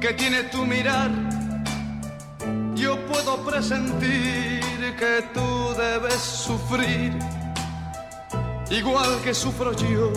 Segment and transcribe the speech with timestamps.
[0.00, 1.10] que tiene tu mirar,
[2.74, 4.60] yo puedo presentir
[4.98, 7.12] que tú debes sufrir,
[8.70, 10.12] igual que sufro yo,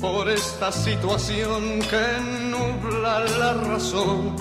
[0.00, 4.36] por esta situación que nubla la razón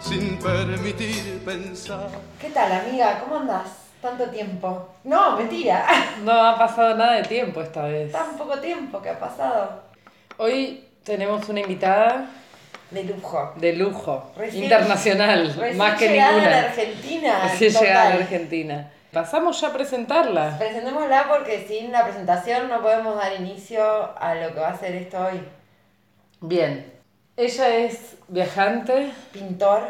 [0.00, 2.08] sin permitir pensar.
[2.40, 3.20] ¿Qué tal, amiga?
[3.20, 3.68] ¿Cómo andás?
[4.00, 4.88] Tanto tiempo.
[5.04, 5.86] No, mentira.
[6.24, 8.12] No ha pasado nada de tiempo esta vez.
[8.12, 9.82] Tan poco tiempo que ha pasado.
[10.36, 12.30] Hoy tenemos una invitada
[12.90, 13.52] De lujo.
[13.56, 16.46] de lujo, Recién- internacional, Recién más que ninguna.
[16.46, 17.40] a la Argentina.
[17.44, 17.86] Recién total.
[17.86, 18.90] llegada a la Argentina.
[19.12, 20.56] Pasamos ya a presentarla.
[20.58, 23.82] Presentémosla porque sin la presentación no podemos dar inicio
[24.18, 25.40] a lo que va a ser esto hoy.
[26.40, 26.92] Bien.
[27.36, 29.82] Ella es viajante, Pintor,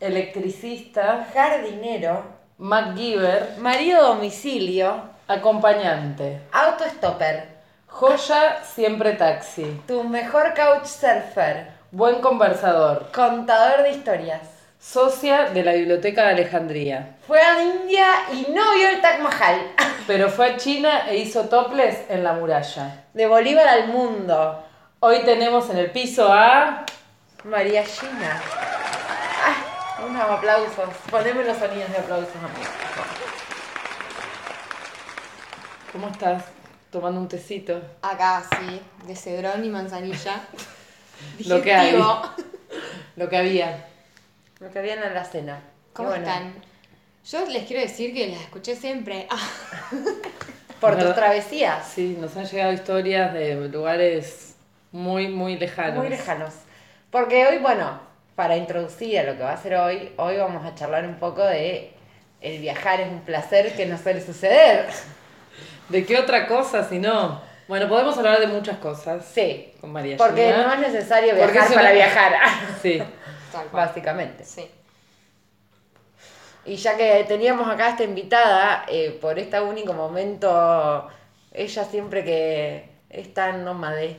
[0.00, 2.22] electricista, jardinero,
[2.58, 7.48] MacGyver, marido domicilio, acompañante, autostopper,
[7.88, 14.40] joya siempre taxi, tu mejor couchsurfer, buen conversador, contador de historias.
[14.80, 17.16] socia de la Biblioteca de Alejandría.
[17.26, 19.60] Fue a India y no vio el Taj Mahal.
[20.06, 23.04] Pero fue a China e hizo toples en la muralla.
[23.12, 24.64] De Bolívar al mundo.
[25.00, 26.84] Hoy tenemos en el piso a...
[27.44, 28.40] María Gina.
[29.44, 30.88] Ah, unos aplausos.
[31.10, 32.70] Poneme los sonidos de aplausos, amigo.
[35.92, 36.44] ¿Cómo estás?
[36.90, 37.80] Tomando un tecito.
[38.00, 40.40] Acá sí, de cedrón y manzanilla.
[41.46, 41.92] Lo que hay.
[41.92, 42.22] Digestivo.
[43.16, 43.86] Lo que había.
[44.60, 45.60] Lo que habían en la cena.
[45.92, 46.54] ¿Cómo bueno, están?
[47.24, 49.26] Yo les quiero decir que las escuché siempre.
[49.30, 49.50] Ah,
[50.80, 51.86] Por tus travesías.
[51.86, 54.56] Sí, nos han llegado historias de lugares
[54.90, 55.98] muy, muy lejanos.
[55.98, 56.52] Muy lejanos.
[57.10, 58.00] Porque hoy, bueno,
[58.34, 61.44] para introducir a lo que va a ser hoy, hoy vamos a charlar un poco
[61.44, 61.92] de
[62.40, 64.86] el viajar es un placer que nos suele suceder.
[65.88, 67.40] ¿De qué otra cosa si no?
[67.72, 69.24] Bueno, podemos hablar de muchas cosas.
[69.24, 69.72] Sí.
[69.80, 70.66] Con María Porque Gina.
[70.66, 72.32] no es necesario Porque viajar es para viajar.
[72.82, 72.98] Sí.
[73.50, 73.86] tal cual.
[73.86, 74.44] Básicamente.
[74.44, 74.70] Sí.
[76.66, 81.08] Y ya que teníamos acá a esta invitada, eh, por este único momento,
[81.50, 84.18] ella siempre que es tan nómade,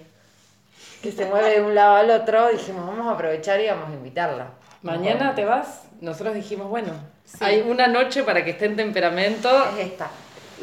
[1.03, 3.93] que se mueve de un lado al otro, dijimos, vamos a aprovechar y vamos a
[3.93, 4.47] invitarla.
[4.81, 5.83] Mañana te vas.
[6.01, 6.91] Nosotros dijimos, bueno,
[7.25, 7.37] Sí.
[7.39, 10.09] hay una noche para que esté en temperamento, Es esta.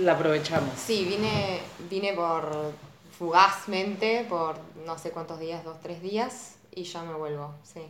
[0.01, 0.71] La aprovechamos.
[0.79, 2.73] Sí, vine, vine por
[3.19, 4.57] fugazmente, por
[4.87, 7.81] no sé cuántos días, dos, tres días, y ya me vuelvo, sí,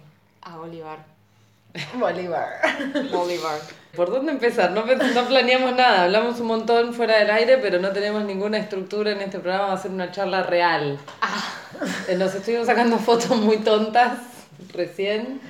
[0.43, 0.99] a Bolívar.
[1.94, 2.49] Bolívar.
[3.12, 3.60] Bolívar.
[3.94, 4.72] ¿Por dónde empezar?
[4.72, 8.59] No, pe- no planeamos nada, hablamos un montón fuera del aire, pero no tenemos ninguna
[8.59, 10.99] estructura en este programa, va a ser una charla real.
[12.09, 14.19] Eh, Nos estuvimos sacando fotos muy tontas
[14.72, 15.41] recién.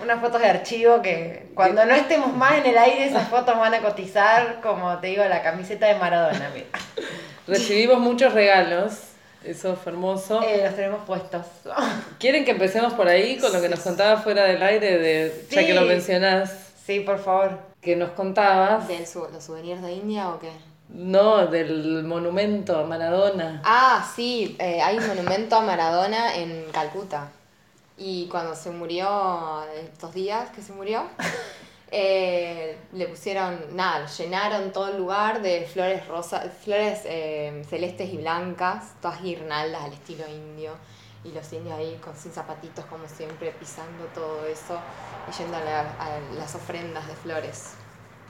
[0.00, 3.74] Unas fotos de archivo que cuando no estemos más en el aire, esas fotos van
[3.74, 6.50] a cotizar, como te digo, la camiseta de Maradona.
[6.54, 6.66] mira.
[7.46, 8.92] Recibimos muchos regalos,
[9.44, 10.42] eso fue hermoso.
[10.42, 11.46] Eh, los tenemos puestos.
[12.18, 15.64] ¿Quieren que empecemos por ahí con lo que nos contabas fuera del aire, de, ya
[15.66, 16.52] que lo mencionás,
[16.86, 17.58] Sí, por favor.
[17.82, 20.50] que nos contabas, ¿De los souvenirs de India o qué?
[20.90, 23.60] no, del monumento a Maradona?
[23.64, 27.28] Ah, sí, eh, hay un monumento a Maradona en Calcuta.
[27.98, 31.04] Y cuando se murió, estos días que se murió,
[31.90, 38.18] eh, le pusieron, nada, llenaron todo el lugar de flores rosas, flores eh, celestes y
[38.18, 40.72] blancas, todas guirnaldas al estilo indio.
[41.24, 44.78] y los indios ahí con, sin zapatitos como siempre, pisando todo eso
[45.28, 47.72] y yendo a, la- a las ofrendas de flores.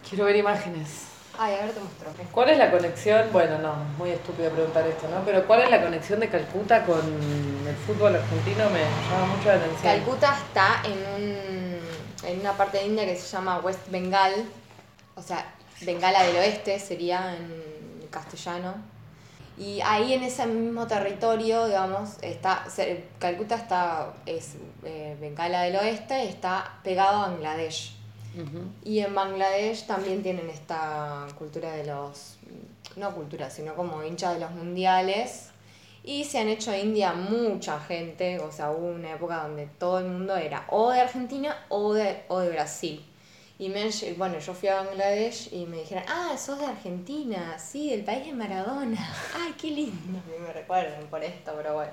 [0.08, 1.17] Quiero ver imágenes.
[1.40, 2.10] Ay, a ver te muestro.
[2.32, 3.28] ¿Cuál es la conexión?
[3.32, 5.24] Bueno, no, es muy estúpido preguntar esto, ¿no?
[5.24, 8.68] Pero ¿cuál es la conexión de Calcuta con el fútbol argentino?
[8.70, 9.82] Me llama mucho la atención.
[9.82, 14.32] Calcuta está en, un, en una parte de India que se llama West Bengal,
[15.14, 18.74] o sea, Bengala del Oeste sería en castellano.
[19.56, 22.64] Y ahí en ese mismo territorio, digamos, está
[23.20, 27.97] Calcuta está, es eh, Bengala del Oeste, está pegado a Bangladesh.
[28.84, 32.38] Y en Bangladesh también tienen esta cultura de los,
[32.96, 35.50] no cultura, sino como hinchas de los mundiales.
[36.04, 40.06] Y se han hecho India mucha gente, o sea, hubo una época donde todo el
[40.06, 43.04] mundo era o de Argentina o de, o de Brasil.
[43.58, 47.90] Y me, bueno, yo fui a Bangladesh y me dijeron, ah, sos de Argentina, sí,
[47.90, 48.98] del país de Maradona.
[49.36, 50.20] Ay, qué lindo.
[50.34, 51.90] Y me recuerden por esto, pero bueno.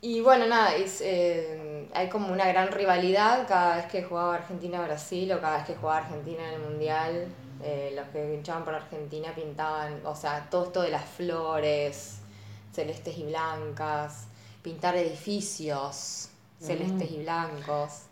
[0.00, 5.32] Y bueno, nada, es, eh, hay como una gran rivalidad cada vez que jugaba Argentina-Brasil
[5.32, 7.26] o cada vez que jugaba Argentina en el Mundial.
[7.64, 12.18] Eh, los que hinchaban por Argentina pintaban, o sea, todo esto de las flores,
[12.72, 14.26] celestes y blancas,
[14.62, 16.28] pintar edificios
[16.60, 18.02] celestes y blancos.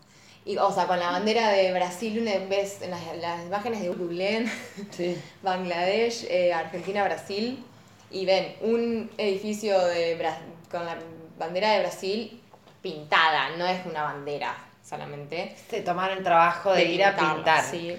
[0.45, 3.89] Y, o sea, con la bandera de Brasil, una vez en las, las imágenes de
[3.89, 4.45] Uruguay,
[4.91, 5.17] Sí.
[5.43, 7.63] Bangladesh, eh, Argentina, Brasil,
[8.11, 10.39] y ven un edificio de Bra-
[10.71, 10.97] con la
[11.37, 12.41] bandera de Brasil
[12.81, 14.55] pintada, no es una bandera
[14.87, 15.55] solamente.
[15.69, 17.63] Se tomaron el trabajo de, ir a pintar.
[17.63, 17.97] sí.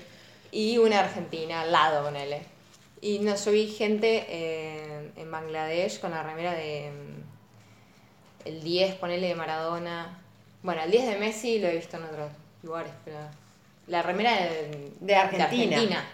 [0.50, 2.34] Y una Argentina al lado, con él.
[3.02, 8.94] Y no, yo vi gente eh, en Bangladesh con la remera de mm, el 10,
[8.94, 10.18] ponele de Maradona.
[10.62, 12.30] Bueno, el 10 de Messi lo he visto en otros
[12.62, 13.18] lugares, pero
[13.86, 16.04] la remera de, De Argentina.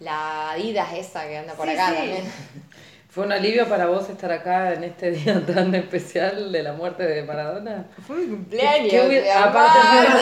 [0.00, 1.94] La Adidas esa que anda por Sí, acá sí.
[1.96, 2.24] también.
[3.10, 7.02] ¿Fue un alivio para vos estar acá en este día tan especial de la muerte
[7.04, 7.86] de Maradona?
[8.06, 8.88] Fue mi cumpleaños.
[8.90, 9.78] ¿Qué hubiera, mi aparte,
[10.08, 10.20] amor.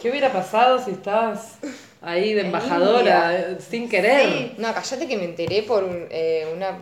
[0.00, 1.58] ¿Qué hubiera pasado si estabas
[2.00, 4.28] ahí de embajadora eh, sin querer?
[4.28, 4.54] Sí.
[4.58, 6.76] No, cállate que me enteré por un, eh, una-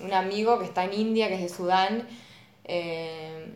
[0.00, 2.08] un amigo que está en India, que es de Sudán.
[2.64, 3.52] eh,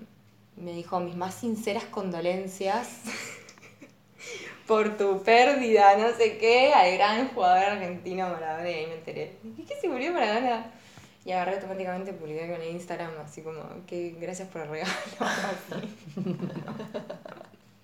[0.56, 2.88] me dijo mis más sinceras condolencias
[4.68, 8.70] por tu pérdida, no sé qué, al gran jugador argentino Maradona.
[8.70, 9.32] Y ahí me enteré.
[9.56, 10.66] ¿Y qué se murió Maradona?
[11.24, 14.92] Y agarré automáticamente publiqué con el Instagram, así como, que gracias por el regalo.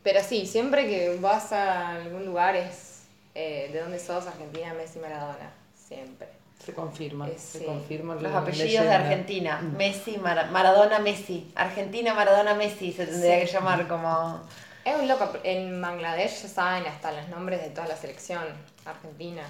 [0.03, 3.03] Pero sí, siempre que vas a algún lugar es
[3.35, 5.51] eh, de dónde sos, Argentina, Messi, Maradona.
[5.75, 6.29] Siempre.
[6.65, 7.65] Se confirma, Eh, se sí.
[7.65, 8.15] confirma.
[8.15, 8.91] Los apellidos leyenda.
[8.91, 9.61] de Argentina.
[9.77, 11.51] Messi, Mara- Maradona, Messi.
[11.55, 12.93] Argentina, Maradona, Messi.
[12.93, 13.47] Se tendría Sí.
[13.47, 14.41] que llamar como...
[14.85, 15.31] Es un loco.
[15.43, 18.45] En Bangladesh ya saben hasta los nombres de toda la selección
[18.85, 19.43] argentina.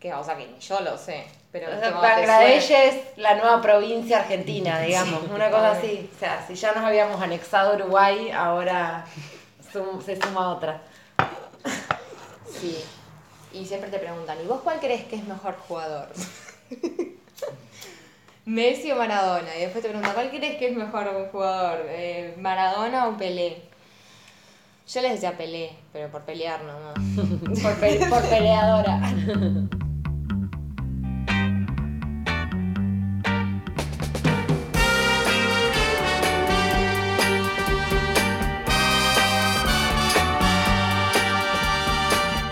[0.00, 1.24] Que, o sea, que ni yo lo sé.
[1.50, 5.22] Pero O sea, Bangladesh es la nueva provincia argentina, digamos.
[5.24, 6.10] Una cosa así.
[6.14, 9.04] O sea, si ya nos habíamos anexado Uruguay, ahora
[9.72, 10.82] sum- se suma otra.
[12.60, 12.84] Sí.
[13.52, 16.08] Y siempre te preguntan, ¿y vos cuál crees que es mejor jugador?
[18.44, 19.54] Messi o Maradona.
[19.56, 21.84] Y después te preguntan, ¿cuál crees que es mejor jugador?
[21.88, 23.62] Eh, ¿Maradona o Pelé?
[24.92, 26.94] Yo les decía Pelé, pero por pelear nomás.
[27.62, 29.00] Por, pe- por peleadora.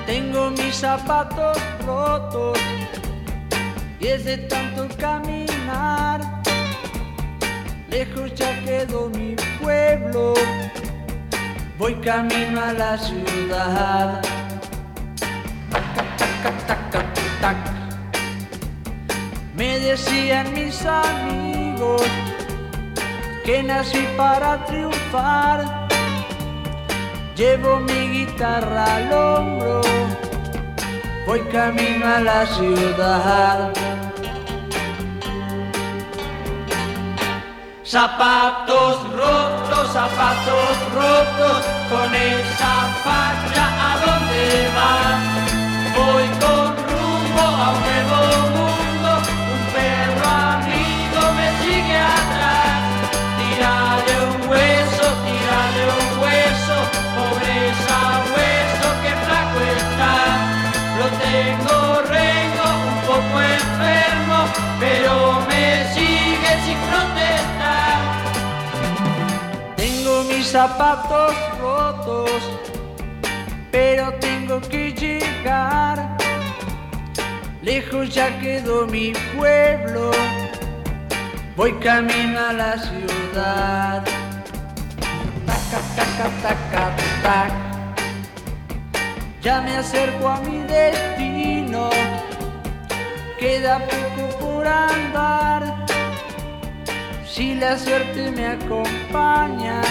[0.06, 2.58] Tengo mis zapatos rotos
[4.00, 6.20] y es de tanto caminar.
[7.90, 10.34] Lejos ya quedó mi pueblo,
[11.78, 14.22] voy camino a la ciudad.
[19.54, 22.02] Me decían mis amigos
[23.44, 25.88] que nací para triunfar.
[27.36, 29.80] Llevo mi guitarra al hombro,
[31.26, 33.72] voy camino a la ciudad.
[37.88, 42.74] Zapatos rotos, zapatos rotos, con esa
[43.04, 45.22] facha a dónde vas.
[45.94, 48.18] Voy con rumbo a un nuevo
[48.58, 49.10] mundo,
[49.54, 52.82] un perro amigo me sigue atrás.
[53.38, 56.76] Tírale un hueso, tírale un hueso,
[57.14, 57.54] pobre
[58.34, 60.14] hueso que flaco está.
[60.98, 61.76] Lo tengo
[62.10, 64.38] rengo, un poco enfermo,
[64.80, 65.12] pero
[65.48, 67.55] me sigue sin protestar.
[70.46, 72.30] Zapatos rotos,
[73.72, 76.16] pero tengo que llegar.
[77.62, 80.12] Lejos ya quedó mi pueblo,
[81.56, 84.04] voy camino a la ciudad.
[85.46, 87.52] Taca, taca, taca, tac.
[89.42, 91.90] Ya me acerco a mi destino,
[93.38, 95.86] queda poco por andar.
[97.26, 99.82] Si la suerte me acompaña,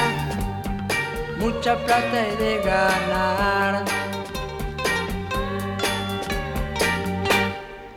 [1.45, 3.85] mucha plata he de ganar.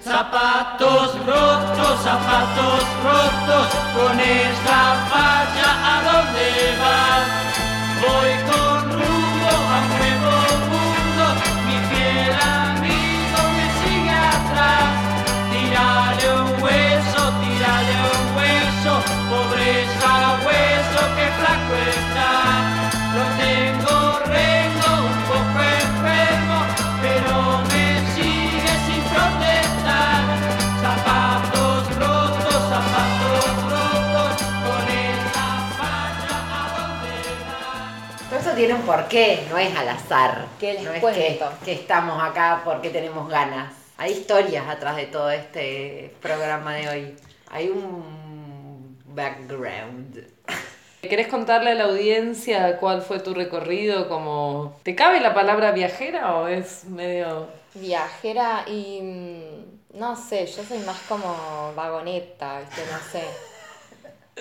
[0.00, 6.49] Zapatos rotos, zapatos rotos, con esta falla a dónde
[6.83, 7.26] vas.
[8.05, 10.35] Voy con rumbo a un nuevo
[10.73, 11.25] mundo,
[11.67, 14.90] mi fiel amigo me sigue atrás.
[15.52, 18.93] Tírale un hueso, tírale un hueso,
[19.31, 20.12] pobreza
[20.45, 22.18] hueso, que flaco está.
[38.59, 40.47] Tiene un porqué, no es al azar.
[40.59, 43.73] ¿Qué les no es que, que estamos acá porque tenemos ganas.
[43.97, 47.17] Hay historias atrás de todo este programa de hoy.
[47.50, 50.27] Hay un background.
[51.00, 54.09] ¿Querés contarle a la audiencia cuál fue tu recorrido?
[54.09, 54.77] Como...
[54.83, 57.47] ¿Te cabe la palabra viajera o es medio...
[57.75, 59.00] Viajera y.
[59.00, 62.83] mm, No sé, yo soy más como vagoneta, ¿viste?
[62.91, 63.23] No sé.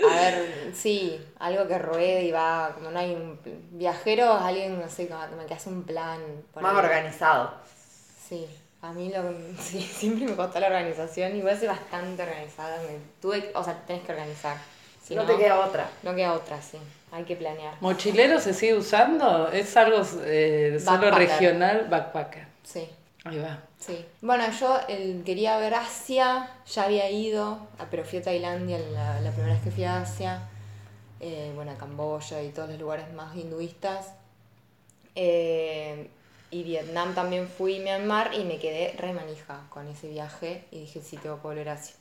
[0.03, 3.39] A ver, sí, algo que ruede y va, como no hay un.
[3.71, 6.19] Viajero es alguien, no sé, como que hace un plan.
[6.53, 6.79] por Más ahí.
[6.79, 7.53] organizado.
[8.27, 8.47] Sí,
[8.81, 9.23] a mí lo
[9.59, 12.77] sí, siempre me costó la organización, igual soy bastante organizada.
[12.83, 14.57] Me tuve, o sea, tenés que organizar.
[15.03, 15.89] Si no, te queda otra.
[16.03, 16.77] No queda otra, sí.
[17.11, 17.75] Hay que planear.
[17.79, 19.49] ¿Mochilero se sigue usando?
[19.49, 21.87] ¿Es algo eh, solo regional?
[21.89, 22.45] Backpacker.
[22.63, 22.89] Sí.
[23.23, 23.59] Ahí va.
[23.79, 24.03] Sí.
[24.21, 29.31] Bueno, yo el- quería ver Asia, ya había ido, ah, pero fui a Tailandia la,
[29.31, 30.47] primera vez que fui a Asia,
[31.19, 34.13] eh, bueno, a Camboya y todos los lugares más hinduistas.
[35.15, 36.09] Eh,
[36.51, 41.01] y Vietnam también fui, Myanmar, y me quedé re manija con ese viaje y dije,
[41.01, 41.95] sí, tengo que volver a Asia.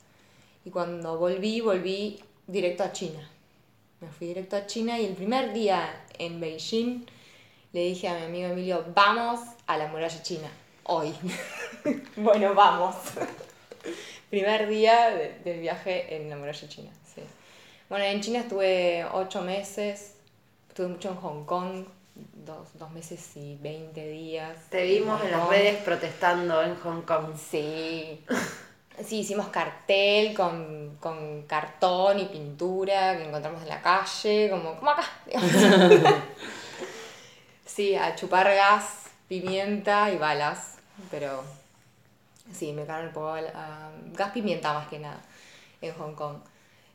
[0.65, 3.29] Y cuando volví, volví directo a China.
[4.01, 7.05] Me fui directo a China y el primer día en Beijing
[7.73, 10.49] le dije a mi amigo Emilio, vamos a la muralla china,
[10.87, 11.13] hoy.
[12.17, 12.95] bueno, vamos.
[14.29, 17.21] primer día de- del viaje en la muralla china, sí.
[17.89, 20.15] Bueno, en China estuve ocho meses,
[20.67, 21.85] estuve mucho en Hong Kong,
[22.45, 24.57] dos, dos meses y 20 días.
[24.69, 25.55] Te vimos en las Hong Kong.
[25.55, 27.35] redes protestando en Hong Kong.
[27.37, 28.25] Sí.
[29.05, 34.89] Sí, hicimos cartel con, con cartón y pintura que encontramos en la calle, como, como
[34.91, 35.03] acá.
[37.65, 40.76] sí, a chupar gas, pimienta y balas,
[41.11, 41.43] pero
[42.53, 45.19] sí, me cagaron un poco a- a- gas pimienta más que nada
[45.81, 46.37] en Hong Kong.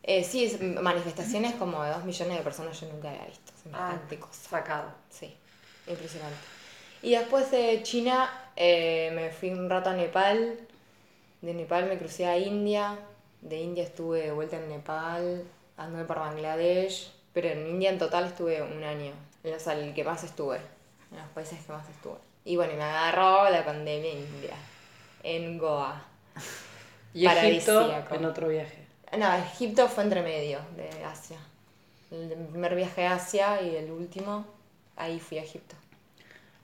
[0.03, 4.19] Eh, sí, es- manifestaciones como de dos millones de personas yo nunca había visto, semejante
[4.19, 4.49] cosa.
[4.51, 4.91] Sacado.
[5.11, 5.35] Sí,
[5.87, 6.37] impresionante.
[7.03, 10.59] Y después de China eh, me fui un rato a Nepal.
[11.41, 12.99] De Nepal me crucé a India.
[13.41, 15.43] De India estuve de vuelta en Nepal.
[15.77, 17.13] Anduve por Bangladesh.
[17.33, 19.13] Pero en India en total estuve un año.
[19.45, 20.59] O sea, el que más estuve.
[21.11, 22.19] En los países que más estuve.
[22.45, 24.55] Y bueno, y me agarró la pandemia en India.
[25.23, 26.03] En Goa.
[27.15, 28.15] Y Egipto Paradisíaco.
[28.15, 28.79] en otro viaje.
[29.19, 31.37] No, Egipto fue entre medio de Asia.
[32.11, 34.47] El primer viaje a Asia y el último,
[34.97, 35.77] ahí fui a Egipto.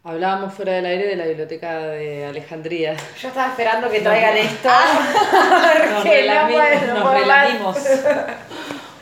[0.05, 2.97] Hablábamos fuera del aire de la biblioteca de Alejandría.
[3.21, 4.69] Yo estaba esperando que traigan esto.
[5.33, 7.21] Nos, porque no relami- puedo, no nos puedo más.
[7.21, 7.77] relamimos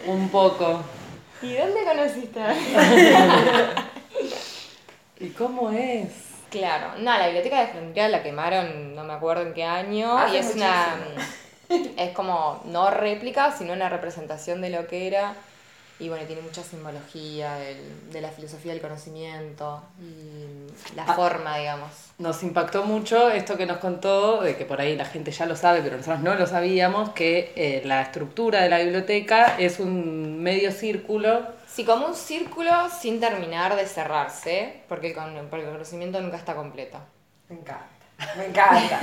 [0.06, 0.82] un poco.
[1.42, 2.40] ¿Y dónde conociste?
[5.20, 6.08] ¿Y cómo es?
[6.58, 10.34] Claro, no, la biblioteca de Alejandría la quemaron, no me acuerdo en qué año, Hace
[10.34, 10.96] y es una.
[11.96, 15.34] Es como no réplica, sino una representación de lo que era.
[15.98, 21.14] Y bueno, tiene mucha simbología del- de la filosofía del conocimiento y la Ah.
[21.14, 21.88] forma, digamos.
[22.18, 25.56] Nos impactó mucho esto que nos contó, de que por ahí la gente ya lo
[25.56, 30.42] sabe, pero nosotros no lo sabíamos, que eh, la estructura de la biblioteca es un
[30.42, 31.55] medio círculo.
[31.76, 36.54] Sí, como un círculo sin terminar de cerrarse, porque, con, porque el conocimiento nunca está
[36.54, 36.98] completo.
[37.50, 37.84] Me encanta.
[38.38, 38.98] Me encanta.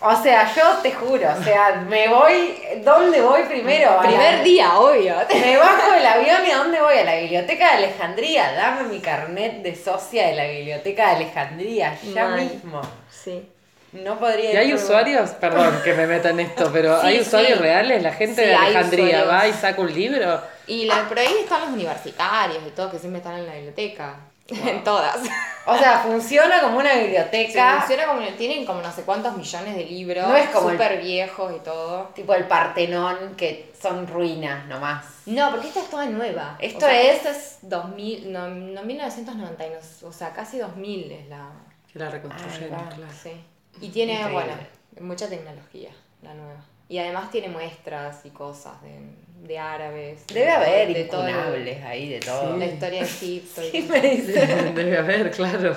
[0.00, 2.54] O sea, yo te juro, o sea, me voy.
[2.84, 3.92] ¿Dónde voy primero?
[3.96, 5.14] La- Primer día, obvio.
[5.40, 6.98] Me bajo del avión y ¿a dónde voy?
[6.98, 8.52] A la biblioteca de Alejandría.
[8.52, 12.40] Dame mi carnet de socia de la biblioteca de Alejandría, ya Mal.
[12.42, 12.82] mismo.
[13.10, 13.48] Sí.
[13.92, 15.30] No podría ¿Y hay por- usuarios?
[15.30, 17.62] Perdón que me meta en esto, pero Sí, ¿hay usuarios sí.
[17.62, 18.02] reales?
[18.02, 20.42] ¿La gente Sí, de Alejandría va y saca un libro?
[20.68, 24.16] Y la, por ahí están los universitarios y todo, que siempre están en la biblioteca.
[24.48, 25.18] En todas.
[25.66, 27.80] O sea, funciona como una biblioteca.
[27.80, 31.52] funciona como tienen como no sé cuántos millones de libros, No es como súper viejos
[31.54, 32.04] y todo.
[32.14, 35.04] Tipo el Partenón, que son ruinas nomás.
[35.26, 36.56] No, porque esta es toda nueva.
[36.58, 40.56] Esto O sea, es- Esto es 2000, no, no 1990, y no- o sea, casi
[40.58, 41.50] 2000 es la...
[41.92, 42.88] Que la reconstruyeron, va.
[42.88, 43.12] claro.
[43.22, 43.32] Sí.
[43.82, 44.32] Y tiene, Increíble.
[44.96, 45.90] bueno, mucha tecnología,
[46.22, 46.60] la nueva.
[46.88, 48.98] Y además tiene muestras y cosas de,
[49.42, 50.26] de árabes.
[50.32, 52.56] Debe haber de todo incunables ahí, de todo.
[52.56, 53.62] La historia de Egipto.
[53.62, 53.92] y Sí, todo.
[53.96, 54.46] me dice.
[54.74, 55.76] Debe haber, claro.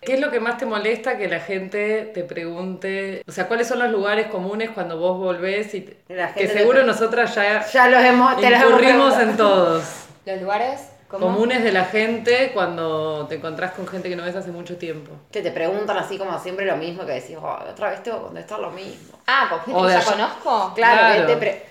[0.00, 3.22] ¿Qué es lo que más te molesta que la gente te pregunte?
[3.26, 5.74] O sea, ¿cuáles son los lugares comunes cuando vos volvés?
[5.74, 5.96] Y te-
[6.36, 9.84] que seguro nosotras ya Ya los hemos, te los hemos incurrimos en todos.
[10.26, 11.26] Los lugares ¿cómo?
[11.28, 15.10] Comunes de la gente cuando te encontrás con gente que no ves hace mucho tiempo.
[15.32, 18.24] Que te preguntan así como siempre lo mismo, que decís, "Oh, otra vez tengo que
[18.26, 19.18] contestar lo mismo.
[19.26, 20.72] Ah, con gente que ya conozco.
[20.74, 21.26] Claro, Claro.
[21.26, 21.62] que te pre-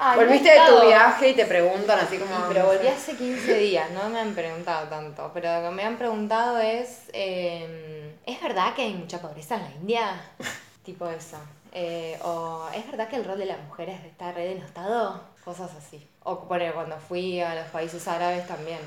[0.00, 2.30] Ay, Volviste de tu viaje y te preguntan así como...
[2.48, 5.30] Pero volví hace 15 días, no me han preguntado tanto.
[5.34, 9.62] Pero lo que me han preguntado es: eh, ¿es verdad que hay mucha pobreza en
[9.62, 10.20] la India?
[10.84, 11.36] tipo eso.
[11.72, 15.20] Eh, o ¿es verdad que el rol de las mujeres está re denostado?
[15.44, 16.06] Cosas así.
[16.22, 18.78] O poner cuando fui a los países árabes también.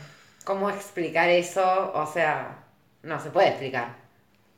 [0.45, 1.91] ¿Cómo explicar eso?
[1.93, 2.63] O sea,
[3.03, 3.95] no se puede explicar.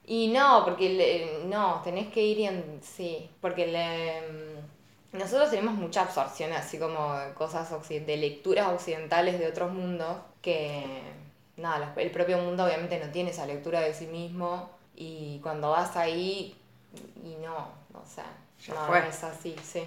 [0.06, 4.53] Y no, porque le- no, tenés que ir y en, sí, porque le,
[5.14, 11.02] nosotros tenemos mucha absorción así como de cosas de lecturas occidentales de otros mundos que
[11.58, 15.96] nada, el propio mundo obviamente no tiene esa lectura de sí mismo y cuando vas
[15.96, 16.56] ahí
[17.24, 17.56] y no,
[17.94, 18.26] o sea,
[18.68, 19.02] Ya no, fue.
[19.02, 19.84] no es así, sí.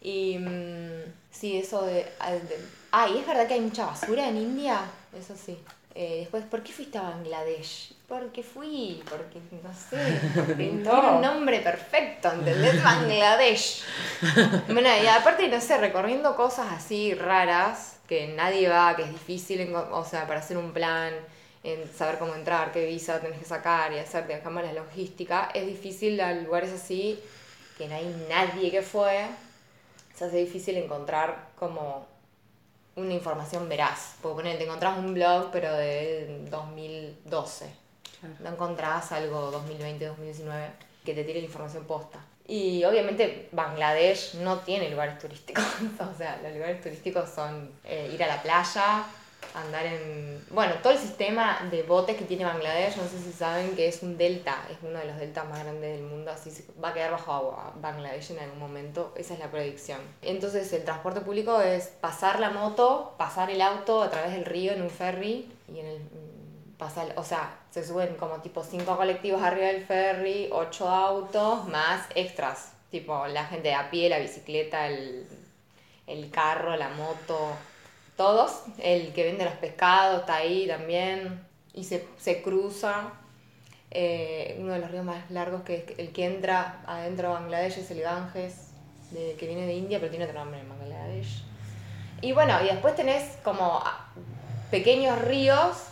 [0.00, 4.36] Y mm, sí, eso de, de- Ah, y es verdad que hay mucha basura en
[4.38, 4.80] India,
[5.18, 5.58] eso sí.
[5.94, 7.92] Eh, después, ¿por qué fuiste a Bangladesh?
[8.08, 12.82] Porque fui, porque no sé, tiene un nombre perfecto, ¿entendés?
[12.82, 13.84] Bangladesh.
[14.68, 19.74] Bueno, y aparte, no sé, recorriendo cosas así raras, que nadie va, que es difícil,
[19.74, 21.12] o sea, para hacer un plan,
[21.62, 25.66] en saber cómo entrar, qué visa tenés que sacar y hacer, digamos, la logística, es
[25.66, 27.20] difícil a lugares así
[27.76, 29.26] que no hay nadie que fue,
[30.14, 32.06] se hace difícil encontrar como
[32.96, 34.16] una información veraz.
[34.20, 37.87] Porque poner, te encontrás un blog, pero de 2012.
[38.40, 42.18] No encontrás algo 2020, 2019 que te tire la información posta.
[42.46, 45.64] Y obviamente Bangladesh no tiene lugares turísticos.
[46.14, 49.04] o sea, los lugares turísticos son eh, ir a la playa,
[49.54, 50.44] andar en...
[50.50, 54.02] Bueno, todo el sistema de botes que tiene Bangladesh, no sé si saben que es
[54.02, 56.94] un delta, es uno de los deltas más grandes del mundo, así se va a
[56.94, 60.00] quedar bajo agua Bangladesh en algún momento, esa es la predicción.
[60.22, 64.72] Entonces el transporte público es pasar la moto, pasar el auto a través del río
[64.72, 66.02] en un ferry y en el...
[66.78, 72.06] Pasar, o sea, se suben como tipo cinco colectivos arriba del ferry, ocho autos, más
[72.14, 75.26] extras, tipo la gente a pie, la bicicleta, el,
[76.08, 77.52] el carro, la moto,
[78.16, 78.62] todos.
[78.78, 81.46] El que vende los pescados está ahí también.
[81.72, 83.12] Y se, se cruza.
[83.90, 87.78] Eh, uno de los ríos más largos que es el que entra adentro de Bangladesh
[87.78, 88.70] es el Ganges,
[89.12, 91.44] que viene de India, pero tiene otro nombre en Bangladesh.
[92.20, 93.82] Y bueno, y después tenés como
[94.70, 95.87] pequeños ríos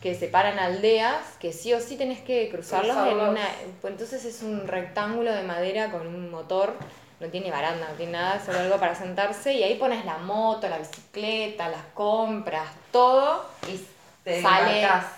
[0.00, 3.42] que separan aldeas, que sí o sí tenés que cruzarlos, en una...
[3.80, 6.74] pues entonces es un rectángulo de madera con un motor,
[7.18, 10.68] no tiene baranda, no tiene nada, solo algo para sentarse, y ahí pones la moto,
[10.68, 13.80] la bicicleta, las compras, todo, y
[14.22, 15.12] Te sale embarcás.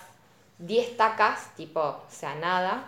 [0.59, 2.85] 10 tacas, tipo, o sea, nada.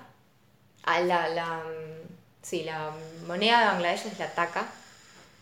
[0.84, 2.08] A la, la, mm,
[2.42, 2.90] sí, la
[3.26, 4.64] moneda de Bangladesh es la taca,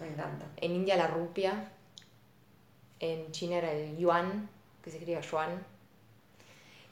[0.01, 0.47] Me encanta.
[0.57, 1.53] en India la rupia,
[3.01, 4.49] en China era el yuan,
[4.83, 5.65] que se escribe yuan.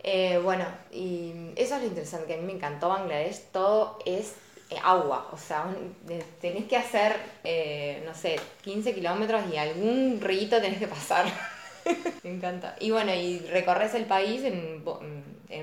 [0.08, 4.36] Eh, bueno, y eso es lo interesante, que a mí me encantó Bangladesh, todo es
[4.70, 9.56] eh, agua, o sea, un- de- tenés que hacer, eh, no sé, 15 kilómetros y
[9.56, 11.26] algún río tenés que pasar.
[12.24, 12.76] me encanta.
[12.80, 14.84] Y bueno, y recorres el país en,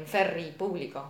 [0.07, 1.05] ferry público.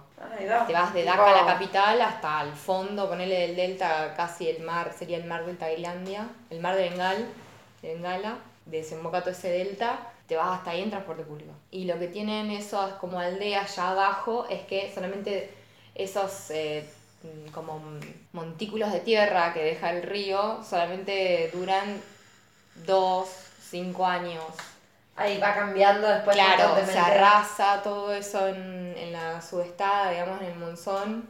[0.68, 4.64] Te vas de Dhaka a la capital hasta el fondo, ponele del delta, casi el
[4.64, 7.28] mar, sería el mar de Tailandia, el mar de Bengal,
[7.82, 11.54] de Bengala, desemboca todo ese delta, te vas hasta ahí en transporte público.
[11.74, 15.50] Y lo que tienen esos como aldeas ya abajo es que solamente
[15.96, 16.88] esos eh,
[17.24, 17.82] mm, como
[18.32, 22.00] montículos de tierra que deja el río solamente duran
[22.86, 23.28] dos,
[23.60, 24.44] cinco años,
[25.16, 30.48] Ahí va cambiando después Claro, se arrasa todo eso en, en la subestada, digamos, en
[30.48, 31.30] el monzón.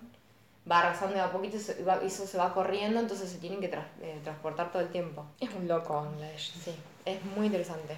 [0.69, 3.86] Va arrasando de a poquito y eso se va corriendo, entonces se tienen que tras-
[4.01, 5.25] eh, transportar todo el tiempo.
[5.41, 6.73] Es un loco Bangladesh, sí.
[7.03, 7.97] Es muy interesante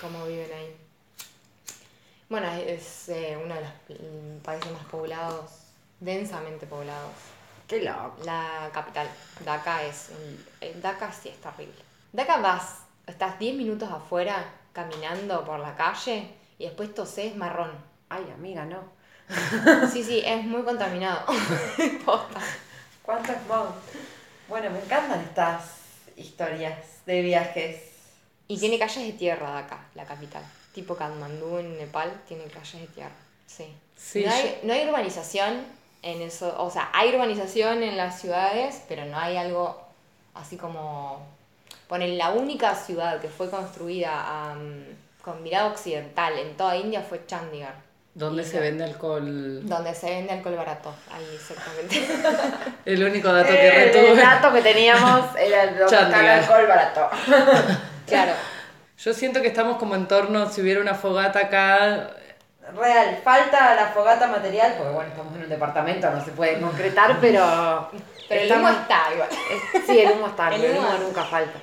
[0.00, 0.76] cómo viven ahí.
[2.28, 5.50] Bueno, es eh, uno de los países más poblados,
[6.00, 7.12] densamente poblados.
[7.68, 8.16] Qué loco.
[8.24, 9.08] La capital,
[9.44, 10.44] Dhaka es un...
[10.60, 11.74] eh, Dhaka sí es terrible.
[12.12, 17.72] Dhaka vas, estás 10 minutos afuera caminando por la calle y después tosés marrón.
[18.08, 18.82] Ay, amiga, no.
[19.90, 21.26] Sí, sí, es muy contaminado.
[22.04, 22.40] Posta.
[23.02, 23.68] ¿Cuánto smog?
[24.48, 25.78] Bueno, me encantan estas
[26.16, 27.82] historias de viajes.
[28.48, 30.42] Y tiene calles de tierra acá, la capital.
[30.74, 33.12] Tipo Katmandú en Nepal tiene calles de tierra.
[33.46, 33.72] Sí.
[33.96, 35.64] Sí, no, hay, no hay urbanización
[36.02, 36.54] en eso.
[36.58, 39.80] O sea, hay urbanización en las ciudades, pero no hay algo
[40.34, 41.24] así como.
[41.88, 44.84] Ponen la única ciudad que fue construida am,
[45.22, 47.76] con mirada occidental en toda India fue Chandigarh.
[48.14, 49.66] ¿Dónde Y se vende alcohol?
[49.68, 50.94] Donde se vende alcohol barato.
[51.10, 52.06] Ahí exactamente.
[52.84, 54.22] El único dato que Eh, el retuve.
[54.22, 57.10] dato que teníamos era el alcohol barato.
[58.06, 58.32] claro.
[58.98, 62.10] Yo siento que estamos como en torno, si hubiera una fogata acá,
[62.74, 67.18] Real, falta la fogata material, porque bueno, estamos en un departamento, no se puede concretar,
[67.20, 67.90] pero.
[68.26, 69.28] Pero el humo está igual.
[69.74, 71.58] es- Sí, el humo está, El el humo, humo- nunca falta.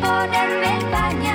[0.00, 1.29] Ponerme el bañador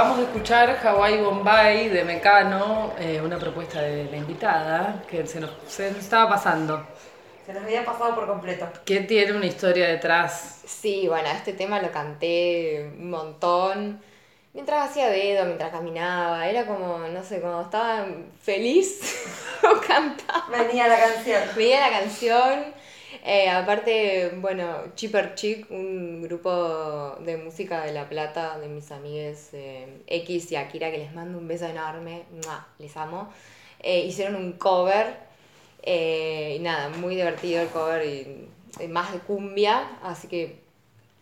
[0.00, 5.40] Acabamos de escuchar Hawaii Bombay de Mecano, eh, una propuesta de la invitada que se
[5.40, 6.86] nos, se nos estaba pasando.
[7.44, 8.66] Se nos había pasado por completo.
[8.86, 10.62] Que tiene una historia detrás.
[10.64, 14.00] Sí, bueno, este tema lo canté un montón
[14.54, 18.06] mientras hacía dedo, mientras caminaba, era como, no sé, cuando estaba
[18.40, 19.02] feliz
[19.62, 20.46] o cantaba.
[20.48, 21.42] Venía la canción.
[21.54, 22.72] Veía la canción.
[23.24, 29.50] Eh, aparte, bueno, Chipper Chick, un grupo de música de La Plata de mis amigues
[29.52, 32.66] eh, X y Akira, que les mando un beso enorme, ¡mua!
[32.78, 33.32] les amo,
[33.80, 35.16] eh, hicieron un cover
[35.84, 38.48] y nada, muy divertido el cover y,
[38.82, 40.60] y más de cumbia, así que...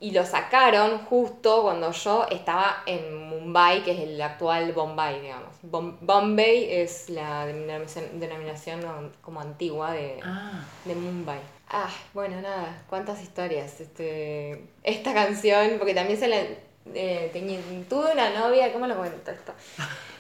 [0.01, 5.51] Y lo sacaron justo cuando yo estaba en Mumbai, que es el actual Bombay, digamos.
[5.65, 8.81] Bom- Bombay es la denominación, denominación
[9.23, 11.41] como antigua de, Ah, de Mumbai.
[11.71, 13.81] Ah, bueno, nada, cuántas historias.
[13.81, 16.37] Este, esta canción, porque también se la.
[16.95, 19.53] eh, tenía- tuve una novia, ¿cómo lo cuento esto?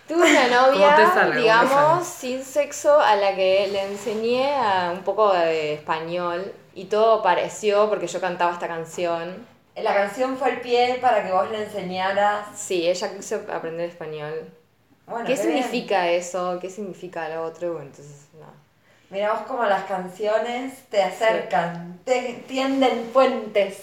[0.06, 1.22] Tuve una novia, ¿Cómo te salga?
[1.22, 6.52] ¿Cómo te digamos, sin sexo, a la que le enseñé a un poco de español
[6.74, 9.46] y todo pareció porque yo cantaba esta canción.
[9.76, 12.46] La canción fue el pie para que vos le enseñaras.
[12.56, 14.50] Sí, ella quiso aprender español.
[15.06, 16.58] Bueno, ¿Qué significa eso?
[16.60, 17.72] ¿Qué significa lo otro?
[17.72, 18.27] Bueno, entonces.
[19.10, 23.78] Mira vos como las canciones te acercan, te tienden puentes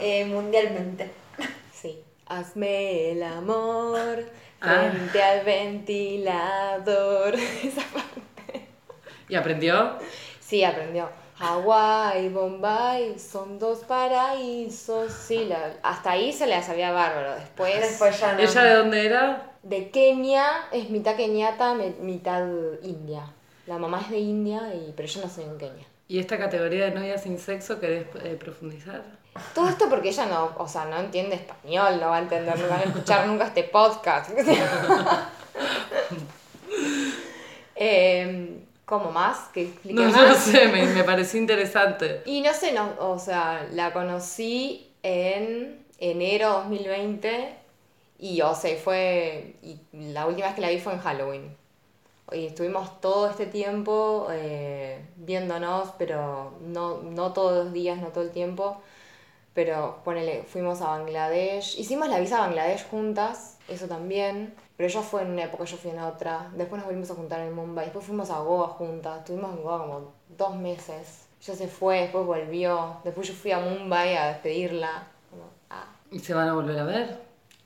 [0.00, 1.10] eh, mundialmente.
[1.72, 2.02] Sí.
[2.26, 4.24] Hazme el amor
[4.62, 4.90] Ah.
[4.90, 7.34] frente al ventilador.
[7.64, 8.66] Esa parte.
[9.28, 9.96] ¿y aprendió?
[10.40, 11.08] Sí, aprendió.
[11.38, 15.12] Hawái, Bombay, son dos paraísos.
[15.12, 17.34] Sí, la- hasta ahí se la sabía bárbaro.
[17.36, 18.40] Después, Después ya no.
[18.40, 19.46] ¿Ella de dónde era?
[19.62, 22.44] de Kenia, es mitad keniata, mi- mitad
[22.82, 23.22] india.
[23.70, 25.86] La mamá es de India, y, pero yo no soy en Kenia.
[26.08, 29.04] ¿Y esta categoría de novia sin sexo querés eh, profundizar?
[29.54, 32.66] Todo esto porque ella no, o sea, no entiende español, no va a entender, no
[32.66, 34.30] van a escuchar nunca este podcast.
[37.76, 39.38] eh, ¿Cómo más?
[39.54, 40.16] ¿Que explique No, más?
[40.16, 42.22] no sé, me, me pareció interesante.
[42.24, 47.54] Y no sé, no, o sea, la conocí en enero 2020
[48.18, 51.60] y, o sea, fue, y la última vez que la vi fue en Halloween.
[52.32, 58.24] Y estuvimos todo este tiempo eh, viéndonos, pero no, no todos los días, no todo
[58.24, 58.80] el tiempo.
[59.54, 61.78] Pero ponele, fuimos a Bangladesh.
[61.78, 64.54] Hicimos la visa a Bangladesh juntas, eso también.
[64.76, 66.50] Pero ella fue en una época, yo fui en otra.
[66.54, 67.86] Después nos volvimos a juntar en Mumbai.
[67.86, 69.18] Después fuimos a Goa juntas.
[69.18, 71.26] Estuvimos en Goa como dos meses.
[71.42, 72.96] Ella se fue, después volvió.
[73.04, 75.08] Después yo fui a Mumbai a despedirla.
[75.28, 75.86] Como, ah.
[76.10, 77.18] ¿Y se van a volver a ver?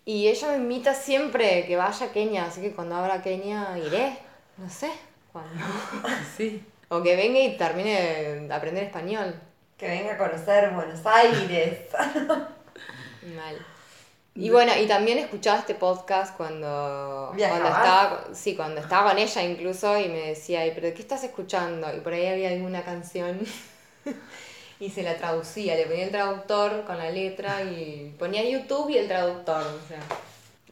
[0.06, 4.18] Y ella me invita siempre que vaya a Kenia, así que cuando abra Kenia iré.
[4.56, 4.90] No sé
[5.32, 5.64] cuándo.
[6.36, 6.64] Sí.
[6.88, 7.90] O que venga y termine
[8.46, 9.34] de aprender español.
[9.76, 11.88] Que venga a conocer Buenos Aires.
[13.34, 13.66] Mal.
[14.36, 19.42] Y bueno, y también escuchaba este podcast cuando, cuando estaba, sí, cuando estaba con ella
[19.44, 21.86] incluso y me decía, "Ay, pero ¿qué estás escuchando?
[21.96, 23.40] Y por ahí había alguna canción
[24.80, 28.98] y se la traducía, le ponía el traductor con la letra y ponía YouTube y
[28.98, 30.00] el traductor, o sea.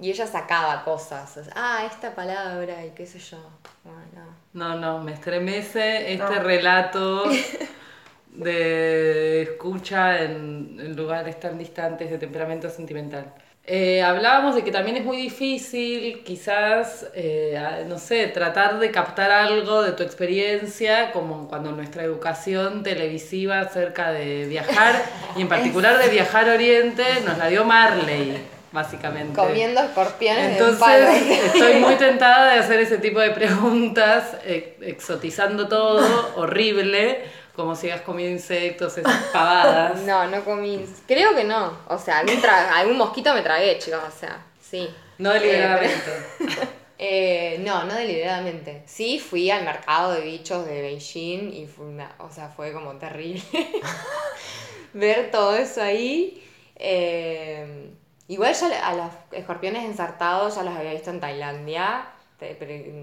[0.01, 3.39] Y ella sacaba cosas, o sea, ah, esta palabra y qué sé yo.
[3.85, 6.43] Bueno, No, no, me estremece este No.
[6.43, 7.25] relato
[8.33, 13.33] de escucha en, en lugares tan distantes de temperamento sentimental.
[13.65, 19.31] Eh, hablábamos de que también es muy difícil, quizás, eh, no sé, tratar de captar
[19.31, 25.01] algo de tu experiencia, como cuando nuestra educación televisiva acerca de viajar,
[25.37, 28.37] y en particular de viajar a Oriente, nos la dio Marley,
[28.73, 29.35] básicamente.
[29.35, 30.65] comiendo escorpiones de.
[30.65, 37.23] Entonces, estoy muy tentada de hacer ese tipo de preguntas, eh, exotizando todo, horrible,
[37.55, 40.01] como si hayas comido insectos, esas pavadas.
[40.01, 40.85] No, no comí.
[41.07, 41.79] Creo que no.
[41.89, 44.01] O sea, algún, algún mosquito me tragué, chicos.
[44.07, 44.89] O sea, sí.
[45.19, 46.11] No deliberadamente.
[47.05, 48.85] Eh, no, no deliberadamente.
[48.87, 52.93] Sí, fui al mercado de bichos de Beijing y fue una, o sea, fue como
[52.93, 53.43] terrible
[54.93, 56.41] ver todo eso ahí.
[56.77, 57.91] Eh,
[58.29, 62.09] igual ya a los escorpiones ensartados ya los había visto en Tailandia.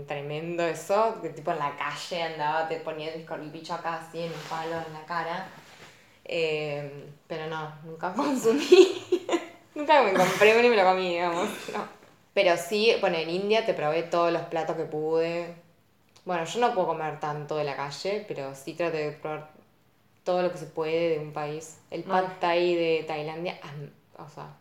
[0.05, 4.33] Tremendo eso, que tipo en la calle andaba, te ponía el bicho acá así en
[4.33, 5.47] un palo en la cara.
[6.25, 9.07] Eh, pero no, nunca consumí.
[9.75, 11.47] nunca me compré uno y me lo comí, digamos.
[11.73, 11.87] No.
[12.33, 15.55] Pero sí, bueno, en India te probé todos los platos que pude.
[16.25, 19.51] Bueno, yo no puedo comer tanto de la calle, pero sí traté de probar
[20.23, 21.79] todo lo que se puede de un país.
[21.89, 23.57] El pad thai de Tailandia,
[24.17, 24.58] o sea, ¿Qué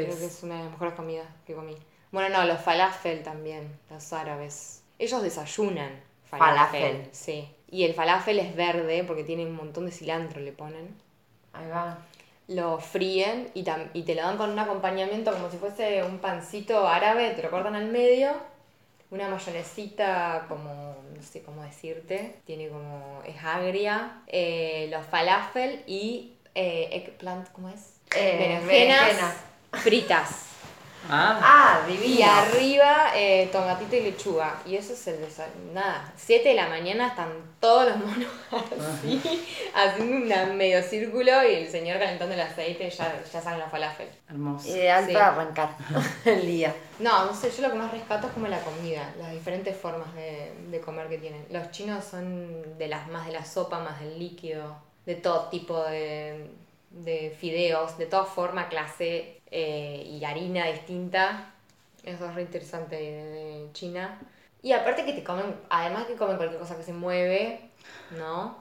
[0.00, 0.16] creo es?
[0.20, 1.76] que es una de las mejores comidas que comí.
[2.12, 4.82] Bueno, no, los falafel también, los árabes.
[4.98, 6.80] Ellos desayunan falafel.
[6.80, 7.08] Falafel.
[7.12, 7.48] Sí.
[7.70, 10.94] Y el falafel es verde porque tiene un montón de cilantro, le ponen
[11.52, 11.98] Ahí va.
[12.48, 16.18] lo fríen y, tam- y te lo dan con un acompañamiento como si fuese un
[16.18, 18.32] pancito árabe, te lo cortan al medio,
[19.10, 26.34] una mayonesita como, no sé cómo decirte, tiene como, es agria, eh, los falafel y
[26.54, 27.94] eh, eggplant, ¿cómo es?
[28.16, 29.36] Eh, berenjenas, berenjenas.
[29.82, 30.40] Fritas.
[31.06, 31.38] Ah,
[31.86, 34.54] Ah, Y arriba eh, tomatito y lechuga.
[34.64, 35.72] Y eso es el desayuno.
[35.74, 37.28] Nada, 7 de la mañana están
[37.60, 39.20] todos los monos así,
[39.74, 40.16] haciendo
[40.50, 44.08] un medio círculo y el señor calentando el aceite y ya, ya salen los falafel.
[44.30, 44.66] hermoso.
[44.66, 45.12] Ideal Sí.
[45.12, 45.76] para arrancar
[46.24, 46.74] el día.
[46.98, 50.14] No, no sé, yo lo que más rescato es como la comida, las diferentes formas
[50.14, 51.44] de, de comer que tienen.
[51.50, 55.82] Los chinos son de las más de la sopa, más del líquido, de todo tipo
[55.84, 56.50] de,
[57.02, 61.52] de fideos, de toda forma, clase eh, y harina distinta.
[62.02, 64.18] Eso es re interesante de, de China.
[64.62, 67.70] Y aparte que te comen, además que comen cualquier cosa que se mueve,
[68.16, 68.56] ¿no?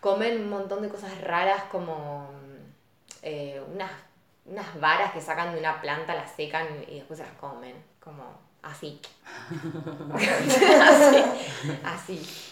[0.00, 2.26] Comen un montón de cosas raras como
[3.22, 3.90] eh, unas,
[4.46, 7.74] unas varas que sacan de una planta, las secan y después se las comen.
[8.00, 8.24] Como
[8.62, 9.00] así.
[10.14, 11.24] así.
[11.84, 12.50] Así.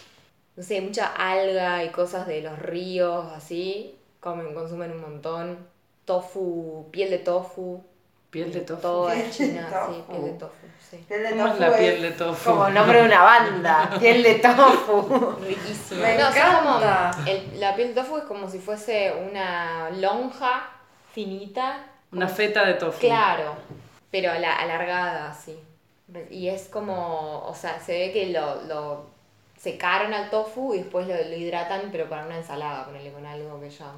[0.55, 3.97] No sé, mucha alga y cosas de los ríos, así.
[4.21, 5.67] Comen, consumen un montón.
[6.05, 7.83] Tofu, piel de tofu.
[8.29, 8.81] Piel de tofu.
[8.81, 10.11] Todo Piel China, sí, tofu.
[10.11, 10.97] piel de tofu, sí.
[11.07, 12.49] Piel de ¿Cómo es tofu la piel de tofu?
[12.51, 13.89] Como nombre de una banda.
[13.99, 15.35] Piel de tofu.
[15.45, 16.01] Riquísimo.
[16.01, 17.11] Me no, como encanta.
[17.27, 20.69] el- la piel de tofu es como si fuese una lonja
[21.11, 21.85] finita.
[22.13, 22.99] Una feta de tofu.
[22.99, 23.55] Claro,
[24.11, 25.59] pero ala- alargada, así.
[26.29, 29.05] Y es como, o sea, se ve que lo, lo
[29.57, 33.59] secaron al tofu y después lo, lo hidratan, pero para una ensalada, ponerle con algo
[33.61, 33.91] que ya,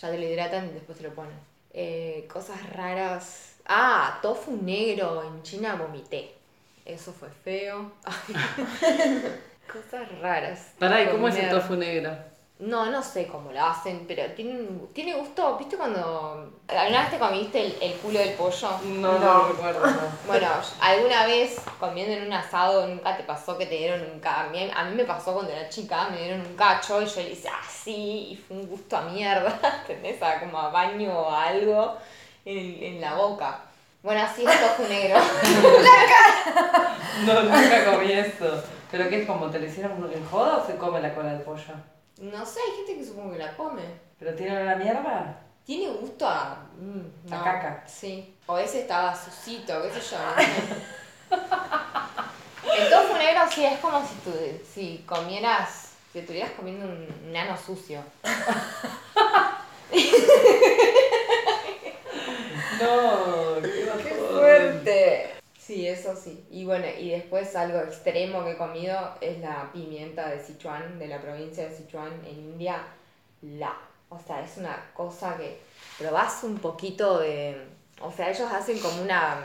[0.00, 1.38] ya te lo hidratan y después te lo ponen.
[1.72, 3.56] Eh, cosas raras.
[3.66, 5.22] Ah, tofu negro.
[5.22, 6.34] En China vomité.
[6.84, 7.92] Eso fue feo.
[9.72, 10.72] cosas raras.
[10.78, 12.16] Pará, ¿y cómo es el tofu negro?
[12.60, 15.56] No, no sé cómo lo hacen, pero tiene, tiene gusto.
[15.58, 18.68] ¿Viste cuando alguna vez te comiste el, el culo del pollo?
[18.84, 19.48] No, no, No.
[19.48, 19.86] recuerdo.
[19.86, 19.96] no.
[20.26, 20.48] Bueno,
[20.80, 24.40] alguna vez comiendo en un asado nunca te pasó que te dieron un cacho.
[24.40, 27.20] A mí, a mí me pasó cuando era chica, me dieron un cacho y yo
[27.22, 29.56] le hice así y fue un gusto a mierda,
[29.88, 30.20] ¿entendés?
[30.20, 31.96] A, como a baño o a algo
[32.44, 33.60] en, en la boca.
[34.02, 35.16] Bueno, así es tofu negro.
[37.26, 38.62] No, nunca comí eso.
[38.90, 39.50] ¿Pero qué es como?
[39.50, 41.74] ¿Te lo hicieron en joda o se come la cola del pollo?
[42.18, 43.82] No sé, hay gente que supongo que la come.
[44.18, 45.40] ¿Pero tiene la mierda?
[45.64, 46.66] Tiene gusto a.
[46.78, 47.84] mm, A caca.
[47.86, 48.34] Sí.
[48.46, 50.18] O ese estaba sucito, qué sé yo.
[50.18, 50.46] no sé.
[52.82, 54.32] El tofu negro sí es como si, tú,
[54.72, 55.92] si comieras.
[56.12, 58.02] Si estuvieras comiendo un nano sucio.
[62.80, 65.37] No, qué ¡Qué fuerte!
[65.68, 66.46] Sí, eso sí.
[66.50, 71.08] Y bueno, y después algo extremo que he comido es la pimienta de Sichuan, de
[71.08, 72.78] la provincia de Sichuan en India.
[73.42, 73.76] La.
[74.08, 75.60] O sea, es una cosa que
[75.98, 77.66] probás un poquito de.
[78.00, 79.44] O sea, ellos hacen como una.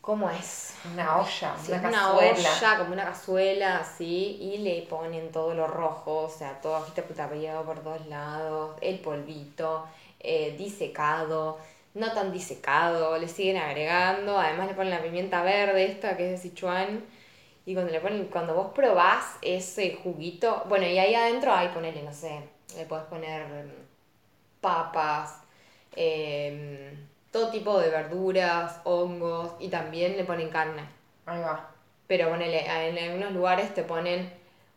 [0.00, 0.72] ¿Cómo es?
[0.94, 2.50] Una olla, Sí, una es una cazuela.
[2.56, 7.02] olla, como una cazuela así, y le ponen todo lo rojo, o sea, todo agita
[7.02, 9.84] putapeado por todos lados, el polvito,
[10.18, 11.58] eh, disecado,
[11.98, 16.42] no tan disecado, le siguen agregando, además le ponen la pimienta verde esta que es
[16.42, 17.04] de Sichuan,
[17.66, 22.02] y cuando le ponen, cuando vos probás ese juguito, bueno, y ahí adentro hay ponerle,
[22.02, 22.40] no sé,
[22.76, 23.70] le podés poner em,
[24.60, 25.42] papas,
[25.94, 30.82] em, todo tipo de verduras, hongos, y también le ponen carne.
[31.26, 31.70] Ahí va.
[32.06, 34.32] Pero ponele, en algunos lugares te ponen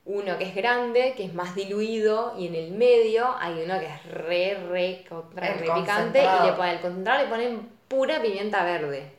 [0.06, 3.86] uno que es grande, que es más diluido, y en el medio hay uno que
[3.86, 8.22] es re, re, contra, El re picante, y le ponen, el concentrado le ponen pura
[8.22, 9.12] pimienta verde.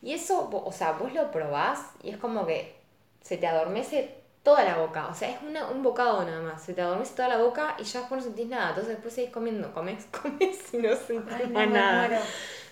[0.00, 2.74] Y eso, o sea, vos lo probás y es como que
[3.22, 5.06] se te adormece toda la boca.
[5.08, 6.62] O sea, es una- un bocado nada más.
[6.62, 8.70] Se te adormece toda la boca y ya después no sentís nada.
[8.70, 12.08] Entonces después seguís comiendo, comes, comes y no sentís Ay, no, nada.
[12.08, 12.22] muero.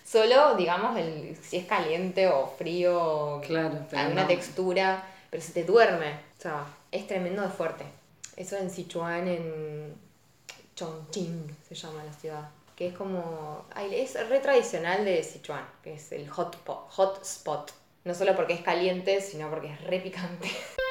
[0.05, 4.29] Solo, digamos, el, si es caliente o frío, Claro, alguna no.
[4.29, 6.15] textura, pero se te duerme.
[6.39, 7.85] O sea, es tremendo de fuerte.
[8.37, 9.95] Eso en Sichuan, en
[10.75, 12.49] Chongqing se llama la ciudad.
[12.77, 13.67] Que es como.
[13.77, 17.73] es re tradicional de Sichuan, que es el hot, po- hot spot.
[18.05, 20.49] No solo porque es caliente, sino porque es re picante.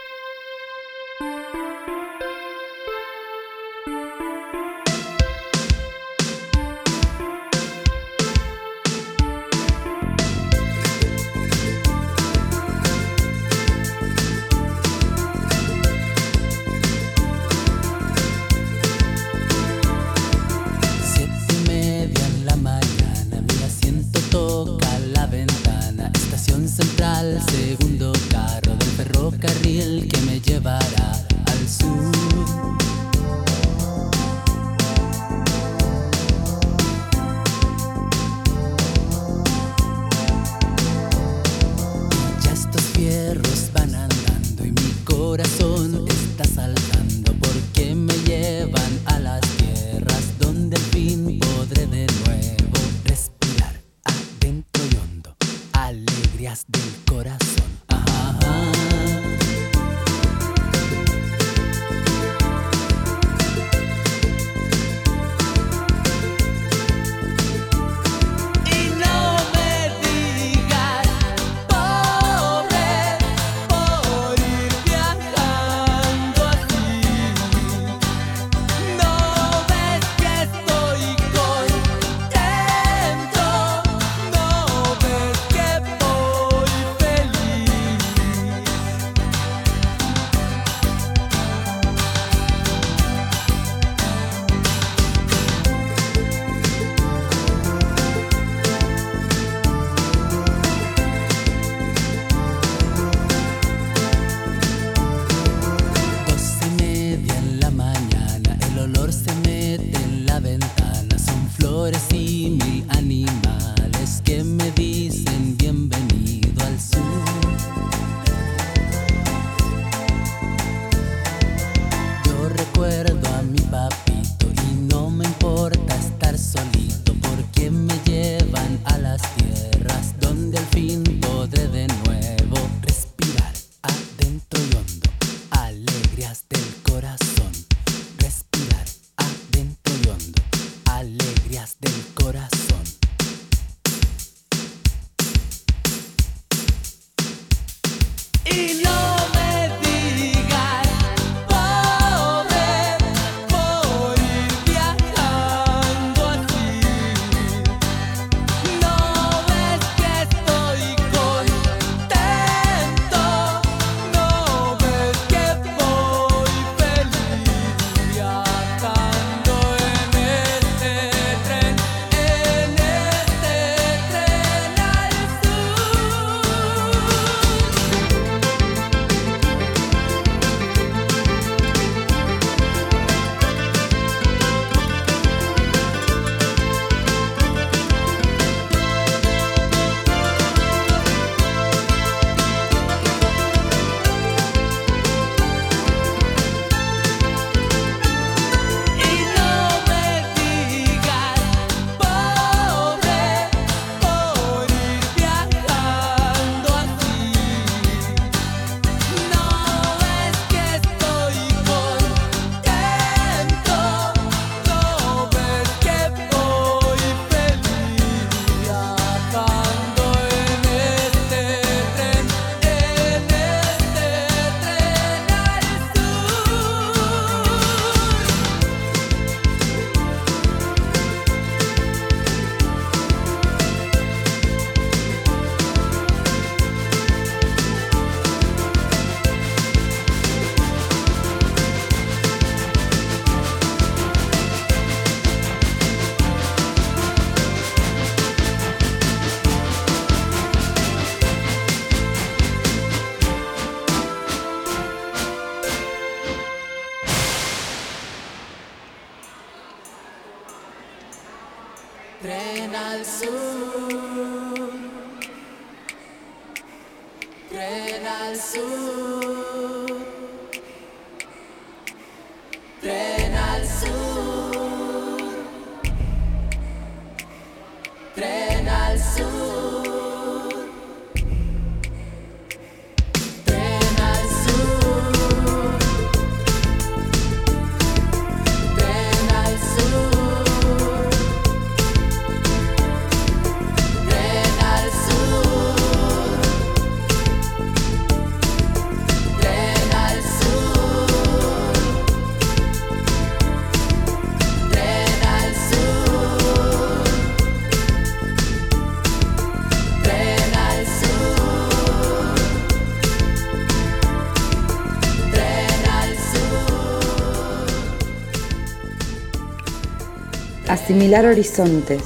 [320.89, 322.01] Asimilar horizontes.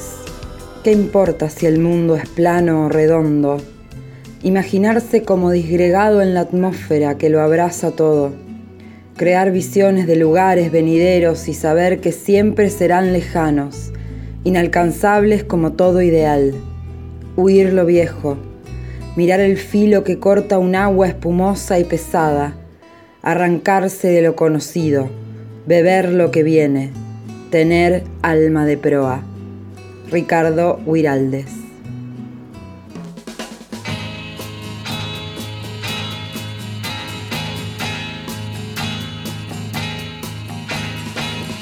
[0.83, 3.61] ¿Qué importa si el mundo es plano o redondo?
[4.41, 8.33] Imaginarse como disgregado en la atmósfera que lo abraza todo.
[9.15, 13.93] Crear visiones de lugares venideros y saber que siempre serán lejanos,
[14.43, 16.53] inalcanzables como todo ideal.
[17.37, 18.35] Huir lo viejo.
[19.15, 22.57] Mirar el filo que corta un agua espumosa y pesada.
[23.21, 25.09] Arrancarse de lo conocido.
[25.65, 27.02] Beber lo que viene.
[27.53, 29.21] Tener alma de proa.
[30.09, 31.51] Ricardo Huiraldes.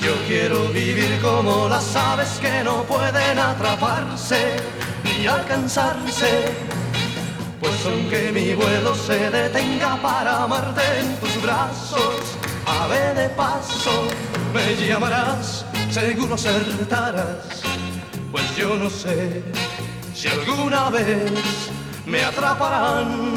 [0.02, 4.56] Yo quiero vivir como las aves que no pueden atraparse
[5.04, 6.46] ni alcanzarse.
[7.60, 14.08] Pues aunque mi vuelo se detenga para amarte en tus brazos, ave de paso,
[14.54, 17.62] me llamarás, seguro acertarás.
[18.32, 19.44] Pues yo no sé
[20.14, 21.32] si alguna vez
[22.06, 23.36] me atraparán.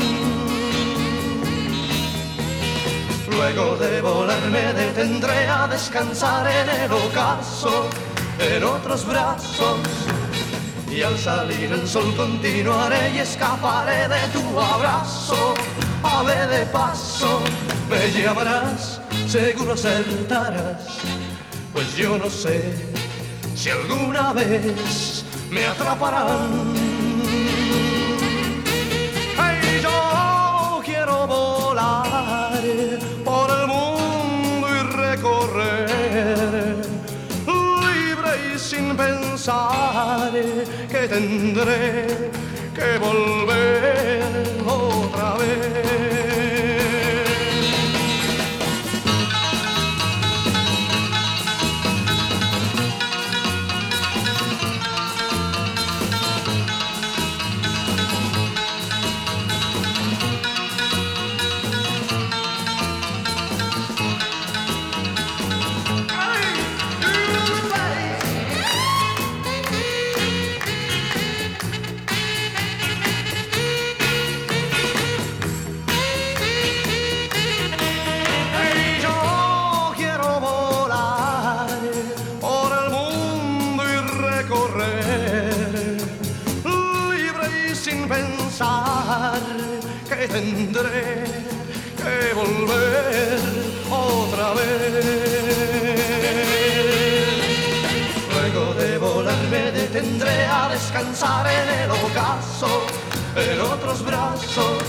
[3.29, 7.89] Luego de volar me detendré a descansar en el ocaso,
[8.39, 9.81] en otros brazos.
[10.89, 15.55] Y al salir el sol continuaré y escaparé de tu abrazo.
[16.05, 17.41] Ave de paso,
[17.91, 21.24] me llamarás, seguro acertarás.
[21.75, 22.73] Pues yo no sé
[23.57, 26.73] si alguna vez me atraparán.
[29.37, 32.61] Ay, yo quiero volar
[33.25, 36.77] por el mundo y recorrer
[37.37, 40.31] libre y sin pensar
[40.89, 42.31] que tendré
[42.73, 44.23] que volver
[44.65, 46.14] otra vez.
[99.95, 102.87] Me detendré a descansar en el ocaso,
[103.37, 104.83] en otros brazos.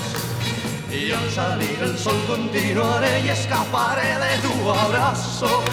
[0.92, 5.64] Y al salir el sol continuaré y escaparé de tu abrazo.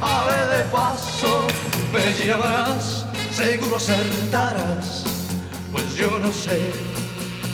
[0.00, 1.46] Ave de paso,
[1.92, 5.04] me llamarás, seguro acertarás.
[5.70, 6.72] Pues yo no sé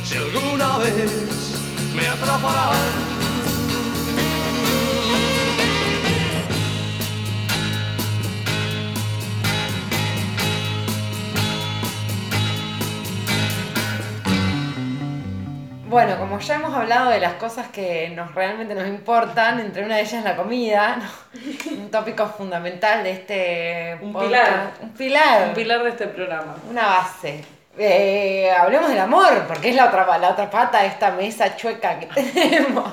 [0.04, 1.54] si alguna vez
[1.94, 3.07] me atraparán.
[15.88, 19.96] Bueno, como ya hemos hablado de las cosas que nos realmente nos importan, entre una
[19.96, 21.40] de ellas la comida, ¿no?
[21.78, 24.28] un tópico fundamental de este Un podcast.
[24.30, 24.70] pilar.
[24.82, 25.48] Un pilar.
[25.48, 26.56] Un pilar de este programa.
[26.70, 27.42] Una base.
[27.78, 31.98] Eh, hablemos del amor, porque es la otra, la otra pata de esta mesa chueca
[31.98, 32.84] que tenemos.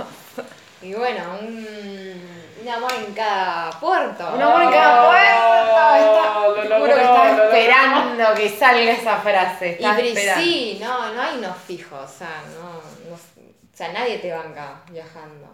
[0.81, 2.21] Y bueno, un,
[2.61, 4.31] un amor en cada puerto.
[4.35, 5.99] Un amor en cada puerta.
[5.99, 9.77] Está, lo te juro que estaba esperando que salga esa frase.
[9.81, 12.84] Y sí, no, no hay unos fijos, o sea, no-
[13.75, 15.47] o sea, nadie te banca viajando.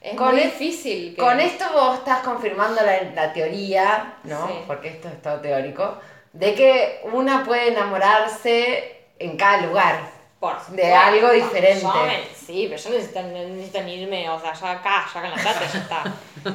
[0.00, 1.20] Es Con muy difícil que...
[1.20, 4.46] Con esto vos estás confirmando la, la teoría, ¿no?
[4.46, 4.54] Sí.
[4.64, 5.98] Porque esto es todo teórico,
[6.32, 9.98] de que una puede enamorarse en cada lugar.
[10.38, 10.96] Por de supuesto.
[10.96, 11.82] algo diferente.
[11.82, 15.36] Yo me- sí, pero yo necesito, necesito irme, o sea, ya acá, ya con la
[15.36, 16.04] plata, ya está.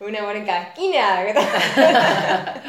[0.00, 1.24] Un amor en cada esquina.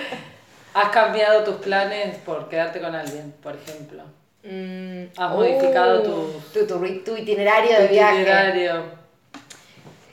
[0.74, 4.04] ¿Has cambiado tus planes por quedarte con alguien, por ejemplo?
[4.48, 8.16] Mm, ¿Has modificado uh, tu, Tu, tu, tu itinerario de viaje.
[8.22, 8.84] itinerario?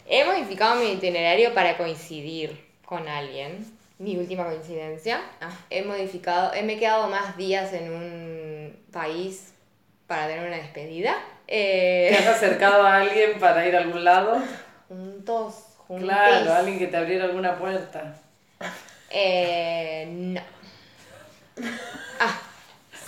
[0.09, 3.67] He modificado mi itinerario para coincidir con alguien.
[3.99, 5.21] Mi última coincidencia.
[5.41, 9.53] Ah, He modificado, he me he quedado más días en un país
[10.07, 11.15] para tener una despedida.
[11.47, 14.43] ¿Te has Eh, acercado a alguien para ir a algún lado?
[14.89, 16.05] juntos, juntos.
[16.09, 18.17] Claro, alguien que te abriera alguna puerta.
[19.11, 20.41] Eh, no.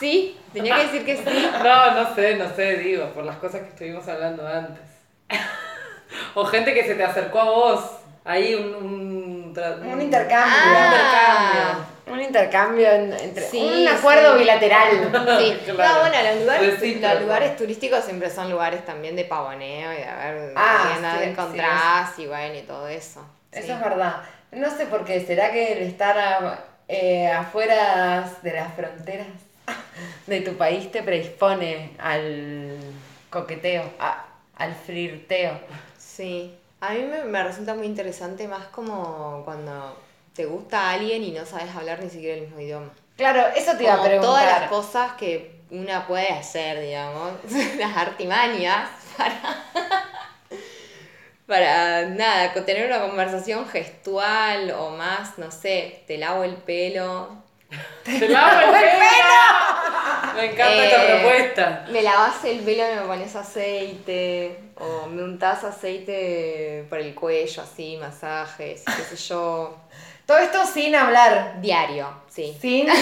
[0.04, 1.50] Sí, tenía que decir que sí.
[1.64, 4.82] No, no sé, no sé, digo, por las cosas que estuvimos hablando antes.
[6.34, 7.90] o gente que se te acercó a vos.
[8.26, 8.74] Ahí un...
[8.74, 10.52] Un, Un intercambio.
[10.56, 11.78] Ah.
[12.10, 13.44] Un intercambio en- entre.
[13.48, 14.40] Sí, un acuerdo sí.
[14.40, 14.88] bilateral.
[15.38, 15.94] Sí, Claro.
[15.94, 20.04] no, bueno, los lugares, los lugares turísticos siempre son lugares también de pavoneo y de
[20.04, 23.24] a ver Ah, quién sí, sí, encontrás y bueno y todo eso.
[23.52, 23.72] Eso Sí.
[23.72, 24.16] es verdad.
[24.52, 25.24] No sé por qué.
[25.24, 29.26] ¿Será que el estar a- eh, afuera de las fronteras
[30.26, 32.78] de tu país te predispone al
[33.30, 34.24] coqueteo, a-
[34.56, 35.58] al flirteo?
[35.98, 39.98] Sí, a mí me, me resulta muy interesante más como cuando
[40.34, 42.90] te gusta alguien y no sabes hablar ni siquiera el mismo idioma.
[43.16, 44.20] Claro, eso te iba a preguntar.
[44.22, 47.32] todas las cosas que una puede hacer, digamos,
[47.78, 49.64] las artimañas para,
[51.46, 57.43] para nada, con tener una conversación gestual o más, no sé, te lavo el pelo,
[58.04, 60.34] ¡Te lavo el pelo!
[60.36, 61.86] Me encanta esta Eh, propuesta.
[61.90, 67.62] me lavas el pelo y me pones aceite, o me untas aceite por el cuello,
[67.62, 69.76] así, masajes, qué sé yo.
[70.26, 71.60] Todo esto sin hablar.
[71.60, 72.56] Diario, sí.
[72.60, 72.86] Sin,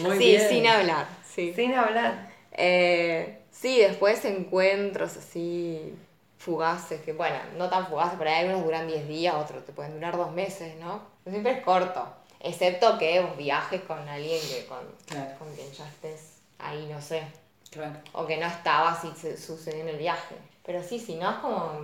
[0.00, 0.48] Muy sí, bien.
[0.48, 1.52] sin hablar, sí.
[1.54, 2.28] sin hablar.
[2.52, 5.94] Eh, sí, después encuentros así
[6.46, 9.94] fugaces, que bueno, no tan fugaces, pero hay algunos duran 10 días, otros te pueden
[9.94, 11.02] durar dos meses, ¿no?
[11.24, 12.06] Pero siempre es corto,
[12.38, 15.36] excepto que vos viajes con alguien que con, Claro.
[15.40, 17.22] con quien ya estés ahí, no sé,
[17.70, 17.96] Claro.
[18.12, 20.36] o que no estabas y se sucedió en el viaje.
[20.64, 21.80] Pero sí, si no es como...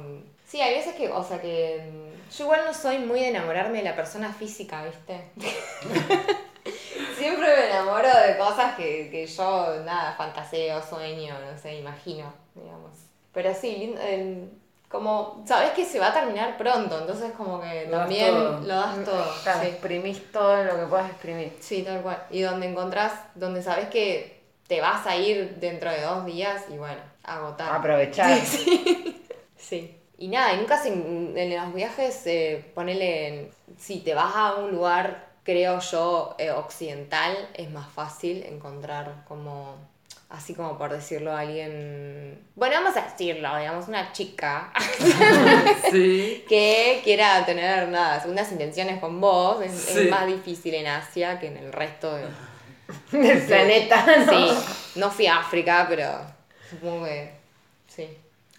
[0.47, 3.79] Sí, hay veces que, o sea, que mm, yo igual no soy muy de enamorarme
[3.79, 5.31] de la persona física, ¿viste?
[7.19, 12.93] Siempre me enamoro de cosas que, que yo, nada, fantaseo, sueño, no sé, imagino, digamos.
[13.33, 14.49] Pero sí, lindo, eh,
[14.89, 19.05] como, sabes que se va a terminar pronto, entonces como que Lo también lo das
[19.05, 19.25] todo.
[19.43, 19.67] Claro, sí.
[19.69, 21.57] exprimís todo lo que puedas exprimir.
[21.61, 22.23] Sí, tal cual.
[22.31, 26.77] Y donde encontrás, donde sabes que te vas a ir dentro de dos días y
[26.77, 27.75] bueno, agotar.
[27.75, 28.39] Aprovechar.
[29.57, 29.97] Sí.
[30.19, 34.55] Y nada, y nunca se, en los viajes, eh, ponele, en- si te vas a
[34.57, 39.77] un lugar, creo yo, eh, occidental, es más fácil encontrar como,
[40.33, 44.73] así como por decirlo a alguien, bueno, vamos a decirlo, digamos, una chica
[45.91, 46.45] Sí.
[46.49, 51.59] que quiera tener nada, segundas intenciones con vos, es, más difícil en Asia que en
[51.59, 52.25] el resto de...
[53.13, 54.05] Del planeta.
[54.27, 54.33] ¿no?
[54.33, 54.59] Sí,
[54.97, 56.11] no fui a África, pero
[56.69, 57.31] supongo que
[57.89, 58.03] sí.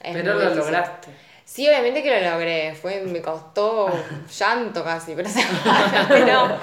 [0.02, 0.60] Es Pero lo difícil.
[0.60, 1.10] lograste.
[1.46, 2.74] Sí, obviamente que lo logré.
[2.74, 3.88] Fue, me costó
[4.40, 6.58] llanto casi, pero, o sea, que no.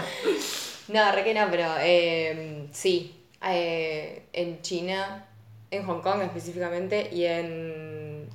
[0.89, 3.20] No, re que no, pero eh, sí.
[3.43, 5.27] Eh, en China,
[5.71, 8.29] en Hong Kong específicamente, y en.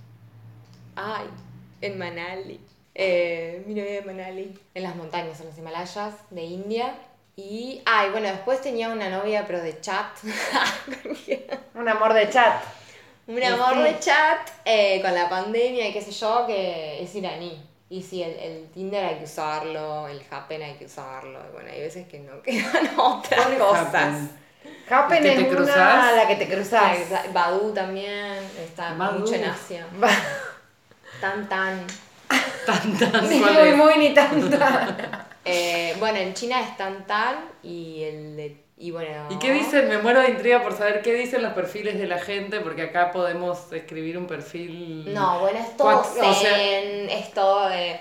[0.96, 1.26] Ay,
[1.82, 2.60] en Manali.
[2.94, 4.60] Eh, mi novia de Manali.
[4.74, 6.96] En las montañas, en los Himalayas de India.
[7.36, 7.82] Y.
[7.86, 10.08] Ay, bueno, después tenía una novia, pero de chat.
[11.76, 12.64] Un amor de chat.
[13.28, 17.62] Un amor de chat eh, con la pandemia y qué sé yo, que es iraní.
[17.90, 21.40] Y sí, el, el Tinder hay que usarlo, el Happen hay que usarlo.
[21.54, 23.96] Bueno, hay veces que no quedan otras cosas.
[23.96, 24.45] Happen.
[24.90, 26.54] Happen ¿Que es te una la que te.
[26.54, 27.30] Exacto.
[27.34, 29.20] Badu también, está Badoo.
[29.20, 29.86] mucho en Asia.
[31.22, 31.86] Tan tan.
[32.66, 35.28] Tan, tan, Ni ¿cuál muy, muy, ni tanta.
[35.48, 38.64] Eh, bueno, en China es tan tan y el de.
[38.80, 39.28] Y bueno.
[39.30, 39.88] ¿Y qué dicen?
[39.88, 43.12] Me muero de intriga por saber qué dicen los perfiles de la gente, porque acá
[43.12, 45.14] podemos escribir un perfil.
[45.14, 48.00] No, bueno, es todo Cuat- o sea- zen, es todo de.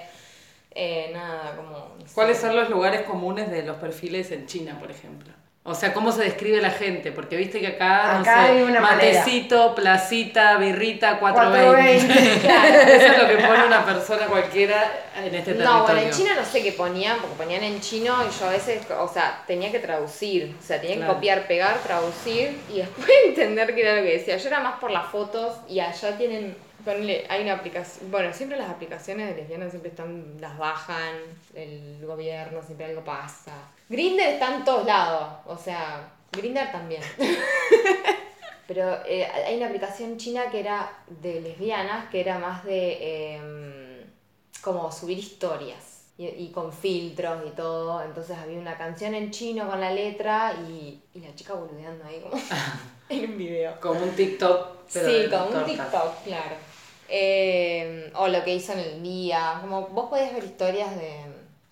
[0.71, 1.71] eh, nada, como.
[2.01, 2.15] no sé.
[2.15, 5.31] ¿Cuáles son los lugares comunes de los perfiles en China, por ejemplo?
[5.67, 7.11] O sea, ¿cómo se describe la gente?
[7.11, 9.19] Porque viste que acá, no sé, hay una manera.
[9.21, 12.07] matecito, placita, birrita, 420.
[12.07, 12.67] 420, claro.
[12.93, 15.71] Eso es lo que pone una persona cualquiera en este territorio.
[15.71, 18.51] No, bueno, en China no sé qué ponían, porque ponían en chino y yo a
[18.51, 21.15] veces, o sea, tenía que traducir, o sea, tenía que Claro.
[21.15, 24.37] copiar, pegar, traducir y después entender qué era lo que decía.
[24.37, 26.55] Yo era más por las fotos y allá tienen,
[26.85, 31.15] ponele, hay una aplicación, bueno, siempre las aplicaciones de lesbianas siempre están, las bajan,
[31.55, 33.53] el gobierno, siempre algo pasa.
[33.89, 37.03] Grinder está en todos lados, o sea, Grinder también.
[38.67, 44.07] Pero eh, hay una aplicación china que era de lesbianas, que era más de em,
[44.63, 48.03] como subir historias y, y con filtros y todo.
[48.03, 52.21] Entonces había una canción en chino con la letra y, y la chica boludeando ahí
[52.21, 52.41] como
[53.11, 53.79] en un video.
[53.81, 54.69] Como un TikTok.
[54.93, 55.65] pero Sí, como un.
[55.67, 56.74] TikTok, claro.
[57.17, 59.59] Em, o lo que hizo en el día.
[59.61, 61.03] Como vos podés ver historias de,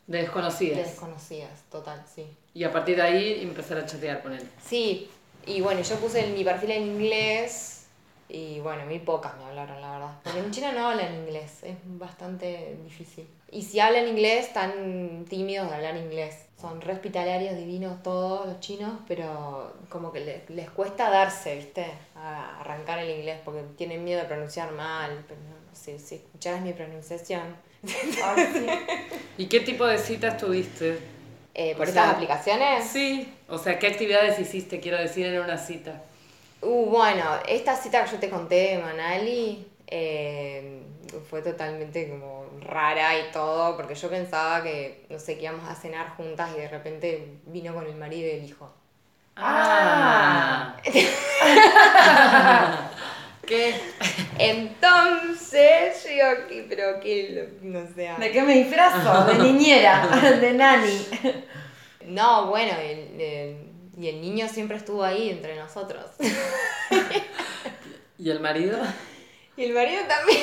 [0.07, 0.79] De de desconocidas.
[0.79, 2.25] desconocidas, total, sí.
[2.55, 4.49] Y a partir de ahí empezar a chatear con él.
[4.65, 5.11] Sí,
[5.45, 7.87] y bueno, yo puse mi perfil en inglés
[8.29, 10.15] y bueno, muy pocas me hablaron, la verdad.
[10.23, 13.27] Porque en China no hablan inglés, es bastante difícil.
[13.53, 16.47] Y si hablan inglés, están tímidos de hablar inglés.
[16.59, 21.85] Son re hospitalarios, divinos todos los chinos, pero como que les, les cuesta darse, ¿viste?
[22.17, 25.23] A arrancar el inglés porque tienen miedo de pronunciar mal.
[25.29, 27.43] Pero no, sé, si escucharas mi pronunciación.
[29.37, 30.99] ¿Y qué tipo de citas tuviste?
[31.53, 32.85] Eh, ¿Por O estas sea, aplicaciones?
[32.87, 36.03] Sí, o sea, ¿qué actividades hiciste, quiero decir, en una cita?
[36.63, 40.81] Uh, bueno, esta cita que yo te conté de Manali eh,
[41.21, 45.75] fue totalmente como rara y todo, porque yo pensaba que, no sé, que íbamos a
[45.75, 48.73] cenar juntas y de repente vino con el marido y el hijo.
[49.37, 50.77] Ah.
[53.47, 53.75] ¿Qué?
[54.39, 56.67] Entonces, yo ¿qué?
[56.69, 58.09] pero qué, lo- no sé.
[58.09, 58.17] ah.
[58.19, 59.25] ¿De qué me disfrazo?
[59.27, 60.07] De niñera,
[60.41, 61.07] de nani.
[62.07, 66.05] No, bueno, el- el- y el niño siempre estuvo ahí entre nosotros.
[68.19, 68.79] ¿Y el marido?
[69.57, 70.43] y el marido también.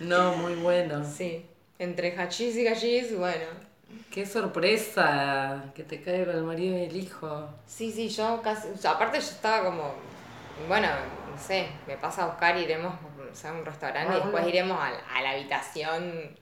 [0.00, 1.04] No, muy bueno.
[1.04, 1.46] Sí,
[1.78, 3.44] entre hachís y gachís, bueno.
[4.10, 7.48] Qué sorpresa que te cae con el marido y el hijo.
[7.66, 8.68] Sí, sí, yo casi.
[8.86, 9.94] aparte, yo estaba como.
[10.68, 10.88] Bueno,
[11.32, 14.32] no sé, me pasa a buscar, iremos o sea, a un restaurante y Ah, después
[14.32, 14.48] bueno.
[14.48, 16.36] iremos a la habitación.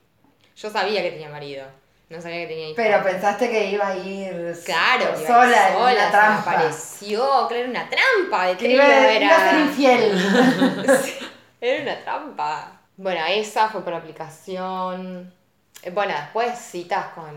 [0.54, 1.64] Yo sabía que tenía marido,
[2.12, 2.76] no sabía que tenía hijos.
[2.76, 6.10] Pero pensaste que iba a ir Claro, que iba sola, a ir en sola, una
[6.10, 6.38] se trampa.
[6.38, 9.24] apareció, claro, era una trampa de Que iba, era.
[9.24, 10.12] iba a ser infiel.
[11.60, 12.80] Era una trampa.
[12.96, 15.32] Bueno, esa fue por aplicación.
[15.82, 17.32] Eh, Bueno, después citas con,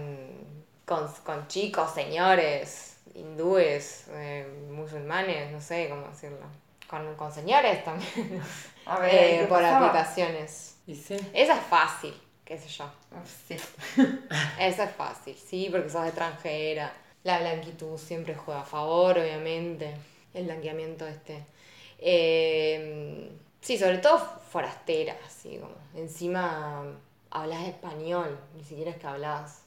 [0.85, 6.39] con, con chicos, señores, hindúes, eh, musulmanes, no sé cómo decirlo.
[6.87, 8.41] Con, con señores también.
[8.85, 9.77] A ver, Eh, ¿qué por pasaba?
[9.87, 10.77] aplicaciones.
[10.87, 11.17] Y sí.
[11.33, 12.13] Esa es fácil,
[12.45, 12.89] qué sé yo.
[13.47, 13.57] Sí.
[14.59, 16.93] Esa es fácil, sí, porque sos extranjera.
[17.23, 19.95] La blanquitud siempre juega a favor, obviamente.
[20.33, 21.43] El blanqueamiento este.
[21.99, 23.31] Eh,
[23.61, 24.19] sí, sobre todo
[24.51, 25.73] forastera, así como.
[25.95, 26.83] Encima
[27.31, 29.61] hablas español, ni siquiera es que hablas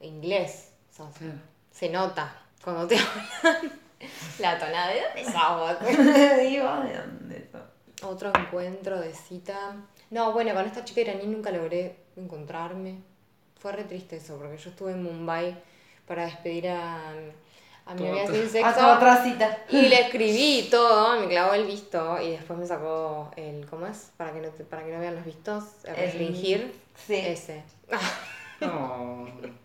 [0.00, 0.72] inglés.
[0.90, 1.38] O sea, Claro.
[1.70, 2.96] Se nota cuando te
[3.42, 3.80] hablan.
[4.38, 5.80] La tonada de dónde sos?
[6.40, 7.62] Digo, ¿de dónde sos?
[8.02, 9.76] Otro encuentro de cita.
[10.10, 12.98] No, bueno, con esta chica iraní nunca logré encontrarme.
[13.58, 15.56] Fue re triste eso, porque yo estuve en Mumbai
[16.06, 17.12] para despedir a,
[17.86, 18.80] a mi otra- sin A sexo.
[18.80, 19.58] tu otra cita.
[19.70, 23.66] Y le escribí todo, me clavó el visto y después me sacó el.
[23.70, 24.10] ¿Cómo es?
[24.16, 25.64] Para que no, te- para que no vean los vistos.
[25.84, 26.74] El restringir.
[27.06, 27.14] Sí.
[27.16, 27.62] Ese.
[28.60, 29.26] No.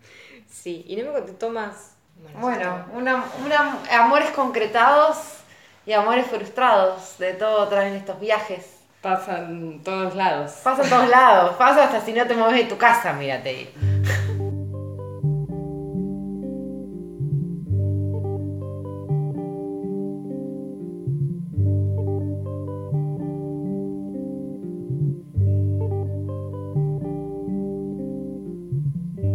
[0.50, 1.94] Sí, y no me contestó más.
[2.42, 5.18] Bueno, una, una- amores concretados
[5.86, 7.18] y amores frustrados.
[7.20, 8.79] De todo traen estos viajes.
[9.02, 10.52] Pasa en todos lados.
[10.62, 11.56] Pasa en todos lados.
[11.56, 13.70] Pasa hasta si no te mueves de tu casa, mírate.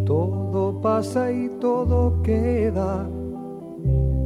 [0.04, 3.08] Todo pasa y todo queda,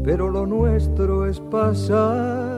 [0.02, 2.57] pero lo nuestro es pasar,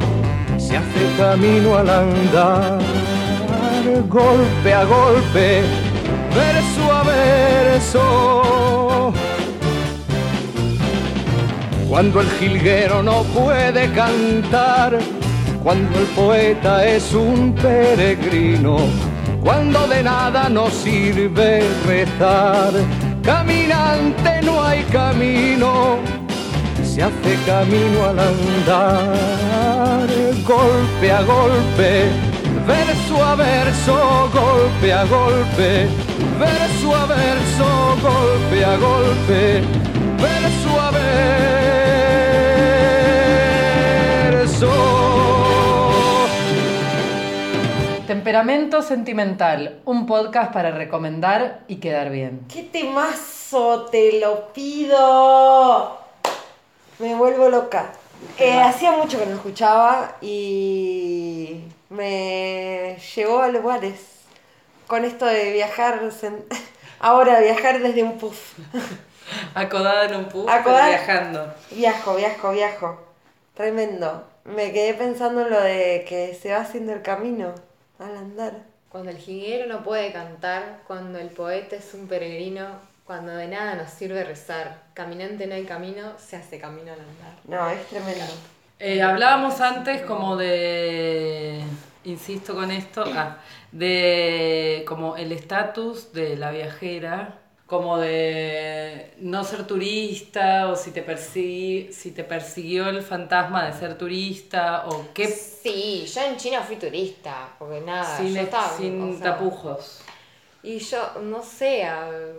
[0.71, 2.79] se hace camino al andar.
[4.07, 5.63] Golpe a golpe,
[6.33, 9.13] verso a verso.
[11.89, 14.97] Cuando el jilguero no puede cantar,
[15.61, 18.77] cuando el poeta es un peregrino,
[19.43, 22.71] cuando de nada nos sirve rezar.
[23.23, 25.97] Caminante no hay camino,
[26.93, 30.09] se hace camino al andar,
[30.45, 32.09] golpe a golpe,
[32.67, 35.87] verso a verso, golpe a golpe,
[36.37, 39.61] verso a verso, golpe a golpe,
[40.19, 41.11] verso a verso.
[48.05, 52.41] Temperamento Sentimental, un podcast para recomendar y quedar bien.
[52.53, 53.85] ¡Qué temazo!
[53.89, 56.00] Te lo pido.
[57.01, 57.91] Me vuelvo loca.
[58.37, 63.99] Eh, hacía mucho que no escuchaba y me llevó a lugares
[64.87, 65.99] con esto de viajar.
[66.99, 68.53] Ahora viajar desde un puff.
[69.55, 71.53] Acodada en un pub, Acodada- pero viajando.
[71.71, 72.99] Viajo, viajo, viajo.
[73.55, 74.27] Tremendo.
[74.43, 77.53] Me quedé pensando en lo de que se va haciendo el camino
[77.99, 78.53] al andar.
[78.89, 82.67] Cuando el jiguero no puede cantar, cuando el poeta es un peregrino,
[83.05, 84.83] cuando de nada nos sirve rezar.
[84.93, 87.35] Caminante no hay camino, se hace camino al andar.
[87.45, 88.25] No, es tremendo.
[88.79, 91.63] Eh, hablábamos antes como de
[92.03, 93.37] insisto con esto, ah,
[93.71, 97.37] de como el estatus de la viajera,
[97.67, 103.73] como de no ser turista o si te, persi- si te persiguió el fantasma de
[103.73, 108.75] ser turista o qué Sí, yo en China fui turista, porque nada, sin, yo estaba...
[108.77, 110.01] sin o sea, tapujos.
[110.63, 111.87] Y yo, no sé,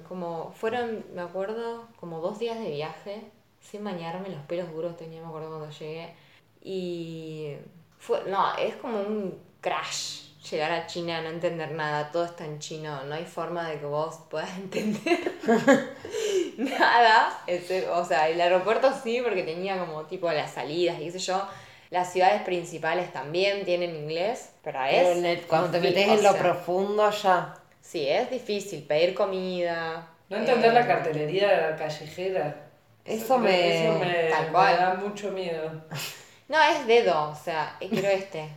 [0.08, 3.22] como fueron, me acuerdo, como dos días de viaje,
[3.60, 6.14] sin bañarme, los pelos duros tenía, me acuerdo cuando llegué.
[6.62, 7.54] Y
[7.98, 10.20] fue, no, es como un crash
[10.50, 13.86] llegar a China, no entender nada, todo está en chino, no hay forma de que
[13.86, 15.32] vos puedas entender
[16.58, 17.38] nada.
[17.92, 21.42] O sea, el aeropuerto sí, porque tenía como tipo las salidas y qué sé yo.
[21.90, 25.08] Las ciudades principales también tienen inglés, pero es...
[25.08, 27.54] Pero net- cuando te metes en lo profundo ya.
[27.82, 30.06] Sí, es difícil pedir comida.
[30.30, 32.56] No entender eh, la cartelería callejera.
[33.04, 34.76] Eso me- eso me, Tal me cual.
[34.78, 35.70] da mucho miedo.
[36.48, 38.48] No, es dedo, o sea, eh, quiero este.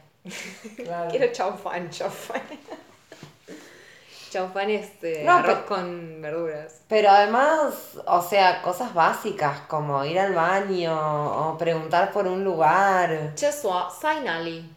[0.78, 1.10] Claro.
[1.10, 2.42] Quiero chau fan, chau fan.
[4.32, 6.82] Chau fan es eh, No, arroz pero- con verduras.
[6.88, 7.74] Pero además,
[8.06, 10.94] o sea, cosas básicas como ir al baño
[11.50, 13.32] o preguntar por un lugar.
[13.36, 14.70] Chesua, Sainali.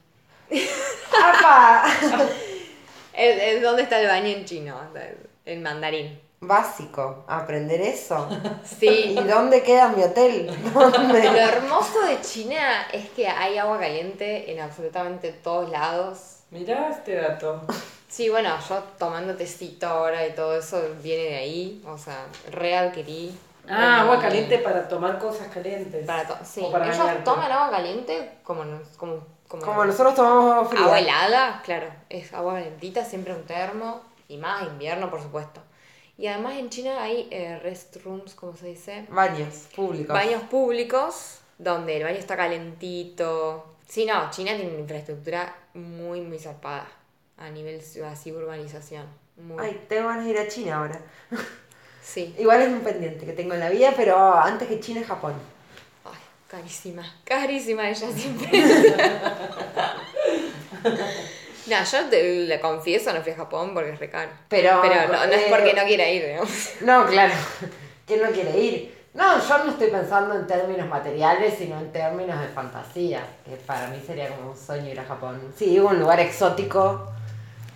[1.22, 1.84] ¡Apa!
[3.18, 4.76] Es, es donde está el baño en chino,
[5.44, 6.20] en mandarín.
[6.40, 8.28] Básico, aprender eso.
[8.64, 9.16] Sí.
[9.18, 10.46] ¿Y dónde queda mi hotel?
[10.74, 11.26] Lo ¿Dónde?
[11.26, 16.36] hermoso de China es que hay agua caliente en absolutamente todos lados.
[16.50, 17.62] Mirá este dato.
[18.08, 22.92] Sí, bueno, yo tomando tecito ahora y todo eso viene de ahí, o sea, real
[22.92, 23.36] querí.
[23.68, 26.06] Ah, agua caliente para tomar cosas calientes.
[26.06, 27.22] Para to- sí, para ellos bañarte.
[27.24, 30.84] toman agua caliente como, nos- como, como, Como nosotros tomamos agua fría.
[30.84, 35.60] agua helada, claro, es agua calentita, siempre un termo, y más invierno, por supuesto.
[36.18, 40.12] Y además en China hay eh, restrooms, como se dice, Baños públicos.
[40.14, 43.74] baños públicos, donde el baño está calentito.
[43.86, 46.86] Sí, no, China tiene una infraestructura muy, muy zarpada
[47.38, 49.06] a nivel así urbanización.
[49.36, 51.00] Muy, Ay, tengo ganas de ir a China ahora.
[52.02, 52.34] sí.
[52.38, 55.34] Igual es un pendiente que tengo en la vida, pero antes que China, Japón.
[56.48, 58.48] Carísima, carísima ella siempre.
[61.66, 64.30] no, yo te, le confieso, no fui a Japón porque es re caro.
[64.48, 66.70] Pero, Pero no, no es porque no quiera ir, digamos.
[66.80, 67.34] No, claro.
[68.06, 68.98] ¿Quién no quiere ir?
[69.12, 73.88] No, yo no estoy pensando en términos materiales, sino en términos de fantasía, que para
[73.88, 75.52] mí sería como un sueño ir a Japón.
[75.54, 77.12] Si digo un lugar exótico,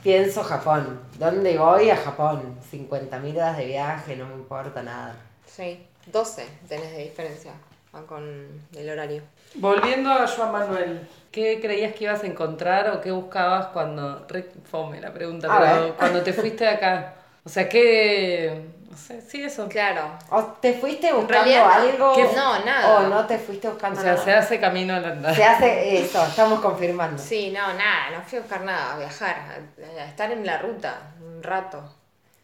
[0.02, 0.98] pienso Japón.
[1.18, 1.90] ¿Dónde voy?
[1.90, 2.58] A Japón.
[2.72, 5.14] 50.000 horas de viaje, no me importa nada.
[5.46, 7.52] Sí, 12 tenés de diferencia
[8.00, 9.22] con el horario.
[9.54, 14.26] Volviendo a Joan Manuel, ¿qué creías que ibas a encontrar o qué buscabas cuando...
[14.28, 15.92] Re fome la pregunta, A pero ver.
[15.94, 17.14] cuando te fuiste de acá.
[17.44, 18.70] O sea, ¿qué...?
[18.90, 19.68] No sé, sí, eso.
[19.68, 20.18] Claro.
[20.30, 22.14] ¿O te fuiste buscando realidad algo?
[22.14, 22.24] ¿Qué?
[22.36, 22.98] No, nada.
[22.98, 24.24] ¿O no te fuiste O buscando sea, nada?
[24.24, 25.34] se hace camino al andar.
[25.34, 27.16] Se hace eso, estamos confirmando.
[27.22, 30.58] Sí, no, nada, no fui a buscar nada, a viajar, a, a estar en la
[30.58, 31.82] ruta un rato,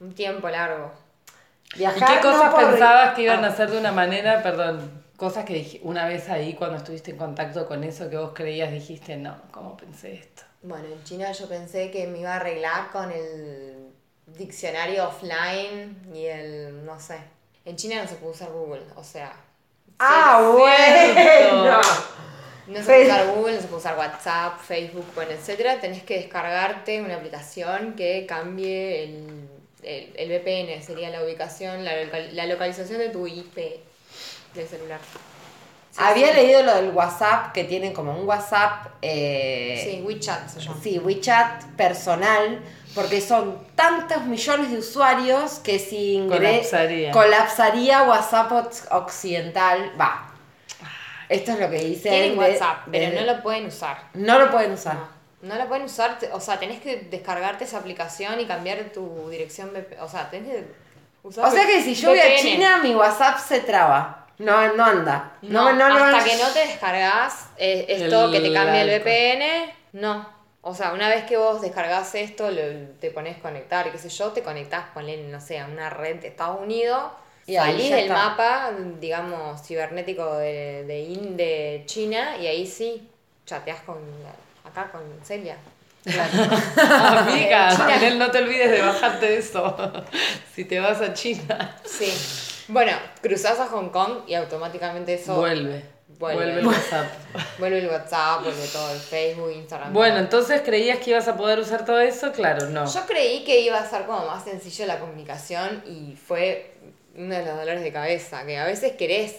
[0.01, 0.91] un tiempo largo.
[1.75, 3.49] ¿Y Viajar qué cosas no por- pensabas que iban Ah.
[3.49, 7.19] a hacer de una manera, perdón, cosas que dij- una vez ahí cuando estuviste en
[7.19, 10.45] contacto con eso que vos creías, dijiste, no, ¿cómo pensé esto?
[10.63, 13.89] Bueno, en China yo pensé que me iba a arreglar con el
[14.39, 17.19] diccionario offline y el, no sé.
[17.67, 19.33] En China no se puede usar Google, o sea,
[19.99, 21.81] Ah, bueno.
[22.69, 25.81] no se puede usar Google, no se puede usar WhatsApp, Facebook, bueno, etcétera.
[25.81, 29.49] Tenés que descargarte una aplicación que cambie el,
[29.83, 33.81] el, el VPN, sería la ubicación, la, local- la localización de tu IP
[34.55, 35.01] del celular.
[35.91, 36.35] Sí, Había sí.
[36.35, 38.87] leído lo del WhatsApp, que tienen como un WhatsApp.
[39.03, 40.77] eh, Sí, WeChat se llama.
[40.83, 42.61] Sí, WeChat personal,
[42.95, 47.11] porque son tantos millones de usuarios que si ingre- Colapsaría.
[47.11, 49.93] colapsaría WhatsApp oc- occidental.
[50.01, 50.25] Va.
[51.29, 52.09] Esto es lo que dice.
[52.11, 53.99] Tienen de- WhatsApp, de- pero no lo pueden usar.
[54.15, 54.95] no lo pueden usar.
[54.95, 55.09] No,
[55.43, 59.71] no la pueden usar, o sea, tenés que descargarte esa aplicación y cambiar tu dirección
[59.73, 60.01] VPN.
[60.03, 60.65] O sea, tenés que
[61.23, 62.37] usar O sea que si yo voy a.
[62.37, 64.18] China, mi WhatsApp se traba.
[64.39, 65.33] No, no anda.
[65.43, 68.83] No, No, no, no, hasta que no te descargas eh, esto El que te cambia
[68.83, 69.01] el.
[69.01, 70.29] VPN, no.
[70.61, 74.09] O sea, una vez que vos descargas esto, lo- te pones conectar y qué sé
[74.11, 77.05] yo, te conectás, ponle, no sé, a una red de Estados Unidos,
[77.47, 78.15] Y ahí salís del está.
[78.15, 78.71] mapa,
[79.01, 83.09] digamos, cibernético de, de, in- de China y ahí sí,
[83.47, 83.97] chateás con,
[84.65, 85.57] acá con Celia.
[86.07, 87.89] Amiga, China.
[87.89, 89.77] Manel, no te olvides de bajarte eso
[90.55, 91.77] si te vas a China.
[91.85, 92.13] Sí.
[92.69, 92.93] Bueno,
[93.23, 95.85] cruzás a Hong Kong y automáticamente eso Vuelve.
[96.19, 96.45] Vuelve.
[96.45, 97.07] Vuelve el WhatsApp.
[97.59, 99.93] vuelve el WhatsApp, vuelve todo el Facebook, Instagram.
[99.93, 100.25] Bueno, todo.
[100.25, 102.93] entonces creías que ibas a poder usar todo eso, claro, no.
[102.93, 106.75] Yo creí que iba a ser como más sencillo la comunicación y fue
[107.15, 109.35] uno de los dolores de cabeza, que a veces querés,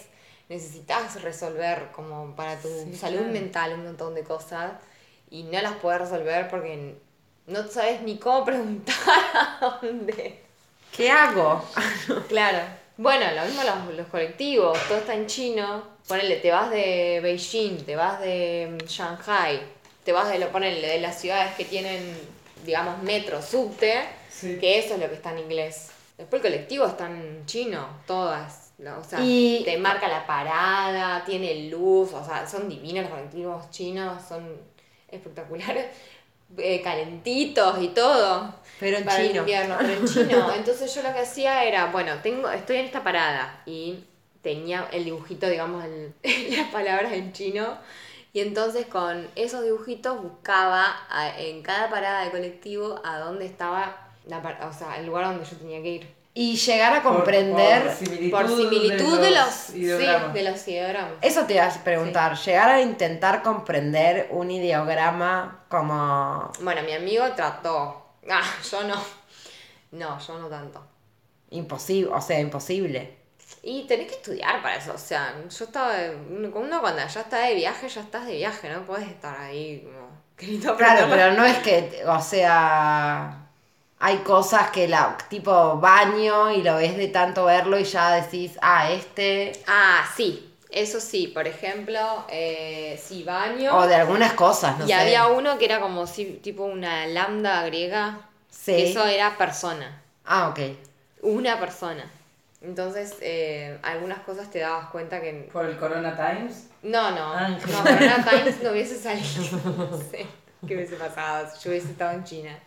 [0.47, 3.33] necesitas resolver como para tu Sí, salud claro.
[3.33, 4.71] mental un montón de cosas
[5.29, 6.95] y no las puedes resolver porque
[7.47, 8.95] no sabes ni cómo preguntar
[9.33, 10.39] a dónde.
[10.95, 11.63] ¿Qué hago?
[12.27, 12.59] Claro.
[13.01, 15.83] Bueno, lo mismo los, los colectivos, todo está en chino.
[16.05, 19.61] Ponele, te vas de Beijing, te vas de mm, Shanghai,
[20.03, 22.01] te vas de, lo, ponele, de las ciudades que tienen,
[22.65, 24.03] digamos, metro, subte,
[24.41, 25.91] que eso es lo que está en inglés.
[26.17, 28.71] Después el colectivo está en chino, todas.
[28.79, 28.99] ¿no?
[28.99, 33.71] O sea, Y- te marca la parada, tiene luz, o sea, son divinos los colectivos
[33.71, 34.57] chinos, son
[35.09, 35.85] espectaculares.
[36.57, 38.53] Eh, calentitos y todo.
[38.79, 39.39] Pero en para el chino.
[39.41, 40.53] invierno, pero en chino.
[40.55, 44.03] Entonces yo lo que hacía era, bueno, tengo, estoy en esta parada y
[44.41, 46.13] tenía el dibujito, digamos, el-
[46.57, 47.77] las palabras en chino.
[48.31, 54.07] Y entonces con esos dibujitos buscaba a- en cada parada de colectivo a dónde estaba,
[54.27, 54.37] la
[54.69, 56.18] o sea, el lugar donde yo tenía que ir.
[56.33, 57.83] Y llegar a comprender...
[57.83, 60.33] por similitud, Por similitud de los, sí, ideogramas.
[60.33, 61.13] de los ideogramas.
[61.21, 67.25] Eso te iba a preguntar, llegar a intentar comprender un ideograma como Bueno, mi amigo
[67.35, 68.05] trató.
[68.29, 68.95] Ah, yo no.
[69.91, 70.85] No, yo no tanto.
[71.49, 73.17] imposible, o sea, imposible.
[73.63, 75.93] Y tenés que estudiar para eso, o sea, yo estaba,
[76.29, 79.81] uno uno cuando ya está de viaje, ya estás de viaje, no puedes estar ahí
[79.85, 80.09] como
[80.77, 83.38] Claro, pero no es que, o sea,
[83.99, 88.57] hay cosas que la tipo baño y lo ves de tanto verlo y ya decís,
[88.61, 93.75] ah, este, Ah, sí, eso sí, por ejemplo, eh, sí, baño.
[93.77, 94.93] o de algunas cosas, no y sé.
[94.93, 98.19] había uno que era como si, tipo una lambda griega,
[98.49, 98.73] Sí.
[98.75, 100.59] que eso era persona, Ah, ok.
[101.23, 102.09] una persona.
[102.61, 105.49] Entonces, eh, algunas cosas te dabas cuenta que...
[105.51, 106.67] Por el Corona Times.
[106.83, 107.47] No, no, Ah.
[107.49, 109.59] no, Corona Times no hubiese salido.
[109.91, 110.25] No sé
[110.67, 112.59] qué hubiese pasado si yo hubiese estado en China.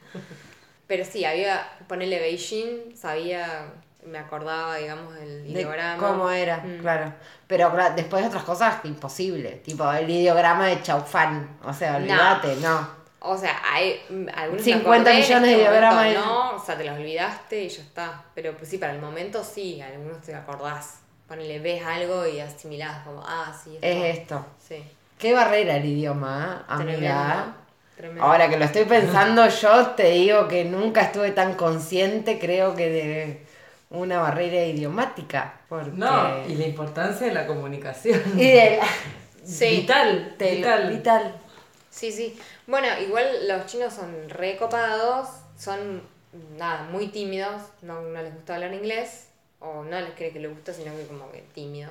[0.92, 3.64] Pero sí, había, ponerle Beijing, sabía,
[4.04, 5.96] me acordaba, digamos, del De ideograma.
[6.06, 6.80] cómo era, Mm.
[6.82, 7.14] claro.
[7.46, 9.52] Pero después otras cosas, imposible.
[9.64, 11.56] Tipo el ideograma de Chaufán.
[11.64, 12.90] O sea, olvídate, no.
[13.20, 16.56] O sea, hay mm, algunos 50 me acordé, en millones este de ideogramas momento No,
[16.56, 18.22] o sea, te los olvidaste y ya está.
[18.34, 20.98] Pero pues sí, para el momento sí, algunos te acordás.
[21.26, 23.86] Ponele, ves algo y asimilás como, ah, sí, esto.
[23.86, 24.46] Es esto.
[24.68, 24.84] Sí,
[25.18, 27.54] Qué barrera el idioma, ¿eh, amiga.
[28.02, 28.22] Tremendo.
[28.24, 32.88] Ahora que lo estoy pensando yo, te digo que nunca estuve tan consciente, creo que
[32.90, 33.46] de
[33.90, 35.60] una barrera idiomática.
[35.68, 35.90] Porque...
[35.94, 38.20] No, y la importancia de la comunicación.
[38.36, 38.86] Y de la-
[39.44, 39.80] Sí.
[39.80, 40.88] Vital, vital.
[40.88, 41.34] vital.
[41.90, 42.38] Sí, sí.
[42.68, 45.28] Bueno, igual los chinos son recopados,
[45.58, 46.00] son
[46.56, 49.26] nada, muy tímidos, no, no les gusta hablar inglés,
[49.58, 51.90] o no les cree que les gusta, sino que como que tímido.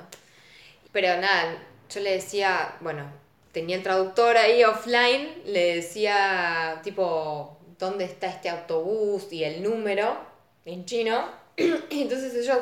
[0.92, 1.56] Pero nada,
[1.90, 3.04] yo le decía, bueno,
[3.52, 9.32] tenía el traductor ahí offline, le decía tipo, ¿dónde está este autobús?
[9.32, 10.16] y el número
[10.64, 11.26] en chino.
[11.90, 12.58] Y entonces ellos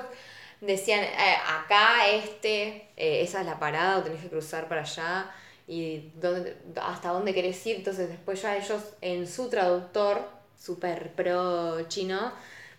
[0.61, 5.31] decían, eh, acá este, eh, esa es la parada, o tenés que cruzar para allá,
[5.67, 7.77] y dónde, hasta dónde querés ir.
[7.77, 10.29] Entonces después ya ellos en su traductor,
[10.59, 12.33] super pro chino,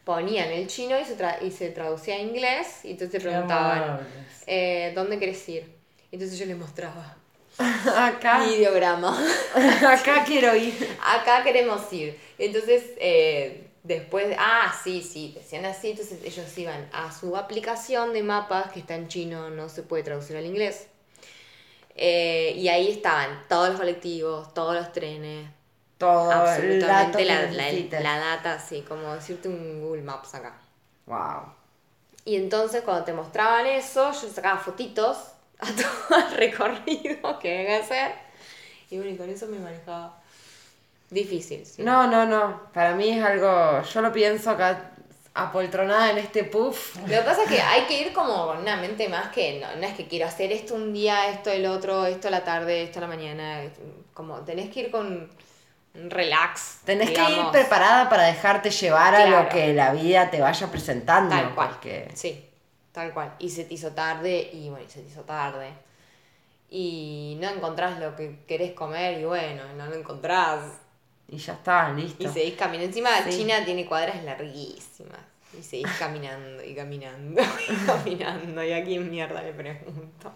[0.04, 4.08] ponían el chino y se, tra- y se traducía a inglés, y entonces te preguntaban,
[4.48, 5.72] eh, ¿dónde querés ir?
[6.12, 7.16] Entonces yo les mostraba
[7.98, 9.18] Acá, mi ideograma.
[9.88, 10.98] acá quiero ir.
[11.04, 12.20] Acá queremos ir.
[12.38, 18.24] Entonces, eh, después, ah, sí, sí, decían así, entonces ellos iban a su aplicación de
[18.24, 20.88] mapas, que está en chino, no se puede traducir al inglés.
[21.96, 25.50] Eh, y ahí estaban todos los colectivos, todos los trenes,
[25.98, 30.58] Todo absolutamente la, la, la data, sí, como decirte un Google Maps acá.
[31.06, 31.54] Wow.
[32.24, 35.18] Y entonces cuando te mostraban eso, yo sacaba fotitos
[35.62, 38.12] a todo el recorrido que había que hacer.
[38.90, 40.18] Y bueno, y con eso me manejaba.
[41.10, 41.82] Difícil, sí.
[41.84, 42.72] No, no, no.
[42.74, 43.82] Para mí es algo.
[43.84, 44.92] Yo lo pienso acá
[45.34, 46.98] apoltronada en este puff.
[47.02, 49.68] Lo que pasa es que hay que ir como con una mente más que no,
[49.78, 52.84] no es que quiero hacer esto un día, esto el otro, esto a la tarde,
[52.84, 53.62] esto a la mañana.
[54.14, 55.30] Como tenés que ir con
[55.94, 56.80] un relax.
[56.86, 61.36] Tenés que ir preparada para dejarte llevar a lo que la vida te vaya presentando.
[61.36, 61.70] Tal cual.
[61.70, 62.51] Porque Sí,
[62.92, 63.36] tal cual.
[63.40, 65.72] Y se te hizo tarde y bueno, y se te hizo tarde.
[66.70, 70.62] Y no encontrás lo que querés comer y bueno, no lo encontrás.
[71.28, 72.24] Y ya está, listo.
[72.24, 72.88] Y seguís caminando.
[72.88, 73.38] Encima Sí.
[73.38, 75.20] China tiene cuadras larguísimas.
[75.58, 78.64] Y seguís caminando y caminando y caminando.
[78.64, 80.34] ¿Y a quién mierda le pregunto?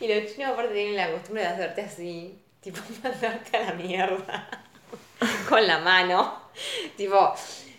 [0.00, 2.38] Y los chinos aparte tienen la costumbre de hacerte así.
[2.60, 4.48] Tipo, mandarte a la mierda.
[5.48, 6.42] Con la mano.
[6.96, 7.34] Tipo,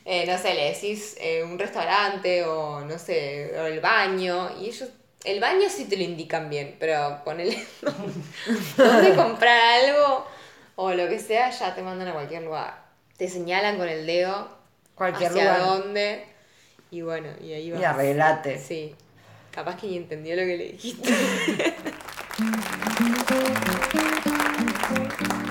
[0.05, 4.49] eh, no sé, le decís eh, un restaurante o no sé, o el baño.
[4.59, 4.89] Y ellos,
[5.23, 7.57] el baño sí te lo indican bien, pero ponele
[8.77, 10.25] dónde comprar algo
[10.75, 12.81] o lo que sea, ya te mandan a cualquier lugar.
[13.17, 14.49] Te señalan con el dedo
[14.95, 15.59] Cualquier hacia lugar.
[15.81, 16.25] dónde.
[16.91, 17.81] Y bueno, y ahí vas.
[17.81, 18.57] Y arreglate.
[18.59, 18.95] Sí.
[19.51, 21.13] Capaz que ni entendió lo que le dijiste.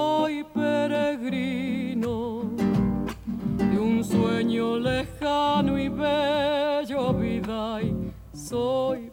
[0.00, 2.14] soy peregrino
[3.58, 9.09] de un sueño lejano y bello vida y soy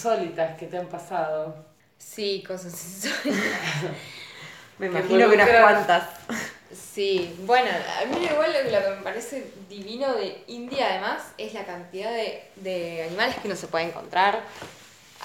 [0.00, 1.54] insólitas que te han pasado.
[1.98, 3.50] Sí, cosas insólitas.
[4.78, 6.04] Me imagino que unas cuantas.
[6.72, 11.52] Sí, bueno, a mí igual lo, lo que me parece divino de India además es
[11.52, 14.40] la cantidad de, de animales que uno se puede encontrar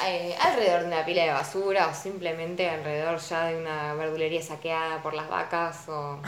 [0.06, 5.02] eh, alrededor de una pila de basura o simplemente alrededor ya de una verdulería saqueada
[5.02, 6.20] por las vacas o...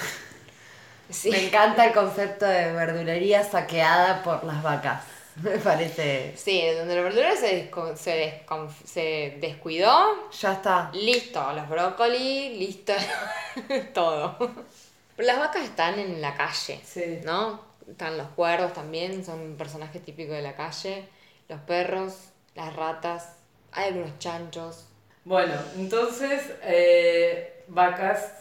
[1.10, 1.30] Sí.
[1.32, 5.17] Me encanta el concepto de verdulería saqueada por las vacas.
[5.44, 6.34] Me parece.
[6.36, 8.46] Sí, donde la verdura se, se,
[8.86, 10.90] se descuidó, Ya está.
[10.94, 12.94] listo, los brócoli, listo,
[13.94, 14.38] todo.
[15.16, 17.20] Pero las vacas están en la calle, Sí.
[17.24, 17.66] ¿no?
[17.90, 21.08] Están los cuervos también, son un personaje típico de la calle,
[21.48, 22.14] los perros,
[22.56, 23.30] las ratas,
[23.72, 24.86] hay algunos chanchos.
[25.24, 28.32] Bueno, entonces, eh, vacas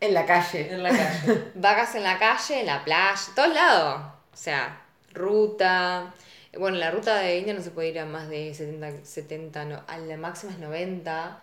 [0.00, 0.72] En la calle.
[0.72, 1.44] en la calle.
[1.54, 4.02] Vacas en la calle, en la playa, todos lados.
[4.32, 4.80] O sea,
[5.12, 6.12] ruta.
[6.58, 9.82] Bueno, la ruta de India no se puede ir a más de 70, 70 no,
[9.86, 11.40] a la máxima es 90.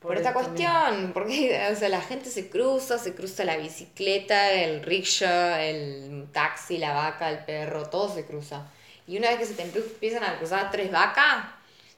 [0.00, 4.50] Por, Por esta cuestión, porque o sea, la gente se cruza, se cruza la bicicleta,
[4.52, 8.66] el rickshaw, el taxi, la vaca, el perro, todo se cruza.
[9.06, 11.44] Y una vez que se te empie- empiezan a cruzar tres vacas,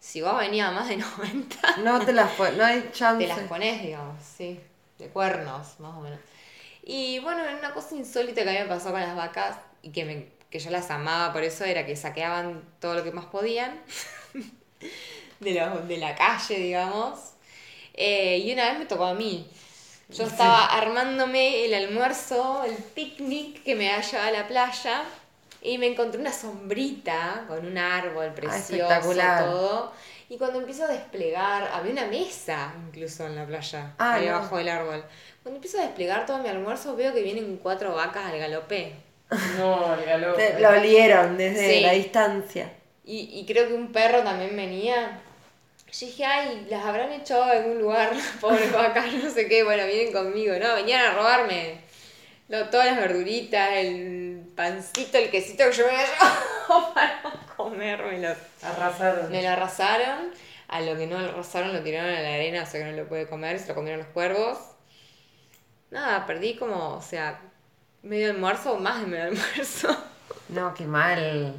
[0.00, 3.22] si vos venías a más de 90, No te las no hay chance.
[3.24, 4.58] te las pones, digamos, sí,
[4.98, 6.18] de cuernos, más o menos.
[6.82, 10.04] Y bueno, una cosa insólita que a mí me pasó con las vacas y que,
[10.04, 13.80] me, que yo las amaba por eso era que saqueaban todo lo que más podían
[15.40, 17.18] de, los- de la calle, digamos.
[17.94, 19.48] Eh, y una vez me tocó a mí.
[20.10, 25.02] Yo estaba armándome el almuerzo, el picnic que me había llevado a la playa
[25.62, 29.44] y me encontré una sombrita con un árbol precioso, espectacular.
[29.44, 29.92] todo.
[30.28, 34.36] Y cuando empiezo a desplegar, había una mesa incluso en la playa, Ah, ahí no.
[34.36, 35.04] abajo del árbol.
[35.42, 38.94] Cuando empiezo a desplegar todo mi almuerzo, veo que vienen cuatro vacas al galope.
[39.58, 39.96] No.
[40.36, 41.80] Te- lo olieron desde Sí.
[41.80, 42.72] la distancia.
[43.04, 45.20] Y, y creo que un perro también venía.
[45.92, 48.10] Yo dije, ay, las habrán echado a algún lugar,
[48.40, 50.54] pobres vacas, no sé qué, bueno, vienen conmigo.
[50.58, 51.80] No, venían a robarme
[52.48, 56.06] no, todas las verduritas, el pancito, el quesito que yo me había
[56.94, 57.22] para
[57.56, 58.34] comérmelo.
[58.62, 59.30] Arrasaron.
[59.30, 60.30] Me lo arrasaron,
[60.68, 62.96] a lo que no lo arrasaron lo tiraron a la arena, o sea que no
[62.96, 64.58] lo puede comer, se lo comieron los cuervos.
[65.90, 67.40] Nada, perdí como, o sea,
[68.02, 69.96] medio almuerzo o más de medio almuerzo.
[70.48, 71.54] No, qué mal.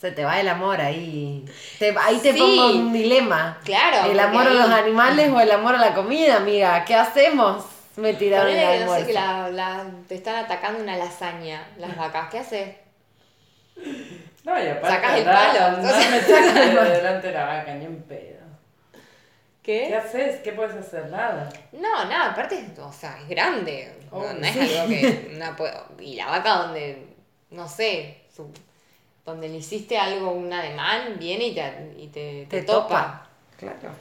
[0.00, 1.44] Se te va el amor ahí.
[1.80, 2.38] Te- ahí te Sí.
[2.38, 3.58] pongo un dilema.
[3.64, 6.84] Claro, ¿El amor a porque los ahí- animales o el amor a la comida, amiga?
[6.84, 7.64] ¿Qué hacemos?
[7.96, 9.06] Me tiraron el no sé, almuerzo.
[9.08, 12.76] que la, la- te están atacando una lasaña, las vacas, ¿qué haces?
[14.44, 14.88] No, y aparte.
[14.88, 18.37] Sacás el palo, andá entonces- meterte delante de la vaca, ni en pedo.
[19.68, 19.94] ¿Qué ¿Qué?
[19.96, 20.40] haces?
[20.40, 21.10] ¿Qué puedes hacer?
[21.10, 21.46] Nada.
[21.72, 23.92] No, nada, aparte, o sea, es grande.
[24.10, 24.60] No, Oh, no es sí.
[24.60, 25.32] algo que.
[25.36, 27.06] una puedo- y la vaca donde,
[27.50, 28.50] no sé, su-
[29.26, 32.82] donde le hiciste algo, un ademán, viene y te, y te, Te te topa.
[32.88, 33.28] topa.
[33.58, 33.94] Claro.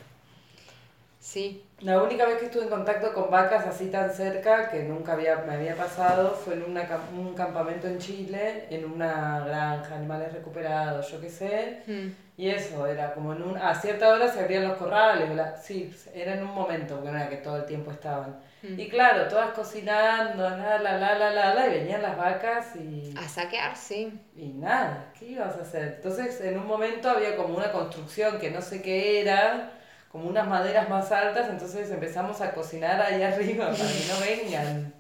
[1.19, 1.61] Sí.
[1.81, 5.37] La única vez que estuve en contacto con vacas así tan cerca, que nunca había,
[5.47, 11.11] me había pasado, fue en una, un campamento en Chile, en una granja, animales recuperados,
[11.11, 11.83] yo qué sé.
[11.85, 12.07] Mm.
[12.41, 13.57] Y eso, era como en un...
[13.57, 17.17] A cierta hora se abrían los corrales, la- sí, era en un momento, porque no
[17.17, 18.39] era que todo el tiempo estaban.
[18.63, 18.79] Mm.
[18.79, 23.13] Y claro, todas cocinando, la, la, la, la, la, la, y venían las vacas y...
[23.15, 24.19] A saquear, sí.
[24.35, 25.93] Y nada, ¿qué ibas a hacer?
[25.97, 29.73] Entonces, en un momento había como una construcción que no sé qué era,
[30.11, 34.93] como unas maderas más altas, entonces empezamos a cocinar ahí arriba para que no vengan.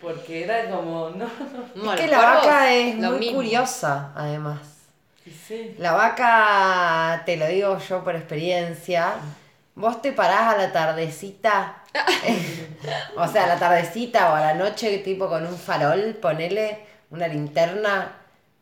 [0.00, 1.26] Porque era como, no,
[1.74, 1.94] no.
[1.94, 3.36] Es que la vaca es lo muy mismo.
[3.36, 4.58] curiosa, además.
[5.46, 5.74] Sí.
[5.78, 9.14] La vaca, te lo digo yo por experiencia,
[9.74, 11.82] vos te parás a la tardecita,
[13.16, 17.26] o sea, a la tardecita o a la noche, tipo con un farol, ponele una
[17.26, 18.12] linterna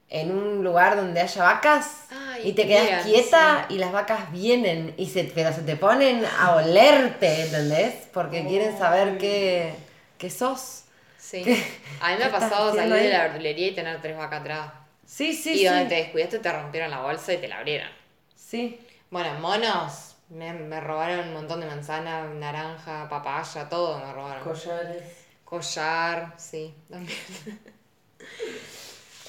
[0.09, 2.07] en un lugar donde haya vacas
[2.45, 6.57] y te quedas quieta y las vacas vienen y se, pero se te ponen a
[6.57, 7.95] olerte, ¿entendés?
[8.13, 9.75] Porque quieren saber qué,
[10.19, 10.85] qué sos.
[11.19, 11.43] Sí.
[11.45, 11.65] ¿Qué-
[12.01, 14.73] A mí me ha pasado salir de la verdulería y tener tres vacas atrás.
[15.07, 15.65] Sí, sí, y sí.
[15.67, 17.89] donde te descuidaste te rompieron la bolsa y te la abrieron.
[18.35, 18.79] Sí.
[19.11, 24.43] Bueno, monos, me, me robaron un montón de manzana, naranja, papaya, todo me robaron.
[24.43, 25.03] Collares.
[25.45, 27.19] Collar, sí, también.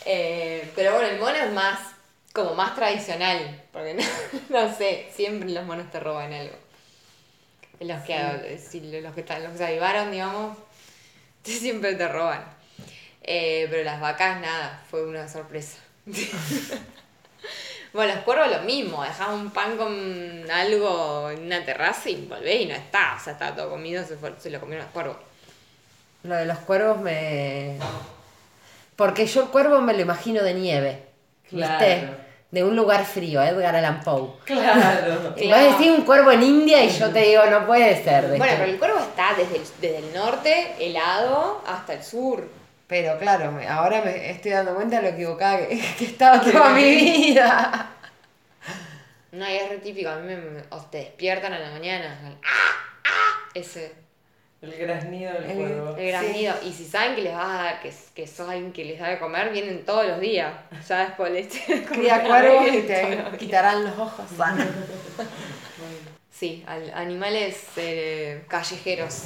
[0.05, 1.79] Eh, pero bueno, el mono es más,
[2.33, 4.03] como más tradicional, porque no,
[4.49, 6.55] no sé, siempre los monos te roban algo.
[7.79, 10.57] Los que, si los que, están- los que se avivaron, digamos,
[11.43, 12.43] siempre te roban.
[13.23, 15.77] Eh, pero las vacas, nada, fue una sorpresa.
[17.93, 22.61] bueno, los cuervos lo mismo, dejás un pan con algo en una terraza y volvés
[22.61, 25.17] y no está, o sea, estaba todo comido, se, fue- se lo comieron los cuervos.
[26.23, 27.77] Lo de los cuervos me...
[28.95, 31.03] Porque yo el cuervo me lo imagino de nieve,
[31.51, 32.07] ¿viste?
[32.53, 32.65] Claro.
[32.65, 34.29] De un lugar frío, Edgar Allan Poe.
[34.45, 35.33] Claro.
[35.37, 38.27] Y vas a decir un cuervo en India y yo te digo, no puede ser.
[38.27, 42.47] Bueno, este- pero el cuervo está desde el, desde el norte, helado, hasta el sur.
[42.87, 46.69] Pero claro, me- ahora me estoy dando cuenta de lo equivocada que, que estaba toda
[46.69, 47.89] mi vida.
[49.31, 50.61] No, y es re típico, a mí me, me-
[50.91, 52.19] te despiertan a la mañana.
[52.45, 53.01] ¡ah!
[53.05, 53.49] ¡ah!
[53.55, 53.93] Ese,
[54.63, 55.95] El graznido del El- cuervo.
[55.97, 56.55] el granido.
[56.63, 59.09] Y si saben que les vas a dar, que, que sos alguien que les da
[59.09, 60.53] de comer, vienen todos los días.
[60.87, 61.47] Ya después les
[61.89, 64.25] Cría cuervos y te quitarán los ojos.
[66.31, 69.23] Sí, al- animales eh, callejeros.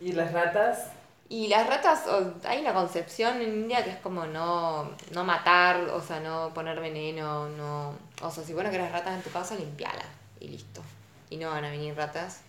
[0.00, 0.86] ¿Y las ratas?
[1.28, 2.04] Y las ratas,
[2.44, 6.80] hay una concepción en India que es como no, no matar, o sea, no poner
[6.80, 7.92] veneno, no...
[8.22, 10.04] O sea, si vos no querés ratas en tu casa, limpiala
[10.40, 10.80] y listo.
[11.28, 12.40] Y no van a venir ratas.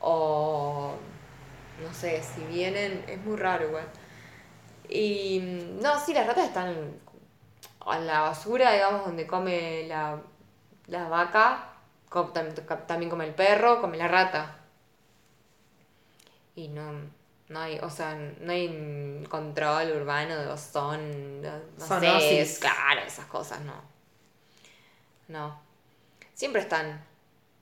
[0.00, 0.94] O...
[1.82, 3.86] No sé, si vienen, es muy raro igual.
[4.88, 5.40] Y...
[5.40, 10.20] mm, No, sí, las ratas están en la basura, digamos, donde come la,
[10.88, 11.72] la vaca,
[12.86, 14.56] también come el perro, come la rata.
[16.54, 16.92] Y no,
[17.48, 23.00] no hay, o sea, no hay control urbano de ozón, no, no sé, es- claro,
[23.06, 23.74] esas cosas no.
[25.28, 25.60] No.
[26.34, 27.04] Siempre están,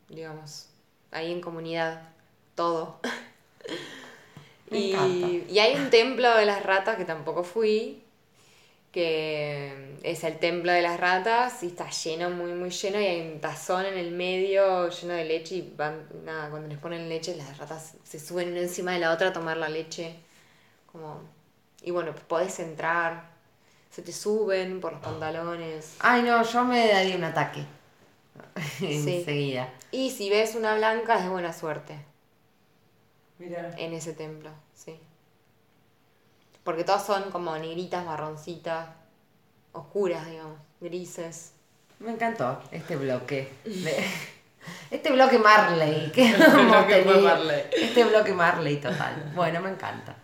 [0.09, 0.69] digamos,
[1.11, 2.03] ahí en comunidad,
[2.57, 2.99] todo.
[4.71, 5.53] Me y, encanta.
[5.53, 8.03] y hay un templo de las ratas que tampoco fui,
[8.91, 13.31] que es el templo de las ratas y está lleno, muy, muy lleno, y hay
[13.31, 17.37] un tazón en el medio lleno de leche y van, nada, cuando les ponen leche
[17.37, 20.17] las ratas se suben una encima de la otra a tomar la leche.
[20.91, 21.21] Como,
[21.83, 23.29] y bueno, podés entrar,
[23.91, 25.95] se te suben por los pantalones.
[26.01, 27.65] Ay, no, yo me daría un ataque.
[28.79, 29.09] Sí.
[29.09, 29.69] Enseguida.
[29.93, 32.16] Y si ves una blanca es de buena suerte
[33.39, 34.99] En ese templo, sí.
[36.65, 38.89] Porque todas son como negritas, marroncitas,
[39.73, 41.53] oscuras, digamos, grises.
[42.01, 43.53] Me encantó este bloque.
[43.65, 44.05] de-
[44.91, 46.11] Este bloque Marley.
[46.11, 47.23] Que Este bloque fue tenido.
[47.23, 47.63] Marley.
[47.73, 49.33] Este bloque Marley total.
[49.35, 50.17] Bueno, me encanta.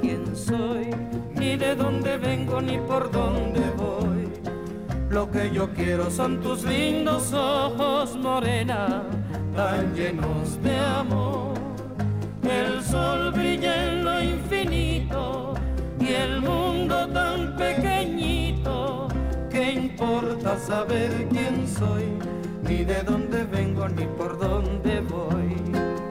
[0.00, 0.90] Quién soy?
[1.34, 4.28] Ni de dónde vengo ni por dónde voy.
[5.10, 9.02] Lo que yo quiero son tus lindos ojos, morena,
[9.54, 11.54] tan llenos de amor.
[12.42, 15.54] El sol brilla en lo infinito
[16.00, 19.08] y el mundo tan pequeñito.
[19.50, 22.04] ¿Qué importa saber quién soy?
[22.62, 26.05] Ni de dónde vengo ni por dónde voy.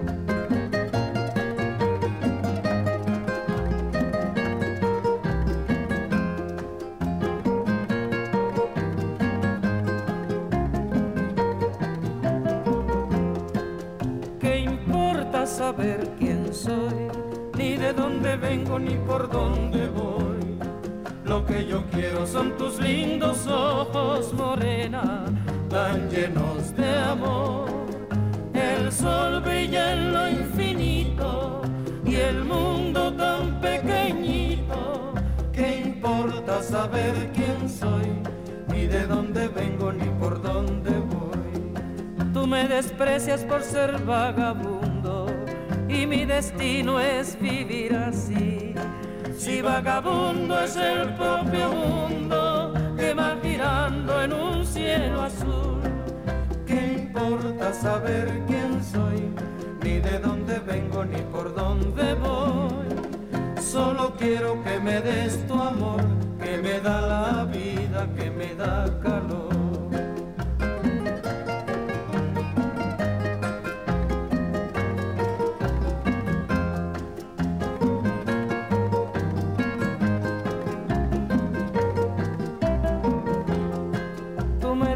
[15.75, 17.09] Saber quién soy?
[17.57, 20.57] Ni de dónde vengo ni por dónde voy.
[21.25, 25.25] Lo que yo quiero son tus lindos ojos, morena,
[25.69, 27.69] tan llenos de amor.
[28.53, 31.61] El sol brilla en lo infinito
[32.05, 35.13] y el mundo tan pequeñito.
[35.51, 38.11] ¿Qué importa saber quién soy?
[38.69, 42.33] Ni de dónde vengo ni por dónde voy.
[42.33, 44.74] Tú me desprecias por ser vagabundo
[45.95, 48.73] y mi destino es vivir así.
[49.37, 55.79] Si vagabundo es el propio mundo que va girando en un cielo azul,
[56.65, 59.21] ¿qué importa saber quién soy?
[59.83, 62.87] Ni de dónde vengo ni por dónde voy.
[63.61, 66.01] Solo quiero que me des tu amor,
[66.41, 69.54] que me da la vida, que me da calor.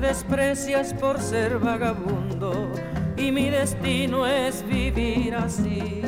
[0.09, 2.71] Desprecias por ser vagabundo
[3.15, 6.01] y mi destino es vivir así.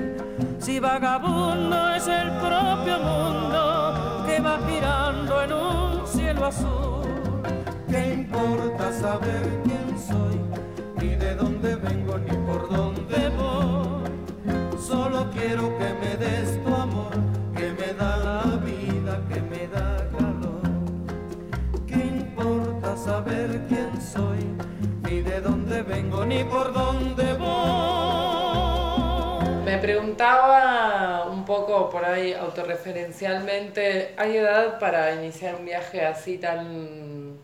[0.58, 7.04] Si vagabundo es el propio mundo que va girando en un cielo azul,
[7.92, 10.40] ¿qué importa saber quién soy?
[11.00, 14.80] Ni de dónde vengo ni por dónde voy.
[14.80, 17.14] Solo quiero que me des tu amor,
[17.56, 20.62] que me da la vida, que me da calor.
[21.86, 23.81] ¿Qué importa saber quién
[24.12, 24.40] soy?
[25.10, 28.62] Ni de dónde vengo ni por dónde voy.
[29.66, 37.36] Me preguntaba un poco por ahí autorreferencialmente, ¿hay edad para iniciar un viaje así tan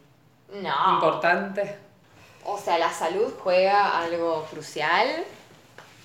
[0.52, 0.94] No.
[0.94, 1.76] importante?
[2.44, 5.08] O sea, la salud juega algo crucial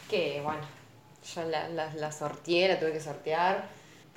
[0.09, 0.61] que, bueno,
[1.35, 3.65] yo la, la, la sorteé, la tuve que sortear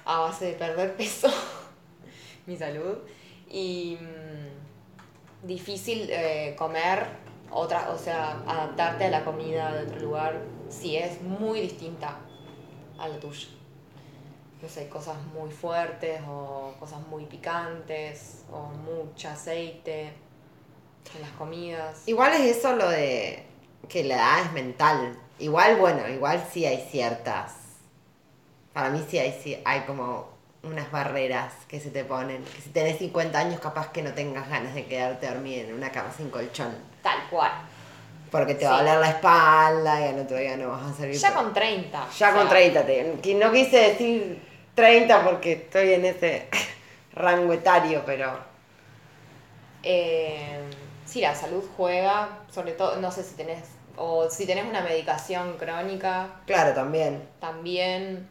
[0.06, 1.30] a base de perder peso,
[2.46, 2.98] mi salud.
[3.50, 3.98] Y
[5.46, 7.08] difícil eh, comer
[7.52, 12.18] otra, o sea, adaptarte a la comida de otro lugar si es muy distinta
[12.98, 13.48] a la tuya.
[14.62, 20.14] No sé, cosas muy fuertes o cosas muy picantes o mucho aceite
[21.14, 22.08] en las comidas.
[22.08, 23.46] Igual es eso lo de
[23.88, 25.18] que la edad es mental.
[25.38, 27.54] Igual, bueno, igual sí hay ciertas.
[28.74, 30.35] Para mí sí hay, sí hay como
[30.66, 32.44] unas barreras que se te ponen.
[32.44, 35.92] Que si tenés 50 años, capaz que no tengas ganas de quedarte dormida en una
[35.92, 36.76] cama sin colchón.
[37.02, 37.52] Tal cual.
[38.32, 41.16] Porque te va a doler la espalda y al otro día no vas a servir.
[41.18, 42.08] Ya con 30.
[42.18, 42.86] Ya con sea, 30.
[42.86, 44.42] Te, que no quise decir
[44.74, 46.50] 30 porque estoy en ese
[47.14, 48.38] rango etario, pero.
[49.84, 50.60] eh,
[51.06, 53.64] sí, la salud juega, sobre todo, no sé si tenés,
[53.96, 57.24] o si tenés una medicación crónica, Claro, también.
[57.40, 58.28] también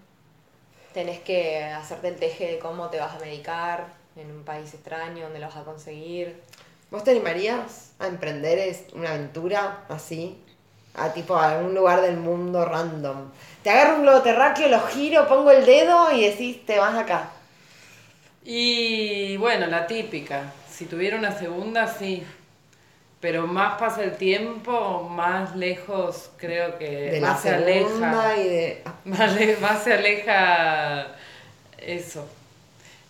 [0.94, 5.24] tenés que hacerte el teje de cómo te vas a medicar en un país extraño,
[5.24, 6.40] dónde lo vas a conseguir.
[6.90, 10.38] ¿Vos te animarías a emprender es- una aventura así?
[10.94, 13.30] A tipo a algún lugar del mundo random.
[13.64, 17.30] Te agarro un globo terráqueo, lo giro, pongo el dedo y decís, te vas acá.
[18.44, 22.22] Y bueno, la típica, si tuviera una segunda, sí.
[23.24, 27.88] Pero más pasa el tiempo, más lejos creo que De la más se aleja.
[27.88, 28.84] segunda y de.
[29.06, 31.06] Más, le- más se aleja
[31.78, 32.28] eso.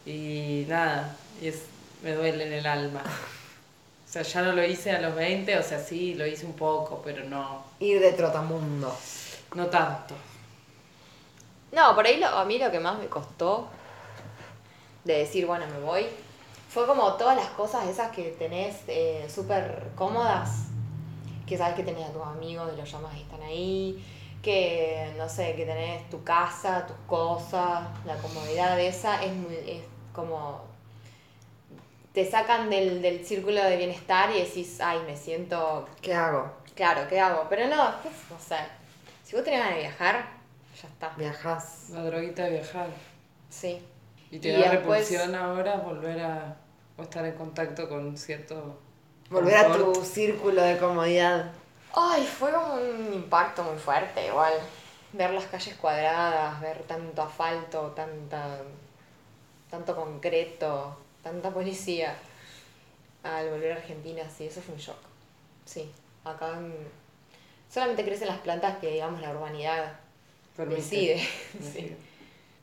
[0.06, 1.62] Y nada, y es,
[2.04, 3.02] me duele en el alma.
[3.04, 6.52] O sea, ya no lo hice a los 20, o sea, sí, lo hice un
[6.52, 8.96] poco, pero no, ir de trotamundo.
[9.56, 10.14] no tanto.
[11.72, 13.66] No, por ahí lo- a mí lo que más me costó
[15.02, 16.06] de decir, bueno, me voy,
[16.74, 20.66] Fue como todas las cosas esas que tenés eh, súper cómodas,
[21.46, 24.04] que sabes que tenés a tus amigos y los llamas y están ahí,
[24.42, 29.54] que no sé, que tenés tu casa, tus cosas, la comodidad de esa es, muy,
[29.54, 29.82] es
[30.12, 30.62] como
[32.12, 36.50] te sacan del, del círculo de bienestar y decís, ay, me siento, ¿Qué hago?
[36.74, 37.46] claro, ¿qué hago?
[37.48, 38.56] Pero no, después, no sé,
[39.22, 40.26] si vos tenés ganas de viajar,
[40.82, 41.08] ya está.
[41.16, 41.90] Viajás.
[41.90, 42.88] La droguita de viajar.
[43.48, 43.80] Sí.
[44.32, 46.56] ¿Y te Y da después- repulsión ahora volver a
[46.96, 48.78] o estar en contacto con cierto...
[49.30, 49.94] Volver a confort?
[49.94, 51.50] tu círculo de comodidad.
[51.94, 54.52] Ay, fue como un impacto muy fuerte, igual.
[55.12, 58.58] Ver las calles cuadradas, ver tanto asfalto, tanta,
[59.70, 62.14] tanto concreto, tanta policía.
[63.22, 64.98] Al volver a Argentina, sí, eso fue un shock.
[65.64, 65.90] Sí,
[66.24, 66.76] acá en-
[67.72, 69.94] solamente crecen las plantas que, digamos, la urbanidad
[70.56, 70.80] Permite.
[70.80, 71.28] decide.
[71.72, 71.96] Sí.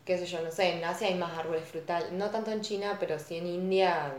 [0.05, 2.11] Qué sé yo, no sé, en Asia hay más árboles frutales.
[2.11, 4.13] No tanto en China, pero sí en India,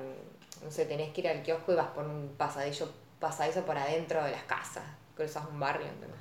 [0.63, 2.89] no sé, tenés que ir al kiosco y vas por un pasadillo,
[3.19, 4.85] pasadizo por adentro de las casas.
[5.17, 6.21] Cruzas un barrio, ¿entendés?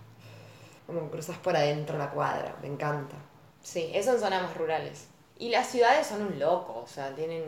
[0.87, 3.15] Como cruzas por adentro la cuadra, me encanta.
[3.61, 5.07] Sí, eso en zonas más rurales.
[5.37, 7.43] Y las ciudades son un loco, o sea, tienen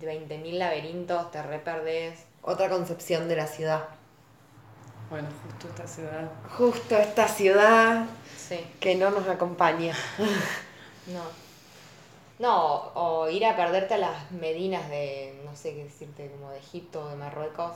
[0.00, 2.24] 20.000 laberintos, te re perdés.
[2.42, 3.84] Otra concepción de la ciudad.
[5.10, 6.30] Bueno, justo esta ciudad.
[6.56, 8.06] Justo esta ciudad
[8.36, 9.94] Sí, que no nos acompaña.
[11.06, 11.41] no.
[12.42, 16.58] No, o ir a perderte a las medinas de, no sé qué decirte, como de
[16.58, 17.70] Egipto o de Marruecos.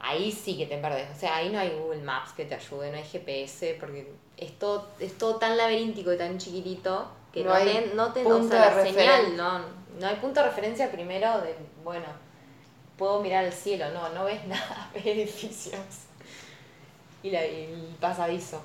[0.00, 1.08] Ahí sí que te perdés.
[1.10, 4.58] O sea, ahí no hay Google Maps que te ayude, no hay GPS, porque es
[4.58, 8.22] todo, es todo tan laberíntico y tan chiquitito que No no, hay te, no te
[8.22, 9.60] punto o sea, de la señal, no,
[9.98, 12.04] no hay punto de referencia primero de, bueno,
[12.98, 15.80] puedo mirar el cielo, no, no ves nada, ves edificios.
[17.22, 18.60] Y, la, y el pasadizo.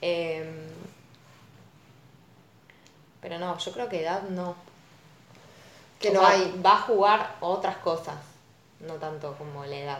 [0.00, 0.71] Em,
[3.22, 4.56] pero no, yo creo que edad no.
[5.98, 6.60] Que O no sea, hay.
[6.64, 8.16] Va a jugar otras cosas,
[8.80, 9.98] no tanto como la edad.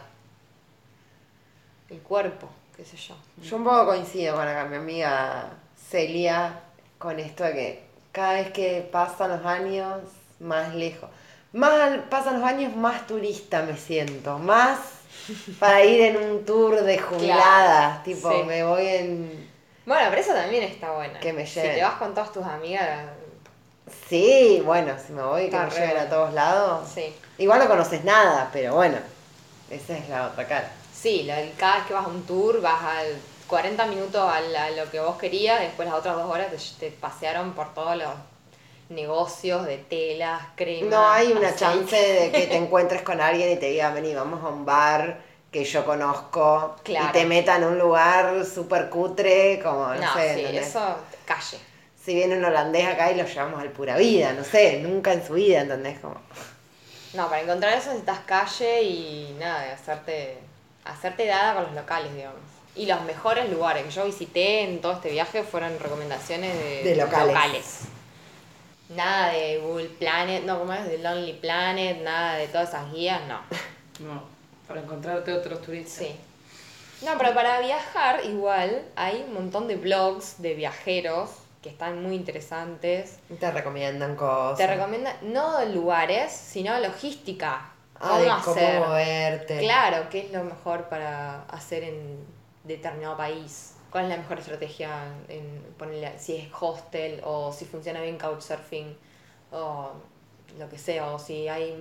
[1.89, 3.15] El cuerpo, qué sé yo.
[3.43, 5.51] Yo un poco coincido con acá mi amiga
[5.90, 6.61] Celia
[6.99, 10.01] con esto de que cada vez que pasan los años,
[10.40, 11.09] más lejos.
[11.53, 14.39] Más pasan los años, más turista me siento.
[14.39, 14.78] Más
[15.61, 18.03] para ir en un tour de jubiladas.
[18.03, 18.43] tipo, sí.
[18.44, 19.52] me voy en.
[19.87, 21.19] Bueno, pero eso también está bueno.
[21.21, 21.77] Que me Si lleven.
[21.77, 23.07] te vas con todas tus amigas,
[24.09, 26.89] Sí, bueno, si me voy, que me lleven a todos lados.
[26.95, 27.15] sí.
[27.39, 28.97] Igual no conoces nada, pero bueno,
[29.71, 30.71] esa es la otra cara.
[30.95, 33.07] Sí, la- cada vez que vas a un tour vas al
[33.49, 36.59] 40 minutos a, la- a lo que vos querías, después las otras dos horas te,
[36.91, 38.11] te pasearon por todos los
[38.89, 40.91] negocios de telas, cremas.
[40.91, 41.59] No hay una aceite.
[41.59, 45.19] chance de que te encuentres con alguien y te diga, vení, vamos a un bar
[45.53, 47.09] que yo conozco Claro.
[47.09, 50.69] y te meta en un lugar súper cutre, como, no, No, sé, sí, ¿entendés?
[50.69, 50.97] eso,
[51.27, 51.59] calle.
[52.05, 55.24] Si viene un holandés acá y lo llevamos al pura vida, no sé, nunca en
[55.24, 56.01] su vida, ¿entendés?
[56.01, 56.16] Como,
[57.15, 60.39] No, para encontrar eso necesitas calle y nada, de hacerte,
[60.87, 62.41] hacerte dada con los locales, digamos.
[62.74, 66.97] Y los mejores lugares que yo visité en todo este viaje fueron recomendaciones de, De
[66.97, 67.81] locales.
[68.89, 70.87] Nada de Google Planet, no, como es?
[70.87, 73.41] De Lonely Planet, nada de todas esas guías, no.
[74.07, 74.23] No,
[74.66, 76.06] para encontrarte otros turistas.
[76.06, 76.16] Sí.
[77.05, 81.30] No, pero para viajar igual hay un montón de blogs de viajeros
[81.60, 83.18] que están muy interesantes.
[83.39, 84.59] te recomiendan cosas.
[84.59, 87.70] Te recomiendan no lugares, sino logística.
[88.01, 89.59] Ah, cómo cómo moverte.
[89.60, 92.24] Claro, qué es lo mejor para hacer en
[92.64, 93.74] determinado país.
[93.90, 98.97] ¿Cuál es la mejor estrategia en ponerle, si es hostel o si funciona bien couchsurfing
[99.52, 99.93] o
[100.59, 101.77] lo que sea, o si hay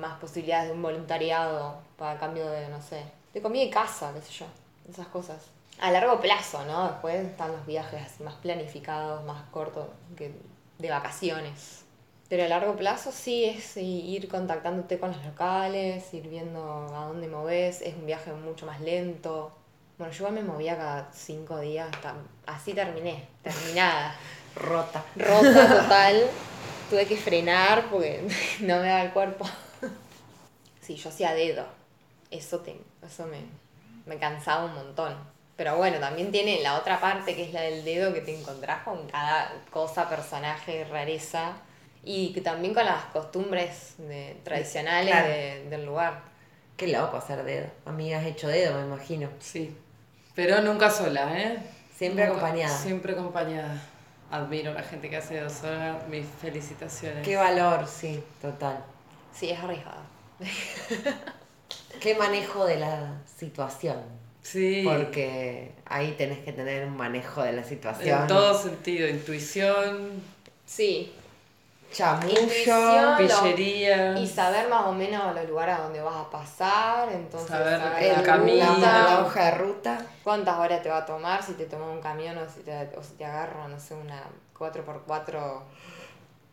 [0.00, 3.02] más posibilidades de un voluntariado para cambio de, no sé,
[3.34, 4.46] de comida y casa, qué sé yo,
[4.90, 5.38] esas cosas.
[5.80, 6.88] A largo plazo, ¿no?
[6.88, 9.86] Después están los viajes más planificados, más cortos,
[10.16, 10.32] que
[10.78, 11.84] de vacaciones.
[12.28, 16.60] Pero a largo plazo sí es ir contactándote con los locales, ir viendo
[16.94, 19.50] a dónde moves, es un viaje mucho más lento.
[19.96, 22.14] Bueno, yo igual me movía cada cinco días, hasta-
[22.46, 24.14] así terminé, terminada,
[24.56, 25.02] Rota.
[25.16, 26.24] rota total.
[26.90, 28.22] Tuve que frenar porque
[28.60, 29.46] no me daba el cuerpo.
[30.80, 31.66] Sí, yo hacía dedo.
[32.30, 33.40] Eso, te, eso me,
[34.06, 35.14] me cansaba un montón.
[35.56, 38.82] Pero bueno, también tiene la otra parte que es la del dedo que te encontrás
[38.84, 41.52] con cada cosa, personaje, rareza.
[42.04, 45.28] Y que también con las costumbres de- tradicionales Claro.
[45.28, 46.22] de- del lugar.
[46.76, 47.66] Qué loco hacer dedo.
[47.84, 49.28] Amigas hecho dedo, me imagino.
[49.40, 49.76] Sí.
[50.34, 51.58] Pero nunca sola, ¿eh?
[51.94, 52.78] Siempre Nunca- acompañada.
[52.78, 53.82] Siempre acompañada.
[54.30, 56.02] Admiro a la gente que hace dedo sola.
[56.10, 57.24] Mis felicitaciones.
[57.24, 58.84] Qué valor, sí, total.
[59.32, 60.02] Sí, es arriesgado.
[62.00, 63.96] Qué manejo de la situación.
[64.42, 64.82] Sí.
[64.84, 68.22] Porque ahí tenés que tener un manejo de la situación.
[68.22, 69.08] En todo sentido.
[69.08, 70.22] Intuición.
[70.64, 71.12] Sí.
[71.90, 73.10] Chamullo.
[73.10, 74.18] Lo- Pillería.
[74.18, 78.02] y saber más o menos los lugares a donde vas a pasar, entonces Saber saber
[78.02, 78.76] El el camino.
[78.78, 79.98] La, la hoja de ruta.
[80.22, 83.02] cuántas horas te va a tomar, si te toma un camión o si te, o
[83.02, 84.22] si te agarra, no sé, una
[84.58, 85.60] 4x4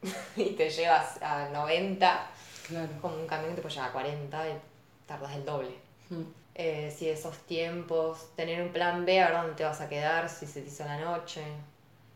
[0.37, 2.27] y te llevas a 90,
[2.67, 2.87] Claro.
[3.01, 4.51] como un camión que te puede llevar a 40 y
[5.05, 5.75] tardas el doble.
[6.09, 6.21] Mm.
[6.55, 10.29] Eh, si esos tiempos, tener un plan B, a ver dónde te vas a quedar,
[10.29, 11.43] si se te hizo la noche.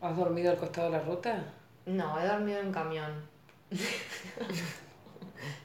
[0.00, 1.44] ¿Has dormido al costado de la ruta?
[1.86, 3.28] No, he dormido en un camión.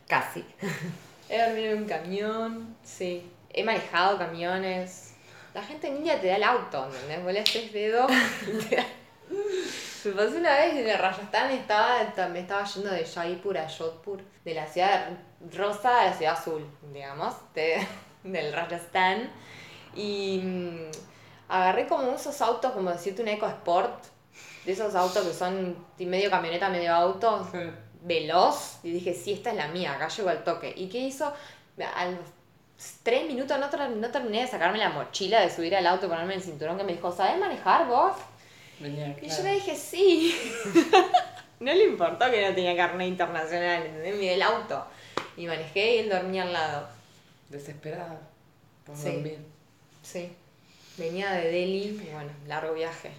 [0.08, 0.44] Casi.
[1.30, 3.30] He dormido en un camión, sí.
[3.52, 5.14] He manejado camiones.
[5.54, 7.24] La gente en India te da el auto, ¿entendés?
[7.24, 8.08] Vos le haces dedo
[10.06, 13.68] Me pasó una vez en el Rajasthan, estaba, ta- me estaba yendo de Jaipur a
[13.70, 15.10] Jodhpur, de la ciudad
[15.52, 16.64] rosa a la ciudad azul,
[16.94, 17.86] digamos, de-
[18.24, 19.32] del Rajasthan.
[19.96, 20.92] Y mm,
[21.50, 24.04] agarré como esos autos, como decirte un Eco Sport,
[24.66, 27.48] de esos autos que son medio camioneta, medio auto,
[28.02, 30.74] veloz y dije, sí, esta es la mía, acá llego al toque.
[30.76, 31.32] ¿Y qué hizo?
[31.96, 32.20] A los
[33.04, 36.10] tres minutos no, ter- no terminé de sacarme la mochila, de subir al auto y
[36.10, 38.14] ponerme el cinturón que me dijo, ¿sabes manejar vos?
[38.80, 39.44] Venía, Y yo claro.
[39.44, 40.36] le dije, sí.
[41.60, 44.20] no le importó que no tenía carnet internacional, ¿entendés?
[44.20, 44.86] Dio el auto.
[45.38, 46.88] Y manejé y él dormía al lado.
[47.50, 48.20] Desesperada.
[48.86, 49.12] Por Sí.
[49.12, 49.40] dormir.
[50.04, 50.32] Sí.
[50.98, 53.12] Venía de Delhi, bueno, largo viaje.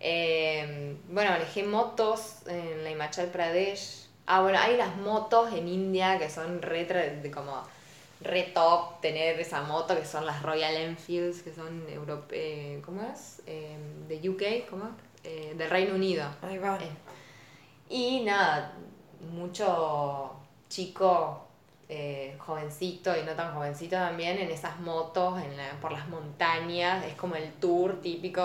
[0.00, 4.06] Eh, bueno, manejé motos en la Himachal Pradesh.
[4.26, 7.62] Ah, bueno, hay las motos en India que son re, de como
[8.20, 13.42] re top tener esa moto, que son las Royal Enfields, que son europe ¿cómo es?
[13.46, 13.76] Eh,
[14.08, 14.90] de UK, ¿cómo?
[15.24, 16.28] Eh, de Reino Unido.
[16.42, 16.76] Ahí va.
[16.76, 16.88] Eh,
[17.88, 18.72] Y nada,
[19.32, 20.32] mucho
[20.68, 21.46] chico,
[21.88, 27.04] eh, jovencito y no tan jovencito también en esas motos en la- por las montañas.
[27.04, 28.44] Es como el tour típico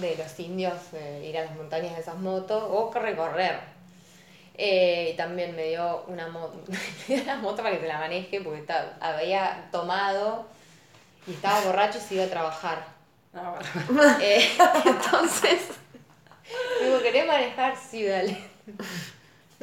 [0.00, 3.58] de los indios, eh, ir a las montañas de esas motos o recorrer.
[4.60, 6.26] Eh, y también me dio una
[7.08, 10.46] dio la moto para que se la maneje porque estaba- había tomado
[11.26, 12.84] y estaba borracho y se iba a trabajar.
[13.34, 13.54] Ah,
[13.88, 14.02] bueno.
[14.20, 14.48] Eh,
[14.84, 15.60] entonces,
[16.82, 17.74] digo, ¿querés manejar?
[17.90, 18.36] Sí, dale.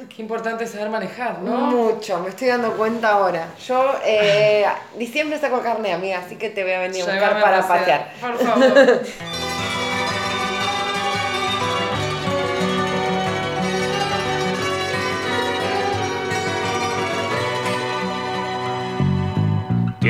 [0.09, 1.51] Qué importante es saber manejar, ¿no?
[1.57, 3.47] Mucho, me estoy dando cuenta ahora.
[3.65, 4.65] Yo, eh,
[4.97, 8.37] diciembre saco carne, amiga, así que te voy a venir a buscar para pasear, pasear.
[8.37, 9.44] Por favor.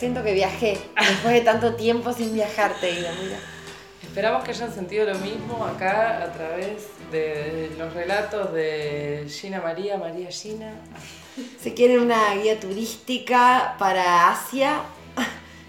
[0.00, 3.38] Siento que viajé después de tanto tiempo sin viajar, te digo, mira.
[4.02, 9.98] Esperamos que hayan sentido lo mismo acá a través de los relatos de Gina María,
[9.98, 10.72] María Gina.
[11.60, 14.80] Si quieren una guía turística para Asia,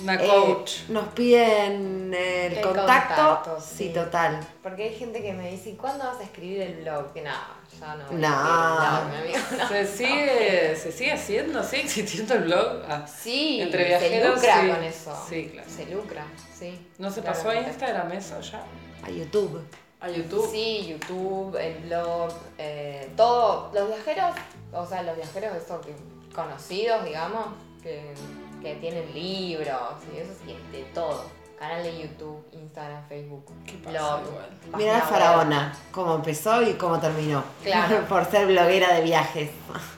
[0.04, 0.72] Una eh, coach.
[0.90, 3.16] nos piden el, El contacto.
[3.16, 3.76] contacto, sí.
[3.88, 3.90] sí.
[3.94, 4.40] total.
[4.64, 7.14] Porque hay gente que me dice, ¿y cuándo vas a escribir el blog?
[7.14, 7.32] Que no,
[7.80, 8.06] ya no.
[8.08, 9.10] voy No.
[9.10, 9.68] mi amigo, no.
[9.68, 12.82] Se sigue, se sigue haciendo, sigue existiendo el blog.
[12.90, 14.68] Ah, Sí, Entre se viajeros, lucra sí.
[14.70, 15.26] con eso.
[15.30, 15.70] Sí, claro.
[15.70, 16.26] Se lucra,
[16.58, 16.88] sí.
[16.98, 17.56] ¿No se pasó a.
[17.56, 18.64] Instagram eso ya?
[19.04, 19.62] A YouTube.
[20.00, 20.50] ¿A YouTube?
[20.52, 23.72] Sí, YouTube, el blog, eh, todo.
[23.74, 24.36] Los viajeros,
[24.74, 25.96] o sea, los viajeros esos que-
[26.34, 27.46] conocidos, digamos,
[27.84, 28.14] que,
[28.62, 29.78] que tienen libros
[30.14, 31.26] y eso sí, de todo.
[31.60, 34.78] Canal de YouTube, Instagram, Facebook, ¿Qué pasa blog.
[34.78, 37.44] Mira la faraona, cómo empezó y cómo terminó.
[37.64, 38.04] Claro.
[38.10, 39.52] Por ser bloguera de viajes.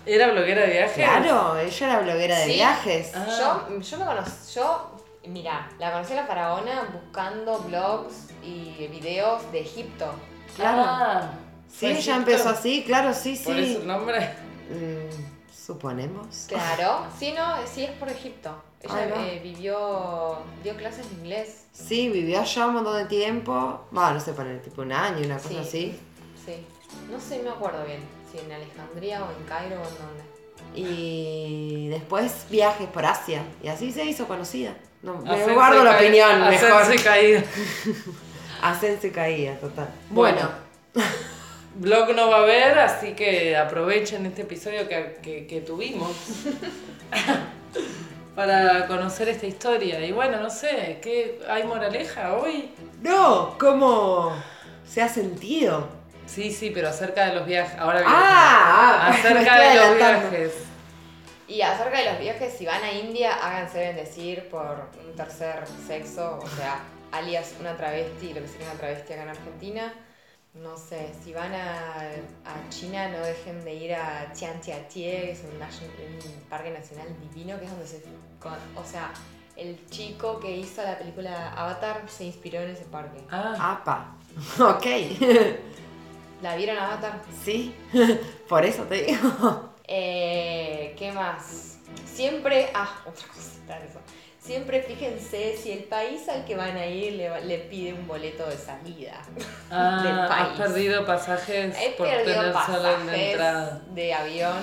[0.06, 0.96] ¿Era bloguera de viajes?
[0.96, 2.54] Claro, ella era bloguera de Sí.
[2.56, 3.12] viajes.
[3.16, 3.26] Ah.
[3.70, 4.92] Yo, yo me conocí, yo,
[5.26, 10.14] mira, la conocí a la faraona buscando blogs y videos de Egipto.
[10.58, 10.84] Claro.
[10.86, 11.32] Ah,
[11.70, 12.18] Sí, ¿fue ella Egipto?
[12.32, 13.78] empezó así, claro, sí, ¿Por sí.
[13.78, 14.20] el nombre?
[14.70, 15.33] Mm,
[15.66, 16.46] suponemos.
[16.48, 18.56] Claro, sí, no, sí es por Egipto.
[18.82, 21.66] Ella eh, vivió, dio clases de inglés.
[21.72, 23.86] Sí, vivió allá un montón de tiempo.
[23.92, 25.58] Bueno, no sé, poner tipo un año, una cosa Sí.
[25.58, 26.00] así.
[26.46, 26.66] Sí.
[27.10, 28.02] No sé, me acuerdo bien.
[28.32, 30.24] Si en Alejandría o en Cairo o en dónde.
[30.76, 33.44] Y después viajes por Asia.
[33.62, 34.76] Y así se hizo conocida.
[35.02, 36.72] No, me guardo la opinión, mejor.
[36.72, 37.44] Hacerse caída.
[38.62, 39.90] Ascenso y caída, total.
[40.10, 40.50] Bueno.
[41.76, 46.12] Blog no va a haber, así que aprovechen este episodio que, que- que tuvimos
[48.36, 50.00] para conocer esta historia.
[50.06, 52.72] Y bueno, no sé, ¿qué hay moraleja hoy?
[53.02, 54.34] No, ¿cómo
[54.88, 55.88] se ha sentido?
[56.26, 57.78] Sí, sí, pero acerca de los viajes.
[57.80, 60.54] Ahora viene Ah, ah, acerca de los viajes.
[61.48, 66.40] Y acerca de los viajes, si van a India, háganse bendecir por un tercer sexo,
[66.42, 66.80] o sea,
[67.12, 69.94] alias una travesti, lo que sería una travesti acá en Argentina.
[70.54, 72.02] No sé, si van a,
[72.46, 75.60] a China, no dejen de ir a Tiantiatie, que es un,
[76.48, 78.04] parque nacional divino, que es donde se...
[78.40, 79.12] con- o sea,
[79.56, 83.20] el chico que hizo la película Avatar se inspiró en ese parque.
[83.32, 84.16] Ah, Apa.
[84.60, 84.86] Ok.
[86.44, 87.22] ¿La vieron Avatar?
[87.44, 87.74] sí.
[88.48, 89.74] Por eso te digo.
[89.88, 91.78] Eh, ¿Qué más?
[92.06, 94.00] Siempre, ah, otra cosita de eso.
[94.44, 98.06] Siempre fíjense si el país al que van a ir le, va- le pide un
[98.06, 100.50] boleto de salida del ah, país.
[100.60, 103.82] has perdido pasajes He por perdido tener solo en pasajes entrada.
[103.92, 104.62] de avión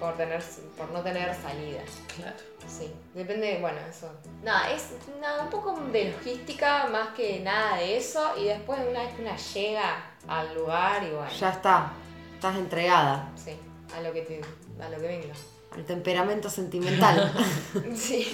[0.00, 0.42] por, tener,
[0.76, 1.80] por no tener salida.
[2.16, 2.36] Claro.
[2.66, 4.10] Sí, depende, bueno, eso.
[4.42, 4.88] Nada, es
[5.20, 8.34] nada, un poco de logística más que nada de eso.
[8.36, 11.92] Y después, una vez que una llega al lugar, y bueno, Ya está.
[12.34, 13.56] Estás entregada sí,
[13.96, 14.40] a lo que, te,
[14.84, 15.34] a lo que venga.
[15.70, 17.32] Al temperamento sentimental.
[17.94, 18.26] Sí.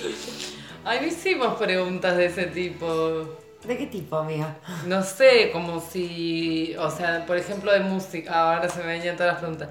[0.84, 3.38] Ay, no hicimos preguntas de ese tipo.
[3.66, 4.56] ¿De qué tipo, amiga?
[4.86, 9.32] No sé, como si, o sea, por ejemplo de música, ahora se me venían todas
[9.32, 9.68] las preguntas.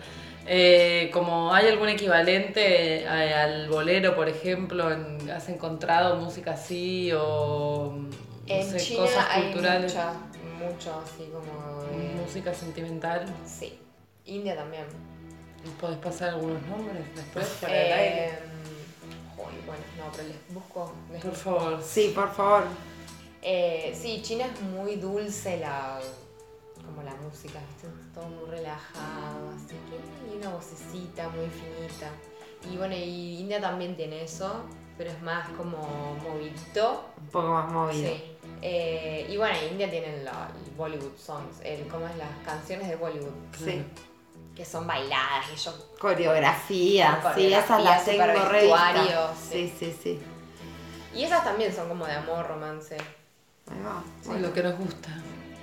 [0.48, 7.11] Eh, como hay algún equivalente a- al bolero, por ejemplo, en- ¿has encontrado música así
[7.15, 8.10] o no
[8.48, 9.94] En sé, China cosas hay culturales?
[9.94, 10.14] mucha,
[10.60, 12.15] mucho así como de...
[12.22, 13.26] Música sentimental.
[13.45, 13.77] Sí.
[14.26, 14.85] India también.
[15.80, 18.26] ¿Podés pasar algunos nombres después para el aire?
[18.27, 18.40] Eh,
[19.38, 20.94] uy, bueno, no, pero les busco.
[21.11, 21.44] les Por busco.
[21.60, 21.81] favor.
[21.84, 22.64] Sí, por favor.
[23.41, 25.99] Eh, sí, China es muy dulce la
[26.85, 27.88] como la música, ¿viste?
[28.14, 32.10] todo muy relajado, así que y una vocecita muy finita.
[32.72, 34.64] Y bueno, y India también tiene eso,
[34.98, 35.77] pero es más como
[36.23, 37.06] movidito.
[37.22, 38.10] Un poco más movido.
[38.14, 38.23] Sí.
[38.61, 42.15] Eh, y bueno, India tienen la, el Bollywood songs, el, ¿cómo es?
[42.18, 43.84] Las canciones de Bollywood, Sí.
[44.55, 48.23] Que son bailadas, que yo Coreografía, sí, esas las tengo
[49.49, 49.49] sí.
[49.51, 50.19] Sí, sí, sí.
[51.13, 52.95] Y esas también son como de amor, romance.
[52.95, 54.03] Ahí va.
[54.21, 55.09] Sí, Bueno, lo que nos gusta.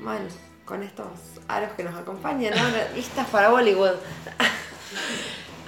[0.01, 0.29] mal.
[0.65, 1.07] Con estos
[1.49, 2.63] aros que nos acompañan, ¿no?
[2.95, 3.97] Listas para Bollywood.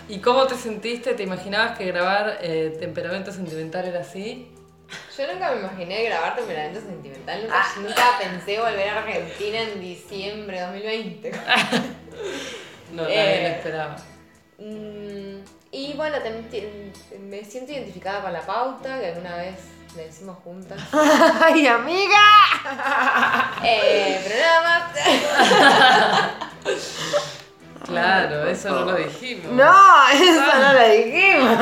[0.09, 1.15] ¿Y cómo te sentiste?
[1.15, 4.49] ¿Te imaginabas que grabar eh, Temperamento Sentimental era así?
[5.17, 10.61] Yo nunca me imaginé grabar temperamento sentimental, nunca, nunca pensé volver a Argentina en diciembre
[10.61, 11.33] de 2020.
[12.93, 13.97] No, nadie Eh, lo esperaba.
[14.59, 16.69] Mm, y bueno, tam- ti-
[17.19, 19.57] me siento identificada con la pauta, que alguna vez
[19.97, 20.79] le decimos juntas.
[21.43, 22.21] ¡Ay, amiga!
[23.65, 24.83] Eh, pero nada más.
[27.85, 29.53] Claro, eso no lo dijimos.
[29.53, 31.59] No, eso no lo dijimos.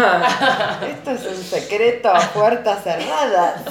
[0.83, 3.63] Esto es un secreto a puertas cerradas.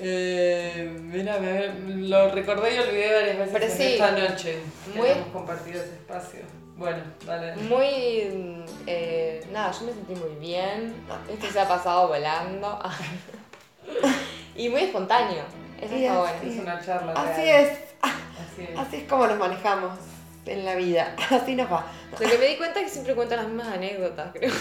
[0.00, 1.68] Eh, mira, me-
[2.08, 4.58] lo recordé y olvidé varias veces Pero en sí, esta noche.
[4.92, 6.40] que muy- hemos compartido ese espacio.
[6.76, 7.56] Bueno, dale.
[7.62, 8.64] Muy.
[8.86, 10.94] eh, nada, yo me sentí muy bien.
[11.28, 12.78] Esto se ha pasado volando.
[14.56, 15.42] y muy espontáneo.
[15.80, 16.54] Eso Y está así- bueno.
[16.54, 17.64] Es una charla Así real.
[17.66, 18.78] es, Así es.
[18.78, 19.98] así es como nos manejamos
[20.46, 21.14] en la vida.
[21.30, 21.84] Así nos va.
[22.12, 24.52] Lo que me di cuenta es que siempre cuento las mismas anécdotas, creo.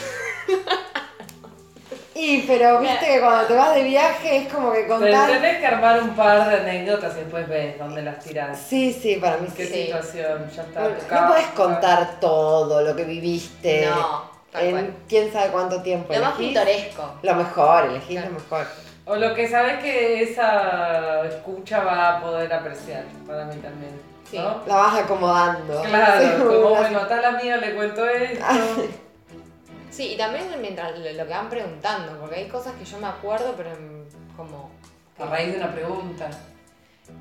[2.19, 5.27] Y pero viste que cuando te vas de viaje es como que Pero contás.
[5.27, 8.57] tenés que armar un par de anécdotas y después ves dónde las tirás.
[8.59, 9.85] Sí, sí, para mí ¿Qué sí.
[9.85, 10.49] situación?
[10.55, 10.79] Ya está.
[10.81, 11.21] Bueno, tocaba.
[11.21, 14.93] no puedes contar todo lo que viviste No, tal en cual.
[15.07, 16.11] quién sabe cuánto tiempo.
[16.11, 17.03] Lo más pintoresco.
[17.21, 18.29] Lo mejor, elegís Claro.
[18.29, 18.67] lo mejor.
[19.05, 23.91] O lo que sabes que esa escucha va a poder apreciar, para mí también.
[24.29, 24.37] Sí.
[24.39, 24.63] ¿no?
[24.65, 25.81] La vas acomodando.
[25.83, 28.43] Claro, Sí, como una- bueno, a tal amiga le cuento esto.
[29.97, 33.07] Sí, y también mientras lo lo que van preguntando, porque hay cosas que yo me
[33.07, 33.71] acuerdo, pero
[34.35, 34.69] como.
[35.17, 36.29] A raíz de una pregunta.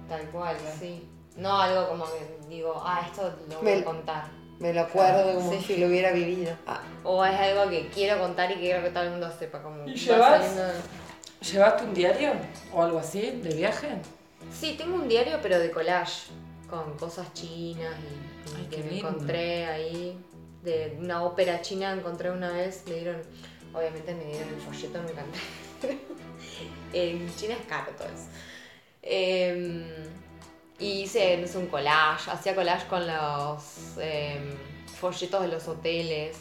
[0.09, 1.09] Tal cual, sí.
[1.39, 4.25] No algo como que digo, ah, esto lo voy Me- a contar.
[4.59, 5.61] Me lo acuerdo como Sí.
[5.67, 6.55] si lo hubiera vivido.
[6.67, 9.63] Ah, O es algo que quiero contar y que quiero que todo el mundo sepa.
[9.63, 10.45] Como ¿Y va llevas?
[10.45, 10.73] saliendo-
[11.51, 12.33] ¿Llevaste un diario
[12.75, 13.89] o algo así de viaje?
[14.53, 16.31] Sí, tengo un diario, pero de collage,
[16.69, 19.09] con cosas chinas y, y Ay, que qué me lindo.
[19.09, 20.19] encontré ahí.
[20.67, 23.23] De una ópera china encontré una vez, me dieron,
[23.73, 25.39] obviamente me dieron el folleto, me encantó.
[26.93, 28.27] en China es caro todo eso.
[29.01, 29.85] Em,
[30.81, 34.57] y hice, no sé, un collage, hacía collage con los em,
[34.99, 36.37] folletos de los hoteles,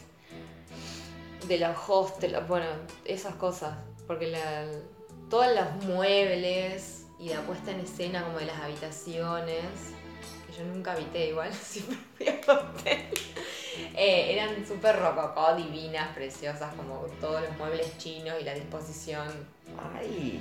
[1.48, 2.66] de los hostels, bueno,
[3.06, 3.78] esas cosas.
[4.08, 4.66] Porque la,
[5.30, 9.66] todos los muebles y la puesta en escena como de las habitaciones,
[10.48, 13.06] que yo nunca habité igual, siempre fui a hotel,
[13.96, 19.28] eh, eran súper rococó, divinas, preciosas, como todos los muebles chinos y la disposición,
[19.96, 20.40] Ay,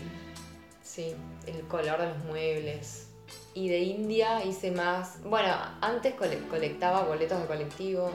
[0.82, 1.14] sí,
[1.46, 3.08] el color de los muebles.
[3.54, 8.10] Y de India hice más, bueno, antes cole- colectaba boletos de colectivo,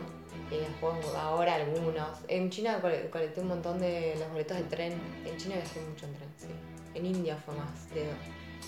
[0.52, 2.08] y después ahora algunos.
[2.28, 4.94] En China cole- colecté un montón de los boletos de tren.
[5.26, 6.48] En China viajé mucho en tren, sí.
[6.94, 8.10] En India fue más de...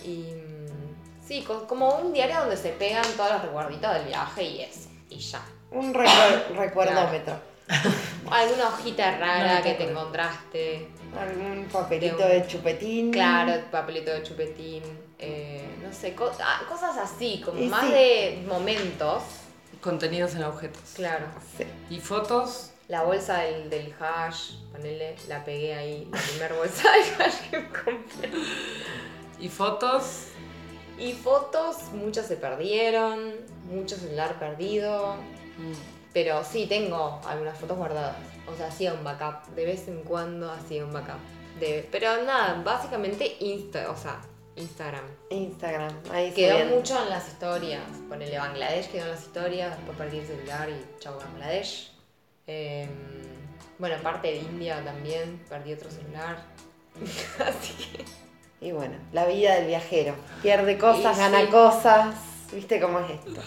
[0.08, 4.44] Y mm, sí, co- como un diario donde se pegan todos los recuerditos del viaje
[4.44, 4.90] y eso.
[5.10, 5.42] Y ya.
[5.72, 7.40] Un recuer- recuerdómetro.
[8.30, 10.88] Alguna hojita rara No, que no te te encontraste.
[11.20, 13.12] Algún papelito De un- de chupetín.
[13.12, 14.84] Claro, papelito de chupetín.
[15.24, 17.92] eh, no sé, co- ah, cosas así, como Y más sí.
[17.92, 19.22] de momentos.
[19.80, 20.82] Contenidos en objetos.
[20.96, 21.26] Claro.
[21.58, 21.64] Sí.
[21.92, 22.72] ¿Y fotos?
[22.88, 27.68] La bolsa del, del hash, ponele, la pegué ahí, la primera bolsa del hash que
[27.68, 28.32] compré.
[29.40, 30.26] ¿Y fotos?
[30.98, 33.36] Y fotos, muchas se perdieron,
[33.70, 35.16] mucho celular perdido.
[36.14, 38.18] Pero sí, tengo algunas fotos guardadas.
[38.52, 39.48] O sea, hacía un backup.
[39.56, 41.20] De vez en cuando hacía un backup.
[41.60, 44.20] De, pero nada, básicamente Insta, o sea,
[44.56, 45.06] Instagram.
[45.30, 47.84] Instagram, ahí Quedó mucho en las historias.
[48.10, 51.92] Ponele Bangladesh, quedó en las historias, después perdí el celular y chau Bangladesh.
[52.48, 52.90] Em,
[53.80, 56.44] bueno, parte de India también, perdí otro celular.
[57.40, 58.06] Así que.
[58.66, 60.16] Y bueno, la vida del viajero.
[60.42, 61.48] Pierde cosas, Y gana sí.
[61.48, 62.16] cosas.
[62.54, 63.42] ¿Viste cómo es esto?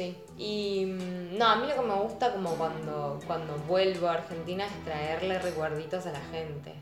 [0.00, 0.16] Sí.
[0.38, 4.64] Y mm, no, a mí lo que me gusta como cuando, cuando vuelvo a Argentina
[4.64, 6.72] es traerle recuerditos a la gente.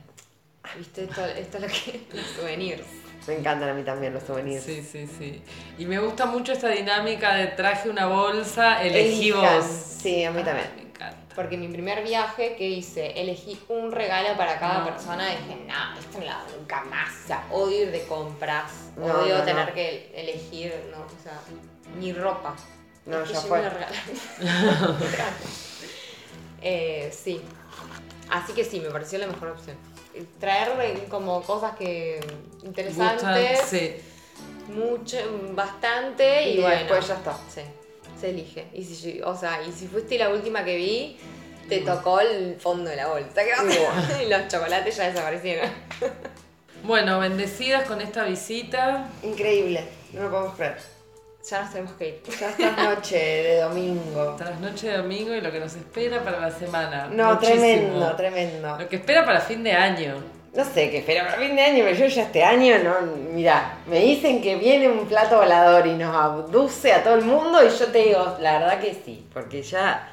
[0.76, 1.04] ¿Viste?
[1.04, 2.06] Esto, esto es lo que.
[2.16, 2.86] Los souvenirs.
[3.26, 4.62] Me encantan a mí también los souvenirs.
[4.64, 5.42] Sí, sí, sí.
[5.78, 9.56] Y me gusta mucho esta dinámica de traje una bolsa, elegí Elijan.
[9.58, 9.66] vos.
[9.66, 10.68] Sí, a mí también.
[10.76, 11.34] Me encanta.
[11.34, 14.84] Porque mi primer viaje que hice, elegí un regalo para cada No.
[14.86, 17.10] persona y dije, no, esto no lo hago nunca más.
[17.24, 19.74] O sea, odio ir de compras, No, odio no, tener no.
[19.74, 21.38] que elegir, no, o sea,
[21.98, 22.54] ni ropa.
[23.08, 23.62] No, ya fue.
[26.62, 27.40] eh, sí.
[28.30, 29.76] Así que sí, me pareció la mejor opción.
[30.38, 32.20] Traer eh, como cosas que
[32.64, 33.96] interesantes, sí.
[34.68, 35.16] mucho,
[35.52, 37.38] bastante y, Y bueno, después ya está.
[37.48, 37.62] Sí,
[38.20, 38.66] se elige.
[38.74, 41.18] Y si, o sea, y si fuiste la última que vi,
[41.68, 43.40] te tocó el fondo de la bolsa.
[44.22, 45.70] Y los chocolates ya desaparecieron.
[46.82, 49.08] Bueno, bendecidas con esta visita.
[49.22, 50.97] Increíble, no lo podemos creer.
[51.48, 52.22] Ya nos tenemos que ir.
[52.38, 54.30] Ya esta noche de domingo.
[54.32, 57.08] Hasta las noches de domingo y lo que nos espera para la semana.
[57.10, 57.56] No, Muchísimo.
[57.60, 58.76] tremendo, tremendo.
[58.78, 60.14] Lo que espera para fin de año.
[60.54, 63.00] No sé qué espera para fin de año, pero yo ya este año no.
[63.32, 67.62] Mirá, me dicen que viene un plato volador y nos abduce a todo el mundo
[67.64, 70.10] y yo te digo, la verdad que sí, porque ya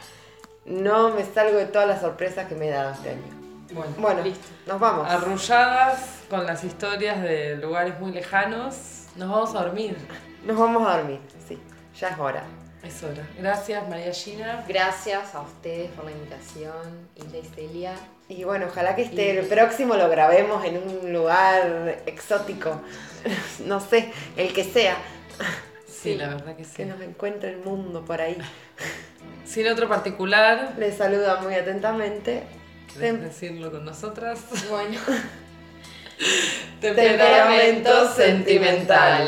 [0.66, 3.24] no me salgo de todas las sorpresas que me he dado este año.
[3.72, 4.46] Bueno, Bueno, listo.
[4.68, 5.10] nos vamos.
[5.10, 8.76] Arrulladas con las historias de lugares muy lejanos,
[9.16, 9.98] nos vamos a dormir.
[10.46, 11.58] Nos vamos a dormir, sí.
[12.00, 12.44] Ya es hora.
[12.84, 13.28] Es hora.
[13.40, 14.64] Gracias, María Gina.
[14.68, 17.96] Gracias a ustedes por la invitación, Isla y Celia.
[18.30, 22.80] Y bueno, ojalá que este el próximo lo grabemos en un lugar exótico.
[23.66, 24.98] no sé, el que sea.
[25.88, 26.76] Sí, la verdad que sí.
[26.76, 28.38] Que nos encuentre el mundo por ahí.
[29.46, 30.76] Sin otro particular.
[30.78, 32.44] Les saluda muy atentamente.
[32.94, 34.40] ¿Querés decirlo con nosotras?
[34.70, 35.00] Bueno.
[36.80, 39.28] Temperamento sentimental.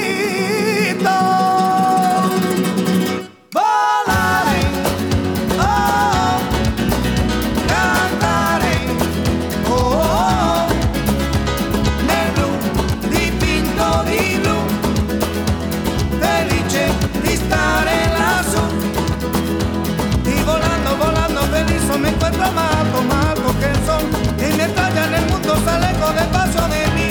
[24.67, 27.09] se en el mundo, sale con el paso de mí.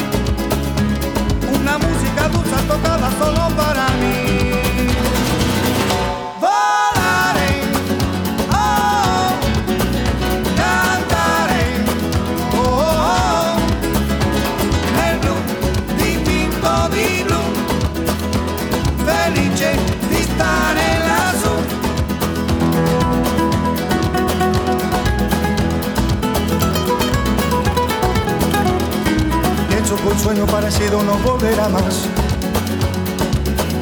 [1.59, 4.30] Una música dulce tocada solo para mí.
[30.99, 32.07] no volverá más.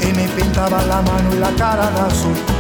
[0.03, 2.58] Y me pintaba la mano y la cara de azul.